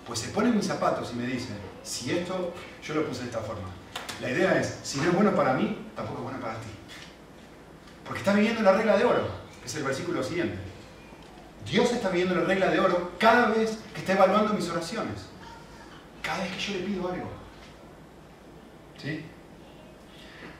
Pues 0.07 0.21
se 0.21 0.29
pone 0.29 0.51
en 0.51 0.57
mis 0.57 0.67
zapatos 0.67 1.11
y 1.13 1.17
me 1.17 1.27
dice, 1.27 1.49
si 1.83 2.13
esto, 2.13 2.55
yo 2.87 2.95
lo 2.95 3.07
puse 3.07 3.23
de 3.23 3.27
esta 3.27 3.41
forma. 3.41 3.69
La 4.21 4.31
idea 4.31 4.61
es, 4.61 4.79
si 4.85 4.99
no 4.99 5.09
es 5.09 5.15
bueno 5.15 5.35
para 5.35 5.55
mí, 5.55 5.77
tampoco 5.97 6.19
es 6.19 6.25
bueno 6.25 6.41
para 6.41 6.55
ti. 6.61 6.69
Porque 8.05 8.21
está 8.21 8.35
viviendo 8.35 8.63
la 8.63 8.73
regla 8.73 8.97
de 8.97 9.05
oro 9.05 9.46
es 9.67 9.75
el 9.75 9.83
versículo 9.83 10.23
siguiente. 10.23 10.57
Dios 11.69 11.93
está 11.93 12.11
viendo 12.11 12.35
la 12.35 12.43
regla 12.43 12.71
de 12.71 12.79
oro 12.79 13.13
cada 13.19 13.49
vez 13.49 13.79
que 13.93 14.01
está 14.01 14.13
evaluando 14.13 14.55
mis 14.55 14.69
oraciones. 14.71 15.27
Cada 16.23 16.45
vez 16.45 16.53
que 16.53 16.61
yo 16.61 16.79
le 16.79 16.85
pido 16.87 17.11
algo. 17.11 17.29
¿Sí? 19.03 19.25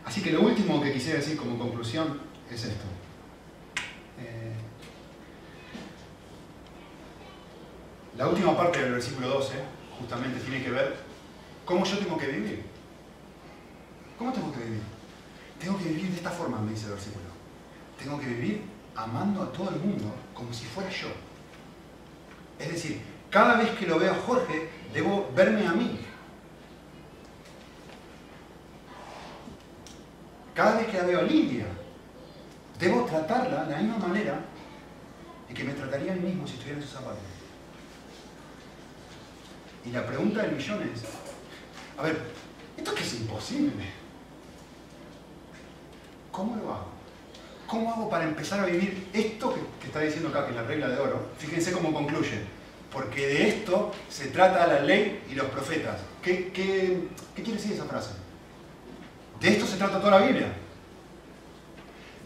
Así 0.05 0.23
que 0.23 0.33
lo 0.33 0.43
último 0.43 0.83
que 0.83 0.93
quisiera 0.93 1.19
decir 1.19 1.37
como 1.37 1.57
conclusión 1.59 2.21
es 2.51 2.65
esto. 2.65 2.85
Eh, 4.19 4.55
la 8.17 8.29
última 8.29 8.57
parte 8.57 8.83
del 8.83 8.93
versículo 8.93 9.29
12 9.29 9.55
justamente 10.01 10.41
tiene 10.41 10.65
que 10.65 10.71
ver 10.71 10.97
cómo 11.65 11.85
yo 11.85 11.99
tengo 11.99 12.19
que 12.19 12.27
vivir. 12.27 12.65
¿Cómo 14.19 14.33
tengo 14.33 14.53
que 14.53 14.65
vivir? 14.65 14.83
Tengo 15.61 15.79
que 15.79 15.85
vivir 15.85 16.11
de 16.11 16.17
esta 16.17 16.31
forma, 16.31 16.61
me 16.61 16.73
dice 16.73 16.87
el 16.87 16.93
versículo. 16.93 17.27
Tengo 17.99 18.19
que 18.19 18.27
vivir 18.27 18.76
amando 18.97 19.43
a 19.43 19.53
todo 19.53 19.71
el 19.71 19.77
mundo 19.77 20.13
como 20.35 20.53
si 20.53 20.65
fuera 20.65 20.91
yo. 20.91 21.09
Es 22.59 22.69
decir, 22.69 23.03
cada 23.31 23.57
vez 23.57 23.71
que 23.73 23.87
lo 23.87 23.99
veo 23.99 24.13
a 24.13 24.17
Jorge, 24.17 24.71
debo 24.93 25.31
verme 25.35 25.67
a 25.67 25.73
mí. 25.73 26.01
Cada 30.55 30.77
vez 30.79 30.87
que 30.87 30.97
la 30.97 31.05
veo 31.05 31.21
a 31.21 31.23
Lidia, 31.23 31.67
debo 32.79 33.05
tratarla 33.05 33.65
de 33.65 33.73
la 33.73 33.83
misma 33.83 33.99
manera 33.99 34.41
en 35.49 35.55
que 35.55 35.65
me 35.65 35.75
trataría 35.75 36.13
a 36.13 36.17
mí 36.17 36.23
mismo 36.29 36.47
si 36.47 36.55
estuviera 36.55 36.79
en 36.79 36.83
sus 36.83 36.93
zapatos. 36.93 37.19
Y 39.85 39.91
la 39.91 40.07
pregunta 40.07 40.43
del 40.43 40.57
millón 40.57 40.83
es, 40.83 41.03
a 41.99 42.03
ver, 42.03 42.21
esto 42.77 42.95
que 42.95 43.03
es 43.03 43.15
imposible. 43.21 43.85
¿Cómo 46.33 46.57
lo 46.57 46.75
hago? 46.75 46.96
¿Cómo 47.67 47.93
hago 47.93 48.09
para 48.09 48.25
empezar 48.25 48.61
a 48.61 48.67
vivir 48.67 49.09
esto 49.13 49.53
que, 49.81 49.87
está 49.87 50.01
diciendo 50.01 50.29
acá, 50.29 50.45
que 50.45 50.51
es 50.51 50.57
la 50.57 50.63
regla 50.63 50.89
de 50.89 50.99
oro? 50.99 51.31
Fíjense 51.39 51.73
cómo 51.73 51.93
concluye. 51.93 52.41
Porque 52.93 53.27
de 53.27 53.49
esto 53.49 53.93
se 54.09 54.29
trata 54.29 54.67
la 54.67 54.81
ley 54.81 55.25
y 55.31 55.35
los 55.35 55.47
profetas. 55.47 56.01
¿Qué, 56.23 56.51
quiere 56.53 57.53
decir 57.53 57.73
esa 57.73 57.85
frase? 57.85 58.11
De 59.41 59.49
esto 59.49 59.67
se 59.67 59.77
trata 59.77 59.99
toda 59.99 60.21
la 60.21 60.27
Biblia. 60.27 60.53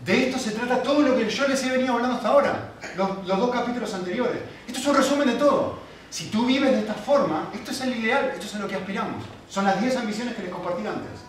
De 0.05 0.29
esto 0.29 0.39
se 0.39 0.53
trata 0.53 0.83
todo 0.83 1.01
lo 1.01 1.17
que 1.17 1.29
yo 1.29 1.49
les 1.49 1.63
he 1.65 1.71
venido 1.71 1.95
hablando 1.95 2.17
hasta 2.17 2.29
ahora, 2.29 2.73
los, 2.97 3.27
los, 3.27 3.39
dos 3.39 3.51
capítulos 3.51 3.93
anteriores. 3.93 4.41
Esto 4.67 4.79
es 4.79 4.87
un 4.87 4.97
resumen 4.97 5.29
de 5.29 5.35
todo. 5.35 5.79
Si 6.11 6.27
tú 6.27 6.47
vives 6.47 6.73
de 6.73 6.81
esta 6.81 6.95
forma, 6.95 7.51
esto 7.55 7.71
es 7.71 7.81
el 7.83 7.97
ideal, 7.97 8.31
esto 8.35 8.47
es 8.47 8.55
a 8.55 8.59
lo 8.59 8.69
que 8.69 8.77
aspiramos. 8.77 9.25
Son 9.49 9.65
las 9.65 9.81
10 9.81 9.97
ambiciones 9.97 10.35
que 10.35 10.43
les 10.43 10.51
compartí 10.51 10.87
antes. 10.87 11.21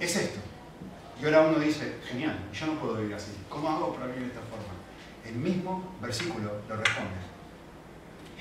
Es 0.00 0.16
esto. 0.16 0.40
Y 1.20 1.24
ahora 1.24 1.42
uno 1.42 1.58
dice, 1.58 1.98
genial, 2.06 2.38
yo 2.52 2.66
no 2.66 2.78
puedo 2.78 2.96
vivir 2.96 3.14
así. 3.14 3.32
¿Cómo 3.48 3.68
hago 3.68 3.94
para 3.94 4.06
vivir 4.06 4.22
de 4.22 4.28
esta 4.28 4.40
forma? 4.40 4.74
El 5.24 5.36
mismo 5.36 5.96
versículo 6.00 6.60
lo 6.68 6.76
responde. 6.76 7.16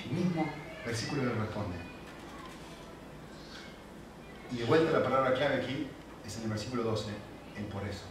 El 0.04 0.12
mismo 0.12 0.46
versículo 0.86 1.24
lo 1.24 1.36
responde. 1.36 1.78
Y 4.52 4.58
de 4.58 4.66
vuelta 4.66 4.92
la 4.92 5.04
palabra 5.04 5.34
clave 5.34 5.56
aquí 5.56 5.88
es 6.26 6.38
en 6.38 6.44
el 6.44 6.50
versículo 6.50 6.84
12, 6.84 7.10
el 7.58 7.66
por 7.66 7.84
eso. 7.88 8.04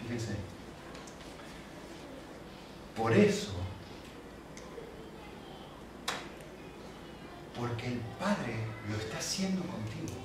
Fíjense. 0.00 0.36
Por 2.96 3.12
eso, 3.12 3.52
porque 7.58 7.86
el 7.86 8.00
Padre 8.20 8.56
lo 8.90 8.96
está 8.96 9.18
haciendo 9.18 9.62
contigo. 9.62 10.21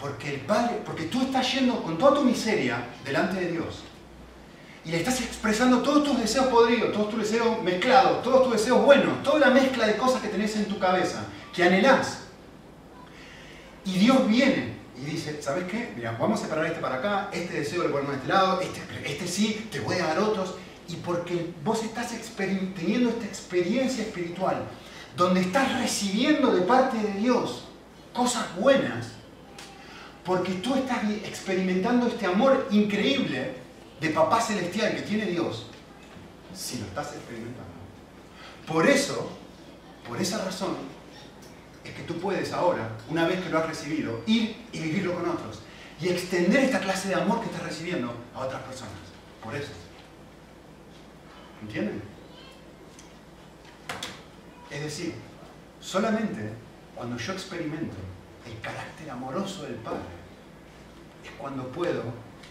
Porque 0.00 0.34
el 0.34 0.40
Padre, 0.40 0.80
porque 0.84 1.04
tú 1.04 1.20
estás 1.22 1.52
yendo 1.52 1.82
con 1.82 1.98
toda 1.98 2.14
tu 2.14 2.24
miseria 2.24 2.86
delante 3.04 3.40
de 3.40 3.52
Dios. 3.52 3.84
y 4.82 4.90
le 4.90 4.96
estás 4.96 5.20
expresando 5.20 5.82
todos 5.82 6.04
tus 6.04 6.18
deseos 6.18 6.46
podridos, 6.46 6.90
todos 6.92 7.10
tus 7.10 7.20
deseos 7.20 7.62
mezclados, 7.62 8.22
todos 8.22 8.44
tus 8.44 8.52
deseos 8.54 8.82
buenos, 8.82 9.22
toda 9.22 9.38
la 9.38 9.50
mezcla 9.50 9.86
de 9.86 9.96
cosas 9.96 10.22
que 10.22 10.28
tenés 10.28 10.56
en 10.56 10.64
tu 10.64 10.78
cabeza, 10.78 11.26
que 11.52 11.62
anhelás. 11.64 12.20
Y 13.84 13.98
Dios 13.98 14.26
viene 14.26 14.74
y 14.96 15.04
dice, 15.04 15.42
¿sabes 15.42 15.64
qué? 15.64 15.92
Mira, 15.96 16.16
vamos 16.18 16.40
a 16.40 16.44
separar 16.44 16.64
este 16.66 16.80
para 16.80 16.96
acá, 16.96 17.28
este 17.30 17.60
deseo 17.60 17.84
lo 17.84 17.90
ponemos 17.90 18.12
de 18.12 18.16
este 18.18 18.28
lado, 18.28 18.60
este, 18.62 18.80
este 19.04 19.26
sí, 19.26 19.68
te 19.70 19.80
voy 19.80 19.96
a 19.96 20.06
dar 20.06 20.18
otros. 20.18 20.54
Y 20.88 20.96
porque 20.96 21.52
vos 21.62 21.84
estás 21.84 22.12
teniendo 22.36 23.10
esta 23.10 23.26
experiencia 23.26 24.02
espiritual, 24.02 24.62
donde 25.14 25.42
estás 25.42 25.78
recibiendo 25.78 26.52
de 26.52 26.62
parte 26.62 26.96
de 26.96 27.12
Dios 27.20 27.64
cosas 28.12 28.44
buenas, 28.56 29.08
porque 30.24 30.52
tú 30.54 30.74
estás 30.74 31.04
experimentando 31.24 32.06
este 32.06 32.26
amor 32.26 32.68
increíble 32.70 33.54
de 34.00 34.10
papá 34.10 34.40
celestial 34.40 34.94
que 34.94 35.02
tiene 35.02 35.26
Dios, 35.26 35.66
si 36.54 36.78
lo 36.78 36.86
estás 36.86 37.14
experimentando. 37.14 37.70
Por 38.66 38.86
eso, 38.86 39.30
por 40.06 40.20
esa 40.20 40.44
razón, 40.44 40.76
es 41.84 41.92
que 41.94 42.02
tú 42.02 42.18
puedes 42.18 42.52
ahora, 42.52 42.96
una 43.08 43.26
vez 43.26 43.40
que 43.40 43.50
lo 43.50 43.58
has 43.58 43.66
recibido, 43.66 44.22
ir 44.26 44.56
y 44.72 44.80
vivirlo 44.80 45.14
con 45.14 45.28
otros 45.28 45.60
y 46.00 46.08
extender 46.08 46.64
esta 46.64 46.80
clase 46.80 47.08
de 47.08 47.14
amor 47.14 47.40
que 47.40 47.46
estás 47.46 47.62
recibiendo 47.62 48.12
a 48.34 48.40
otras 48.40 48.62
personas. 48.62 48.94
Por 49.42 49.54
eso. 49.54 49.72
¿Entienden? 51.62 52.02
Es 54.70 54.82
decir, 54.82 55.14
solamente 55.80 56.52
cuando 56.94 57.16
yo 57.16 57.32
experimento 57.32 57.96
el 58.50 58.60
carácter 58.60 59.10
amoroso 59.10 59.62
del 59.62 59.76
Padre, 59.76 60.00
es 61.24 61.30
cuando 61.38 61.68
puedo 61.68 62.02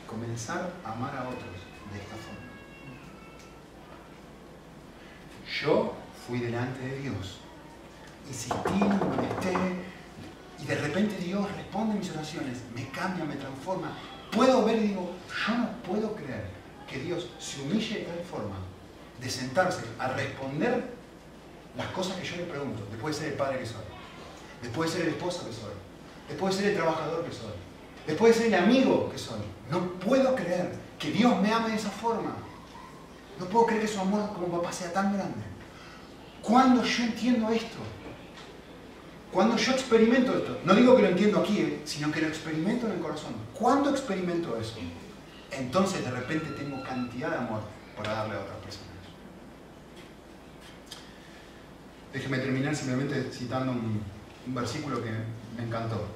comenzar 0.07 0.71
a 0.83 0.91
amar 0.91 1.15
a 1.15 1.27
otros 1.27 1.59
de 1.91 1.99
esta 1.99 2.15
forma. 2.15 2.49
Yo 5.61 5.93
fui 6.27 6.39
delante 6.39 6.79
de 6.79 6.99
Dios, 6.99 7.39
insistí, 8.27 8.73
molesté, 8.73 9.53
y 10.59 10.65
de 10.65 10.75
repente 10.75 11.17
Dios 11.17 11.49
responde 11.55 11.95
a 11.95 11.97
mis 11.97 12.11
oraciones, 12.11 12.59
me 12.75 12.87
cambia, 12.89 13.25
me 13.25 13.35
transforma. 13.35 13.91
Puedo 14.31 14.63
ver 14.65 14.77
y 14.77 14.89
digo, 14.89 15.11
yo 15.47 15.57
no 15.57 15.69
puedo 15.83 16.15
creer 16.15 16.45
que 16.87 16.99
Dios 16.99 17.29
se 17.39 17.61
humille 17.61 17.99
de 17.99 18.05
tal 18.05 18.23
forma 18.23 18.55
de 19.19 19.29
sentarse 19.29 19.83
a 19.97 20.09
responder 20.09 20.93
las 21.75 21.87
cosas 21.87 22.17
que 22.17 22.25
yo 22.25 22.35
le 22.37 22.43
pregunto, 22.43 22.85
después 22.91 23.15
de 23.15 23.23
ser 23.23 23.31
el 23.33 23.37
padre 23.37 23.59
que 23.59 23.65
soy, 23.65 23.83
después 24.61 24.91
de 24.91 24.97
ser 24.97 25.07
el 25.07 25.13
esposo 25.15 25.47
que 25.47 25.53
soy, 25.53 25.73
después 26.29 26.55
de 26.55 26.61
ser 26.61 26.71
el 26.71 26.77
trabajador 26.77 27.25
que 27.25 27.35
soy, 27.35 27.53
después 28.07 28.33
de 28.33 28.43
ser 28.43 28.53
el 28.53 28.63
amigo 28.63 29.09
que 29.11 29.17
soy. 29.17 29.39
No 29.69 29.81
puedo 29.99 30.35
creer 30.35 30.71
que 30.97 31.11
Dios 31.11 31.39
me 31.41 31.51
ame 31.51 31.69
de 31.69 31.75
esa 31.75 31.89
forma. 31.89 32.35
No 33.39 33.45
puedo 33.45 33.67
creer 33.67 33.81
que 33.81 33.87
su 33.87 33.99
amor 33.99 34.33
como 34.33 34.61
papá 34.61 34.71
sea 34.71 34.91
tan 34.91 35.13
grande. 35.13 35.43
Cuando 36.41 36.83
yo 36.83 37.03
entiendo 37.03 37.49
esto, 37.49 37.77
cuando 39.31 39.57
yo 39.57 39.71
experimento 39.71 40.35
esto, 40.35 40.59
no 40.65 40.73
digo 40.73 40.95
que 40.95 41.03
lo 41.03 41.09
entiendo 41.09 41.39
aquí, 41.39 41.59
eh, 41.59 41.81
sino 41.85 42.11
que 42.11 42.21
lo 42.21 42.27
experimento 42.27 42.87
en 42.87 42.93
el 42.93 42.99
corazón. 42.99 43.33
¿Cuándo 43.53 43.91
experimento 43.91 44.57
eso? 44.57 44.77
Entonces 45.51 46.03
de 46.03 46.11
repente 46.11 46.49
tengo 46.51 46.81
cantidad 46.83 47.29
de 47.29 47.37
amor 47.37 47.61
para 47.95 48.13
darle 48.13 48.35
a 48.35 48.39
otras 48.39 48.57
personas. 48.57 48.89
Déjeme 52.11 52.39
terminar 52.39 52.75
simplemente 52.75 53.31
citando 53.31 53.71
un, 53.71 54.19
versículo 54.47 55.03
que 55.03 55.11
me 55.55 55.63
encantó, 55.63 56.07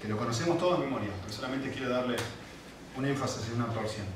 que 0.00 0.08
lo 0.08 0.16
conocemos 0.16 0.58
todos 0.58 0.78
en 0.78 0.86
memoria, 0.86 1.10
pero 1.22 1.32
solamente 1.32 1.70
quiero 1.70 1.88
darle 1.88 2.16
un 2.96 3.06
énfasis 3.06 3.48
en 3.48 3.62
una 3.62 3.72
porción. 3.72 4.06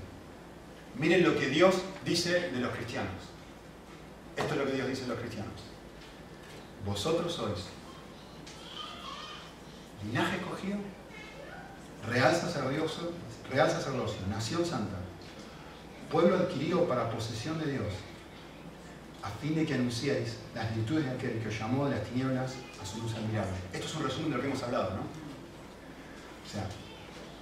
Miren 0.97 1.23
lo 1.23 1.39
que 1.39 1.49
Dios 1.49 1.83
dice 2.05 2.51
de 2.51 2.61
los 2.61 2.75
cristianos. 2.75 3.15
Esto 4.37 4.55
es 4.55 4.61
lo 4.61 4.67
que 4.67 4.73
Dios 4.73 4.89
dice 4.89 5.03
de 5.03 5.09
los 5.09 5.19
cristianos. 5.19 5.53
Vosotros 6.85 7.33
sois 7.33 7.67
linaje 10.05 10.37
escogido, 10.37 10.79
real 12.09 12.35
sacerdocio, 12.35 13.13
real 13.51 13.71
sacerdocio, 13.71 14.19
nación 14.29 14.65
santa, 14.65 14.97
pueblo 16.11 16.37
adquirido 16.37 16.89
para 16.89 17.11
posesión 17.11 17.59
de 17.59 17.73
Dios, 17.73 17.93
a 19.23 19.29
fin 19.29 19.55
de 19.55 19.67
que 19.67 19.75
anunciéis 19.75 20.37
las 20.55 20.75
virtudes 20.75 21.05
de 21.05 21.11
aquel 21.11 21.39
que 21.41 21.49
os 21.49 21.59
llamó 21.59 21.85
de 21.87 21.97
las 21.97 22.05
tinieblas 22.05 22.55
a 22.81 22.87
su 22.87 23.03
luz 23.03 23.15
admirable. 23.15 23.53
Esto 23.73 23.87
es 23.87 23.95
un 23.95 24.05
resumen 24.05 24.31
de 24.31 24.37
lo 24.37 24.43
que 24.43 24.49
hemos 24.49 24.63
hablado, 24.63 24.97
¿no? 24.97 25.20
O 26.51 26.53
sea, 26.53 26.67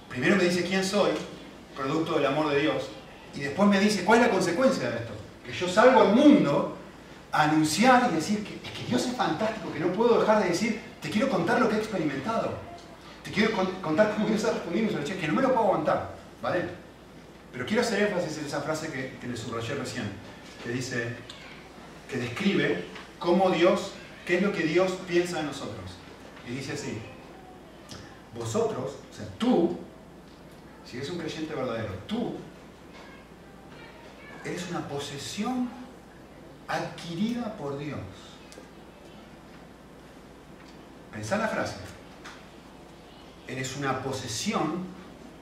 primero 0.07 0.35
me 0.35 0.43
dice 0.43 0.63
quién 0.63 0.85
soy, 0.85 1.09
producto 1.75 2.15
del 2.15 2.27
amor 2.27 2.49
de 2.49 2.59
Dios, 2.59 2.89
y 3.33 3.39
después 3.39 3.67
me 3.67 3.79
dice 3.79 4.03
cuál 4.03 4.19
es 4.19 4.27
la 4.27 4.31
consecuencia 4.31 4.89
de 4.89 4.97
esto. 4.97 5.13
Que 5.43 5.51
yo 5.51 5.67
salgo 5.67 6.01
al 6.01 6.13
mundo 6.13 6.77
a 7.31 7.43
anunciar 7.43 8.09
y 8.11 8.15
decir 8.15 8.43
que, 8.43 8.55
es 8.55 8.71
que 8.71 8.85
Dios 8.87 9.07
es 9.07 9.15
fantástico, 9.15 9.73
que 9.73 9.79
no 9.79 9.87
puedo 9.93 10.19
dejar 10.19 10.43
de 10.43 10.49
decir, 10.49 10.79
te 11.01 11.09
quiero 11.09 11.27
contar 11.27 11.59
lo 11.59 11.69
que 11.69 11.75
he 11.75 11.79
experimentado. 11.79 12.53
Te 13.23 13.31
quiero 13.31 13.51
contar 13.81 14.13
cómo 14.13 14.27
Dios 14.27 14.45
ha 14.45 14.51
respondido 14.51 14.99
mis 14.99 15.09
que 15.11 15.27
no 15.27 15.33
me 15.33 15.41
lo 15.41 15.49
puedo 15.49 15.65
aguantar, 15.65 16.15
¿vale? 16.41 16.65
Pero 17.51 17.65
quiero 17.65 17.81
hacer 17.81 18.03
énfasis 18.03 18.37
en 18.37 18.45
esa 18.45 18.61
frase 18.61 18.91
que, 18.91 19.17
que 19.19 19.27
le 19.27 19.35
subrayé 19.35 19.73
recién, 19.73 20.05
que 20.63 20.69
dice, 20.69 21.15
que 22.09 22.17
describe 22.17 22.85
cómo 23.17 23.49
Dios, 23.49 23.93
qué 24.25 24.37
es 24.37 24.43
lo 24.43 24.53
que 24.53 24.63
Dios 24.63 24.93
piensa 25.07 25.37
de 25.37 25.43
nosotros. 25.43 25.97
Y 26.47 26.51
dice 26.51 26.73
así, 26.73 26.99
vosotros, 28.37 28.93
o 29.11 29.15
sea, 29.15 29.27
tú, 29.37 29.77
si 30.85 30.97
eres 30.97 31.09
un 31.09 31.17
creyente 31.17 31.53
verdadero, 31.53 31.93
tú 32.07 32.35
eres 34.45 34.69
una 34.69 34.87
posesión 34.87 35.69
adquirida 36.67 37.55
por 37.57 37.77
Dios. 37.77 37.99
Pensá 41.11 41.37
la 41.37 41.47
frase. 41.47 41.77
Eres 43.47 43.75
una 43.77 44.03
posesión 44.03 44.85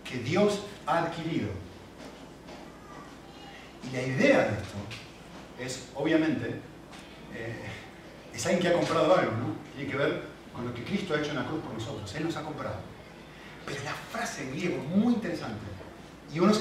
que 0.03 0.19
Dios 0.19 0.61
ha 0.85 0.99
adquirido. 0.99 1.49
Y 3.83 3.95
la 3.95 4.01
idea 4.01 4.39
de 4.39 4.53
esto 4.53 4.77
es, 5.59 5.89
obviamente, 5.93 6.61
eh, 7.33 7.65
es 8.33 8.45
alguien 8.45 8.61
que 8.61 8.67
ha 8.69 8.73
comprado 8.73 9.15
algo, 9.15 9.31
¿no? 9.31 9.55
Tiene 9.75 9.91
que 9.91 9.97
ver 9.97 10.36
con 10.57 10.65
lo 10.65 10.73
que 10.73 10.83
Cristo 10.83 11.13
ha 11.13 11.19
hecho 11.19 11.29
en 11.29 11.37
la 11.37 11.45
cruz 11.45 11.61
por 11.61 11.71
nosotros. 11.71 12.13
Él 12.15 12.25
nos 12.25 12.35
ha 12.35 12.41
comprado. 12.41 12.77
Pero 13.65 13.83
la 13.83 13.93
frase 13.93 14.41
en 14.41 14.51
griego 14.51 14.81
es 14.81 14.89
muy 14.89 15.13
interesante. 15.13 15.61
Y 16.33 16.39
uno 16.39 16.51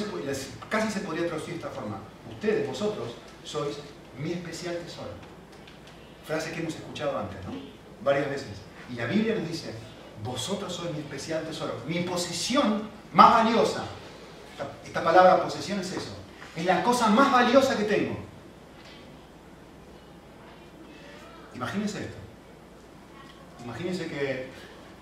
casi 0.68 0.90
se 0.90 1.01
podría 1.01 1.26
traducir 1.26 1.55
de 1.55 1.61
esta 1.61 1.70
forma. 1.70 1.99
Ustedes, 2.30 2.68
vosotros, 2.68 3.14
sois 3.42 3.78
mi 4.18 4.32
especial 4.32 4.76
tesoro. 4.76 5.11
Frase 6.26 6.53
que 6.53 6.61
hemos 6.61 6.74
escuchado 6.74 7.18
antes, 7.18 7.38
¿no? 7.47 7.53
Varias 8.05 8.28
veces. 8.28 8.51
Y 8.92 8.97
la 8.97 9.07
Biblia 9.07 9.34
nos 9.34 9.49
dice, 9.49 9.72
vosotros 10.22 10.74
sois 10.74 10.92
mi 10.92 10.99
especial 10.99 11.42
tesoro. 11.44 11.80
Mi 11.86 12.01
posesión 12.01 12.90
más 13.14 13.44
valiosa. 13.44 13.86
esta 14.84 15.03
palabra 15.03 15.42
posesión 15.42 15.80
es 15.80 15.92
eso. 15.92 16.14
Es 16.55 16.66
la 16.66 16.82
cosa 16.82 17.09
más 17.09 17.32
valiosa 17.32 17.78
que 17.78 17.84
tengo. 17.84 18.16
Imagínense 21.55 22.01
esto. 22.01 22.16
Imagínense 23.67 24.07
que 24.07 24.47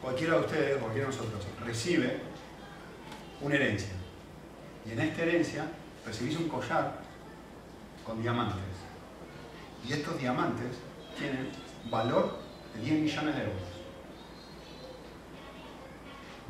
cualquiera 0.00 0.36
de 0.36 0.40
ustedes, 0.40 0.78
cualquiera 0.78 1.10
de 1.10 1.14
nosotros, 1.14 1.44
recibe 1.66 2.18
una 3.42 3.56
herencia. 3.56 3.92
Y 4.86 4.92
en 4.92 5.00
esta 5.00 5.22
herencia 5.22 5.66
recibís 6.06 6.38
un 6.38 6.48
collar 6.48 6.98
con 8.06 8.22
diamantes. 8.22 8.56
Y 9.86 9.92
estos 9.92 10.18
diamantes 10.18 10.78
tienen 11.18 11.50
valor 11.90 12.38
de 12.74 12.80
10 12.80 13.00
millones 13.00 13.34
de 13.36 13.42
euros. 13.42 13.62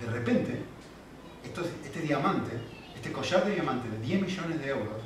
De 0.01 0.07
repente, 0.07 0.62
este 1.43 2.01
diamante, 2.01 2.53
este 2.95 3.11
collar 3.11 3.45
de 3.45 3.55
diamantes 3.55 3.91
de 3.91 3.99
10 3.99 4.23
millones 4.23 4.61
de 4.61 4.69
euros, 4.69 5.03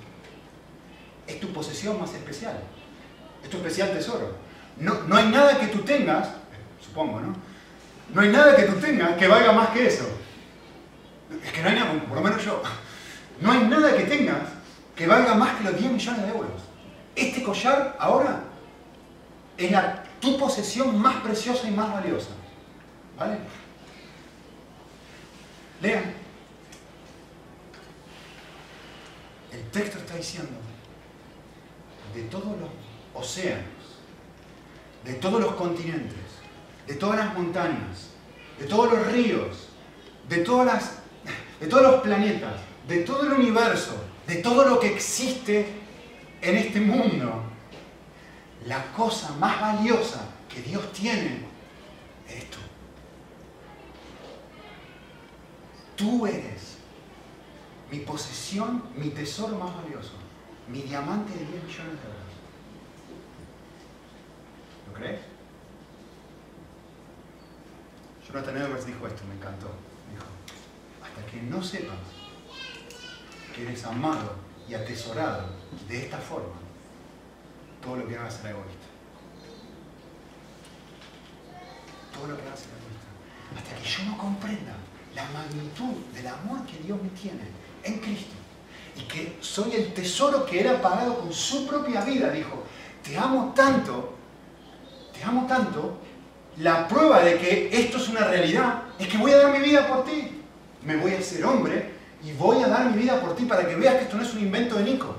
es 1.27 1.41
tu 1.41 1.49
posesión 1.55 1.99
más 1.99 2.13
especial. 2.13 2.61
Es 3.43 3.49
tu 3.49 3.57
especial 3.57 3.95
tesoro. 3.95 4.35
No, 4.77 5.17
hay 5.17 5.31
nada 5.31 5.59
que 5.59 5.69
tú 5.69 5.79
tengas, 5.79 6.29
supongo, 6.89 7.21
¿no? 7.21 7.35
No 8.15 8.21
hay 8.21 8.31
nada 8.31 8.57
que 8.57 8.65
tú 8.65 8.77
tengas 8.77 9.17
que 9.17 9.29
valga 9.29 9.53
más 9.53 9.69
que 9.71 9.87
eso. 9.87 10.09
Es 11.45 11.53
que 11.53 11.63
no 11.63 11.69
hay 11.69 11.75
nada, 11.75 11.93
por 12.09 12.17
lo 12.17 12.23
menos 12.23 12.43
yo, 12.45 12.63
no 13.41 13.53
hay 13.53 13.65
nada 13.67 13.97
que 13.97 14.05
tengas 14.05 14.43
que 14.97 15.07
valga 15.07 15.35
más 15.35 15.57
que 15.57 15.65
los 15.65 15.79
10 15.79 15.93
millones 15.93 16.23
de 16.23 16.29
euros. 16.29 16.63
Este 17.15 17.43
collar 17.43 17.97
ahora 18.01 18.45
es 19.57 19.71
la, 19.71 20.03
tu 20.21 20.39
posesión 20.39 20.99
más 20.99 21.17
preciosa 21.17 21.69
y 21.69 21.71
más 21.71 21.93
valiosa. 21.93 22.31
¿Vale? 23.17 23.39
Lean. 25.81 26.15
El 29.53 29.71
texto 29.71 29.99
está 29.99 30.17
diciendo, 30.17 30.53
de 32.15 32.23
todos 32.25 32.59
los 32.59 32.71
océanos, 33.15 33.65
de 35.05 35.15
todos 35.15 35.41
los 35.41 35.55
continentes, 35.55 36.19
de 36.89 36.95
todas 36.95 37.19
las 37.19 37.35
montañas, 37.35 38.09
de 38.59 38.65
todos 38.67 38.93
los 38.93 39.13
ríos, 39.13 39.69
de 40.29 40.39
todas 40.39 40.99
de 41.61 41.67
todos 41.67 41.83
los 41.83 42.01
planetas, 42.03 42.55
de 42.87 42.99
todo 42.99 43.27
el 43.27 43.33
universo, 43.33 43.97
de 44.27 44.37
todo 44.37 44.65
lo 44.65 44.79
que 44.79 44.95
existe 44.95 45.67
en 46.41 46.57
este 46.57 46.81
mundo, 46.81 47.43
la 48.67 48.93
cosa 48.93 49.33
más 49.41 49.61
valiosa 49.61 50.21
que 50.49 50.63
Dios 50.63 50.93
tiene 50.93 51.41
es 52.29 52.49
tú. 52.51 52.59
Tú 55.97 56.27
eres 56.27 56.79
mi 57.91 58.01
posesión, 58.01 58.85
mi 58.95 59.09
tesoro 59.11 59.59
más 59.59 59.75
valioso, 59.75 60.13
mi 60.69 60.83
diamante 60.83 61.33
de 61.33 61.41
10 61.41 61.51
millones 61.51 61.77
de 61.77 61.83
dólares. 61.83 62.35
¿Lo 64.87 64.95
crees? 64.95 65.21
Jonathan 68.29 68.57
Edwards 68.57 68.87
dijo 68.87 69.07
esto, 69.07 69.23
me 69.27 69.35
encantó. 69.35 69.69
Dijo, 70.13 70.27
hasta 71.03 71.31
que 71.31 71.43
no 71.43 71.63
sepas 71.63 71.97
que 73.55 73.63
eres 73.63 73.85
amado 73.85 74.37
y 74.69 74.75
atesorado 74.75 75.49
de 75.89 76.05
esta 76.05 76.19
forma, 76.19 76.57
todo 77.83 77.97
lo 77.97 78.07
que 78.07 78.17
hagas 78.17 78.35
será 78.35 78.51
egoísta. 78.51 78.87
Todo 82.13 82.27
lo 82.29 82.37
que 82.37 82.43
hagas 82.47 82.61
será 82.61 82.77
egoísta. 82.77 83.09
Hasta 83.57 83.77
que 83.77 83.89
yo 83.89 84.11
no 84.11 84.19
comprenda 84.19 84.75
la 85.15 85.25
magnitud 85.31 85.95
del 86.13 86.27
amor 86.27 86.67
que 86.67 86.79
Dios 86.79 87.03
me 87.03 87.09
tiene 87.11 87.45
en 87.83 87.99
Cristo 87.99 88.35
y 88.95 89.03
que 89.03 89.39
soy 89.41 89.73
el 89.75 89.95
tesoro 89.95 90.45
que 90.45 90.69
ha 90.69 90.83
pagado 90.83 91.19
con 91.21 91.33
su 91.33 91.67
propia 91.67 92.03
vida. 92.03 92.31
Dijo, 92.31 92.65
te 93.03 93.17
amo 93.17 93.53
tanto, 93.55 94.15
te 95.13 95.23
amo 95.25 95.47
tanto, 95.47 95.99
la 96.61 96.89
prueba 96.89 97.21
de 97.21 97.39
que 97.39 97.71
esto 97.73 97.99
es 97.99 98.09
una 98.09 98.25
realidad 98.25 98.83
es 98.99 99.09
que 99.09 99.17
voy 99.17 99.31
a 99.31 99.39
dar 99.39 99.53
mi 99.53 99.65
vida 99.65 99.87
por 99.87 100.05
ti. 100.05 100.43
Me 100.83 100.97
voy 100.97 101.15
a 101.15 101.19
hacer 101.19 101.45
hombre 101.45 101.93
y 102.23 102.33
voy 102.33 102.63
a 102.63 102.69
dar 102.69 102.91
mi 102.91 103.01
vida 103.01 103.21
por 103.21 103.37
ti 103.37 103.45
para 103.45 103.67
que 103.67 103.77
veas 103.77 103.95
que 103.97 104.03
esto 104.03 104.17
no 104.17 104.23
es 104.23 104.35
un 104.35 104.41
invento 104.41 104.77
de 104.77 104.85
Nico. 104.85 105.15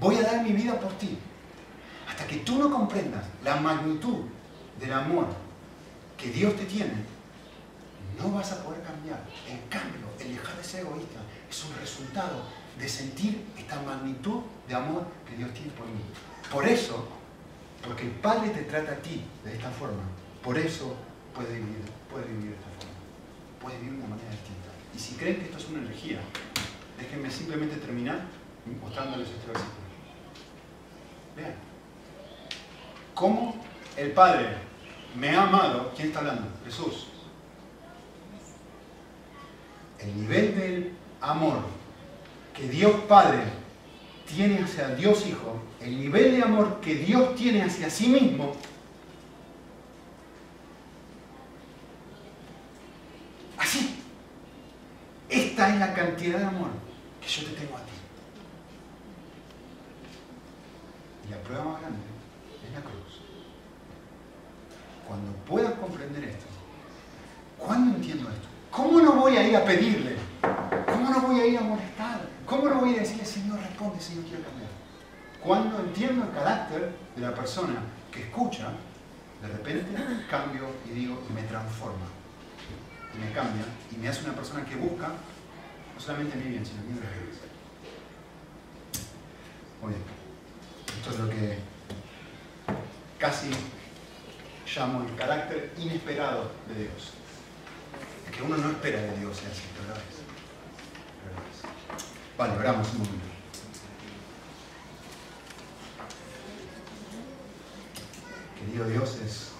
Voy 0.00 0.16
a 0.16 0.22
dar 0.22 0.42
mi 0.42 0.52
vida 0.52 0.78
por 0.78 0.92
ti. 0.94 1.18
Hasta 2.08 2.26
que 2.26 2.38
tú 2.38 2.58
no 2.58 2.70
comprendas 2.70 3.24
la 3.44 3.56
magnitud 3.56 4.24
del 4.80 4.92
amor 4.92 5.26
que 6.16 6.30
Dios 6.30 6.56
te 6.56 6.64
tiene, 6.64 6.94
no 8.18 8.32
vas 8.32 8.52
a 8.52 8.64
poder 8.64 8.82
cambiar. 8.82 9.20
En 9.48 9.58
cambio, 9.68 10.00
el 10.18 10.34
dejar 10.34 10.56
de 10.56 10.64
ser 10.64 10.80
egoísta 10.80 11.20
es 11.48 11.64
un 11.64 11.76
resultado 11.76 12.42
de 12.76 12.88
sentir 12.88 13.44
esta 13.56 13.80
magnitud 13.82 14.40
de 14.66 14.74
amor 14.74 15.04
que 15.28 15.36
Dios 15.36 15.52
tiene 15.52 15.70
por 15.72 15.86
mí. 15.86 16.00
Por 16.50 16.66
eso, 16.66 17.06
porque 17.84 18.04
el 18.04 18.10
Padre 18.10 18.50
te 18.50 18.62
trata 18.62 18.92
a 18.92 18.96
ti 18.96 19.22
de 19.44 19.54
esta 19.54 19.70
forma, 19.70 20.02
por 20.42 20.58
eso 20.58 20.96
puedes 21.34 21.52
vivir, 21.52 21.82
puedes 22.10 22.28
vivir 22.28 22.50
de 22.50 22.56
esta 22.56 22.70
forma. 22.78 22.98
Puedes 23.60 23.80
vivir 23.80 23.94
de 23.94 24.04
una 24.04 24.16
manera 24.16 24.30
distinta. 24.30 24.68
Y 24.94 24.98
si 24.98 25.14
creen 25.14 25.36
que 25.36 25.44
esto 25.44 25.58
es 25.58 25.68
una 25.68 25.80
energía, 25.80 26.20
déjenme 26.98 27.30
simplemente 27.30 27.76
terminar 27.76 28.22
mostrándoles 28.82 29.28
este 29.28 29.46
versículo. 29.46 29.88
Vean. 31.36 31.54
¿Cómo 33.14 33.56
el 33.96 34.12
Padre 34.12 34.48
me 35.16 35.30
ha 35.30 35.44
amado? 35.44 35.92
¿Quién 35.96 36.08
está 36.08 36.20
hablando? 36.20 36.48
Jesús. 36.64 37.08
El 39.98 40.20
nivel 40.20 40.54
del 40.56 40.92
amor 41.20 41.58
que 42.54 42.68
Dios 42.68 42.92
Padre 43.08 43.42
tiene 44.28 44.62
hacia 44.62 44.94
Dios 44.94 45.26
Hijo, 45.26 45.60
el 45.80 45.98
nivel 45.98 46.36
de 46.36 46.42
amor 46.42 46.80
que 46.80 46.94
Dios 46.94 47.34
tiene 47.34 47.62
hacia 47.62 47.88
sí 47.88 48.08
mismo, 48.08 48.52
así. 53.56 54.02
Esta 55.28 55.68
es 55.68 55.80
la 55.80 55.94
cantidad 55.94 56.38
de 56.38 56.44
amor 56.44 56.70
que 57.20 57.28
yo 57.28 57.44
te 57.46 57.56
tengo 57.56 57.76
a 57.76 57.80
ti. 57.80 57.92
Y 61.26 61.30
la 61.30 61.38
prueba 61.38 61.64
más 61.64 61.80
grande 61.80 61.98
es 62.66 62.72
la 62.72 62.80
cruz. 62.80 63.20
Cuando 65.06 65.32
puedas 65.46 65.72
comprender 65.74 66.24
esto, 66.24 66.46
¿cuándo 67.58 67.96
entiendo 67.96 68.28
esto? 68.30 68.48
¿Cómo 68.70 69.00
no 69.00 69.12
voy 69.12 69.36
a 69.36 69.46
ir 69.46 69.56
a 69.56 69.64
pedirle? 69.64 70.16
¿Cómo 70.86 71.10
no 71.10 71.20
voy 71.22 71.40
a 71.40 71.46
ir 71.46 71.58
a 71.58 71.62
molestar? 71.62 72.37
¿Cómo 72.48 72.66
no 72.66 72.80
voy 72.80 72.96
a 72.96 73.00
decirle, 73.00 73.26
Señor, 73.26 73.60
responde 73.60 74.00
si 74.00 74.14
yo 74.16 74.22
quiero 74.22 74.42
cambiar? 74.42 74.70
Cuando 75.42 75.80
entiendo 75.80 76.24
el 76.24 76.32
carácter 76.32 76.92
de 77.14 77.20
la 77.20 77.34
persona 77.34 77.74
que 78.10 78.22
escucha, 78.22 78.70
de 79.42 79.48
repente 79.48 79.84
cambio 80.30 80.62
y 80.86 80.94
digo, 80.94 81.22
y 81.28 81.32
me 81.34 81.42
transforma. 81.42 82.06
Y 83.14 83.18
me 83.18 83.32
cambia 83.32 83.64
y 83.92 83.96
me 83.96 84.08
hace 84.08 84.24
una 84.24 84.32
persona 84.32 84.64
que 84.64 84.76
busca 84.76 85.08
no 85.08 86.00
solamente 86.00 86.36
mi 86.36 86.50
bien, 86.50 86.64
sino 86.64 86.80
mi 86.82 86.92
bien 86.92 87.04
Muy 89.82 89.90
bien. 89.90 90.02
Esto 90.98 91.10
es 91.10 91.18
lo 91.18 91.28
que 91.28 91.58
casi 93.18 93.50
llamo 94.74 95.06
el 95.06 95.14
carácter 95.16 95.74
inesperado 95.76 96.50
de 96.68 96.84
Dios. 96.84 97.12
Es 98.26 98.36
que 98.36 98.42
uno 98.42 98.56
no 98.56 98.70
espera 98.70 99.02
de 99.02 99.18
Dios 99.18 99.38
así, 99.38 99.64
pero 99.76 99.94
es. 102.38 102.38
Vale, 102.38 102.56
oramos 102.56 102.88
un 102.92 102.98
momento. 102.98 103.26
Querido 108.58 108.88
Dios, 108.88 109.18
es 109.24 109.52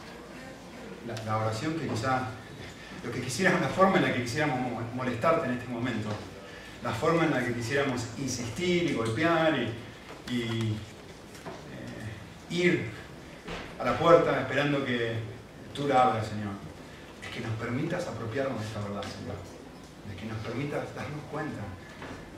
la, 1.27 1.39
oración 1.39 1.75
que 1.75 1.89
quizá 1.89 2.29
lo 3.05 3.11
que 3.13 3.21
quisiéramos, 3.21 3.61
la 3.61 3.69
forma 3.69 3.97
en 3.97 4.03
la 4.03 4.15
que 4.15 4.23
quisiéramos 4.23 4.83
molestarte 4.95 5.47
en 5.47 5.55
este 5.55 5.69
momento, 5.69 6.09
la 6.83 6.93
forma 6.93 7.25
en 7.25 7.31
la 7.31 7.45
que 7.45 7.55
quisiéramos 7.55 8.07
insistir 8.19 8.91
y 8.91 8.95
golpear 8.95 9.59
y, 9.59 9.69
eh, 10.31 10.77
ir 12.51 12.91
a 13.79 13.85
la 13.85 13.99
puerta 13.99 14.41
esperando 14.41 14.85
que 14.85 15.17
tú 15.75 15.87
la 15.87 16.03
abras, 16.03 16.27
Señor, 16.27 16.53
es 17.23 17.29
que 17.29 17.41
nos 17.41 17.57
permitas 17.57 18.07
apropiarnos 18.07 18.61
de 18.61 18.67
esta 18.67 18.81
verdad, 18.81 19.03
Señor, 19.03 19.37
de 20.09 20.17
que 20.17 20.27
nos 20.27 20.39
permitas 20.39 20.95
darnos 20.95 21.23
cuenta 21.31 21.63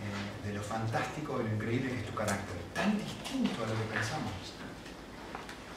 eh, 0.01 0.46
de 0.46 0.55
lo 0.55 0.62
fantástico, 0.62 1.38
de 1.38 1.44
lo 1.44 1.55
increíble 1.55 1.90
que 1.90 1.98
es 2.01 2.07
tu 2.07 2.14
carácter, 2.14 2.57
tan 2.74 2.96
distinto 2.96 3.64
a 3.64 3.68
lo 3.68 3.74
que 3.74 3.94
pensamos. 3.94 4.32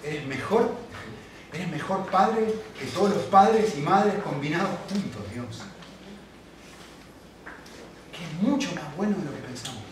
Eres 0.03 0.25
mejor 0.25 0.75
Eres 1.53 1.69
mejor 1.69 2.07
padre 2.07 2.51
que 2.79 2.85
todos 2.87 3.11
los 3.11 3.23
padres 3.25 3.77
y 3.77 3.81
madres 3.81 4.15
combinados 4.23 4.71
juntos, 4.89 5.21
Dios. 5.31 5.61
Que 8.11 8.23
es 8.23 8.33
mucho 8.41 8.73
más 8.73 8.95
bueno 8.97 9.15
de 9.17 9.25
lo 9.25 9.31
que 9.31 9.41
pensamos. 9.47 9.83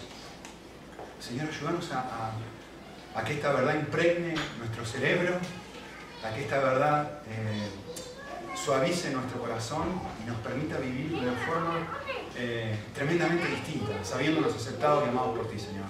Señor, 1.20 1.50
ayúdanos 1.50 1.88
a, 1.92 3.24
que 3.24 3.34
esta 3.34 3.54
verdad 3.54 3.76
impregne 3.76 4.34
nuestro 4.58 4.84
cerebro, 4.84 5.36
a 6.26 6.34
que 6.34 6.42
esta 6.42 6.58
verdad 6.58 7.22
eh, 7.28 7.70
suavice 8.64 9.10
nuestro 9.12 9.40
corazón 9.40 9.88
y 10.24 10.30
nos 10.30 10.38
permita 10.38 10.78
vivir 10.78 11.12
de 11.12 11.20
una 11.20 11.34
forma 11.34 11.88
eh, 12.38 12.78
tremendamente 12.94 13.48
distinta, 13.48 14.04
sabiéndonos 14.04 14.54
aceptados 14.54 15.06
y 15.06 15.10
amados 15.10 15.38
por 15.38 15.48
ti, 15.48 15.58
Señor. 15.58 15.86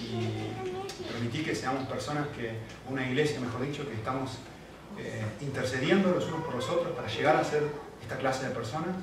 Y 0.00 1.04
permitir 1.12 1.44
que 1.44 1.54
seamos 1.54 1.86
personas 1.86 2.28
que, 2.28 2.56
una 2.88 3.06
iglesia, 3.06 3.40
mejor 3.40 3.66
dicho, 3.66 3.86
que 3.86 3.94
estamos 3.94 4.38
eh, 4.98 5.24
intercediendo 5.42 6.10
los 6.10 6.26
unos 6.26 6.44
por 6.44 6.54
los 6.54 6.68
otros 6.68 6.96
para 6.96 7.08
llegar 7.08 7.36
a 7.36 7.44
ser 7.44 7.64
esta 8.00 8.16
clase 8.16 8.48
de 8.48 8.54
personas 8.54 8.96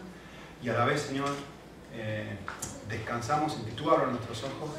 y 0.62 0.70
a 0.70 0.74
la 0.74 0.86
vez, 0.86 1.02
Señor, 1.02 1.30
eh, 1.94 2.38
descansamos 2.90 3.56
en 3.58 3.66
que 3.66 3.72
tú 3.72 3.90
abras 3.90 4.10
nuestros 4.10 4.44
ojos 4.44 4.72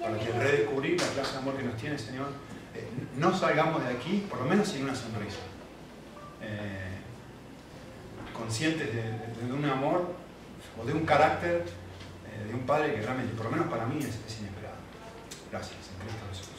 para 0.00 0.18
que 0.18 0.30
redescubrir 0.30 1.00
la 1.00 1.08
clase 1.08 1.32
de 1.32 1.38
amor 1.38 1.56
que 1.56 1.64
nos 1.64 1.76
tiene, 1.76 1.98
Señor, 1.98 2.28
no 3.16 3.36
salgamos 3.36 3.82
de 3.82 3.90
aquí, 3.90 4.26
por 4.28 4.40
lo 4.40 4.44
menos 4.44 4.68
sin 4.68 4.84
una 4.84 4.94
sonrisa, 4.94 5.38
conscientes 8.36 8.88
de, 8.94 9.52
un 9.52 9.64
amor 9.64 10.14
o 10.80 10.86
de 10.86 10.92
un 10.92 11.04
carácter 11.04 11.64
de 12.46 12.54
un 12.54 12.60
Padre 12.60 12.94
que 12.94 13.02
realmente, 13.02 13.34
por 13.34 13.46
lo 13.46 13.52
menos 13.52 13.68
para 13.68 13.86
mí, 13.86 13.98
es, 13.98 14.06
es 14.06 14.38
inesperado. 14.40 14.76
Gracias, 15.50 15.78
en 15.92 16.06
Cristo 16.06 16.26
Jesús. 16.30 16.55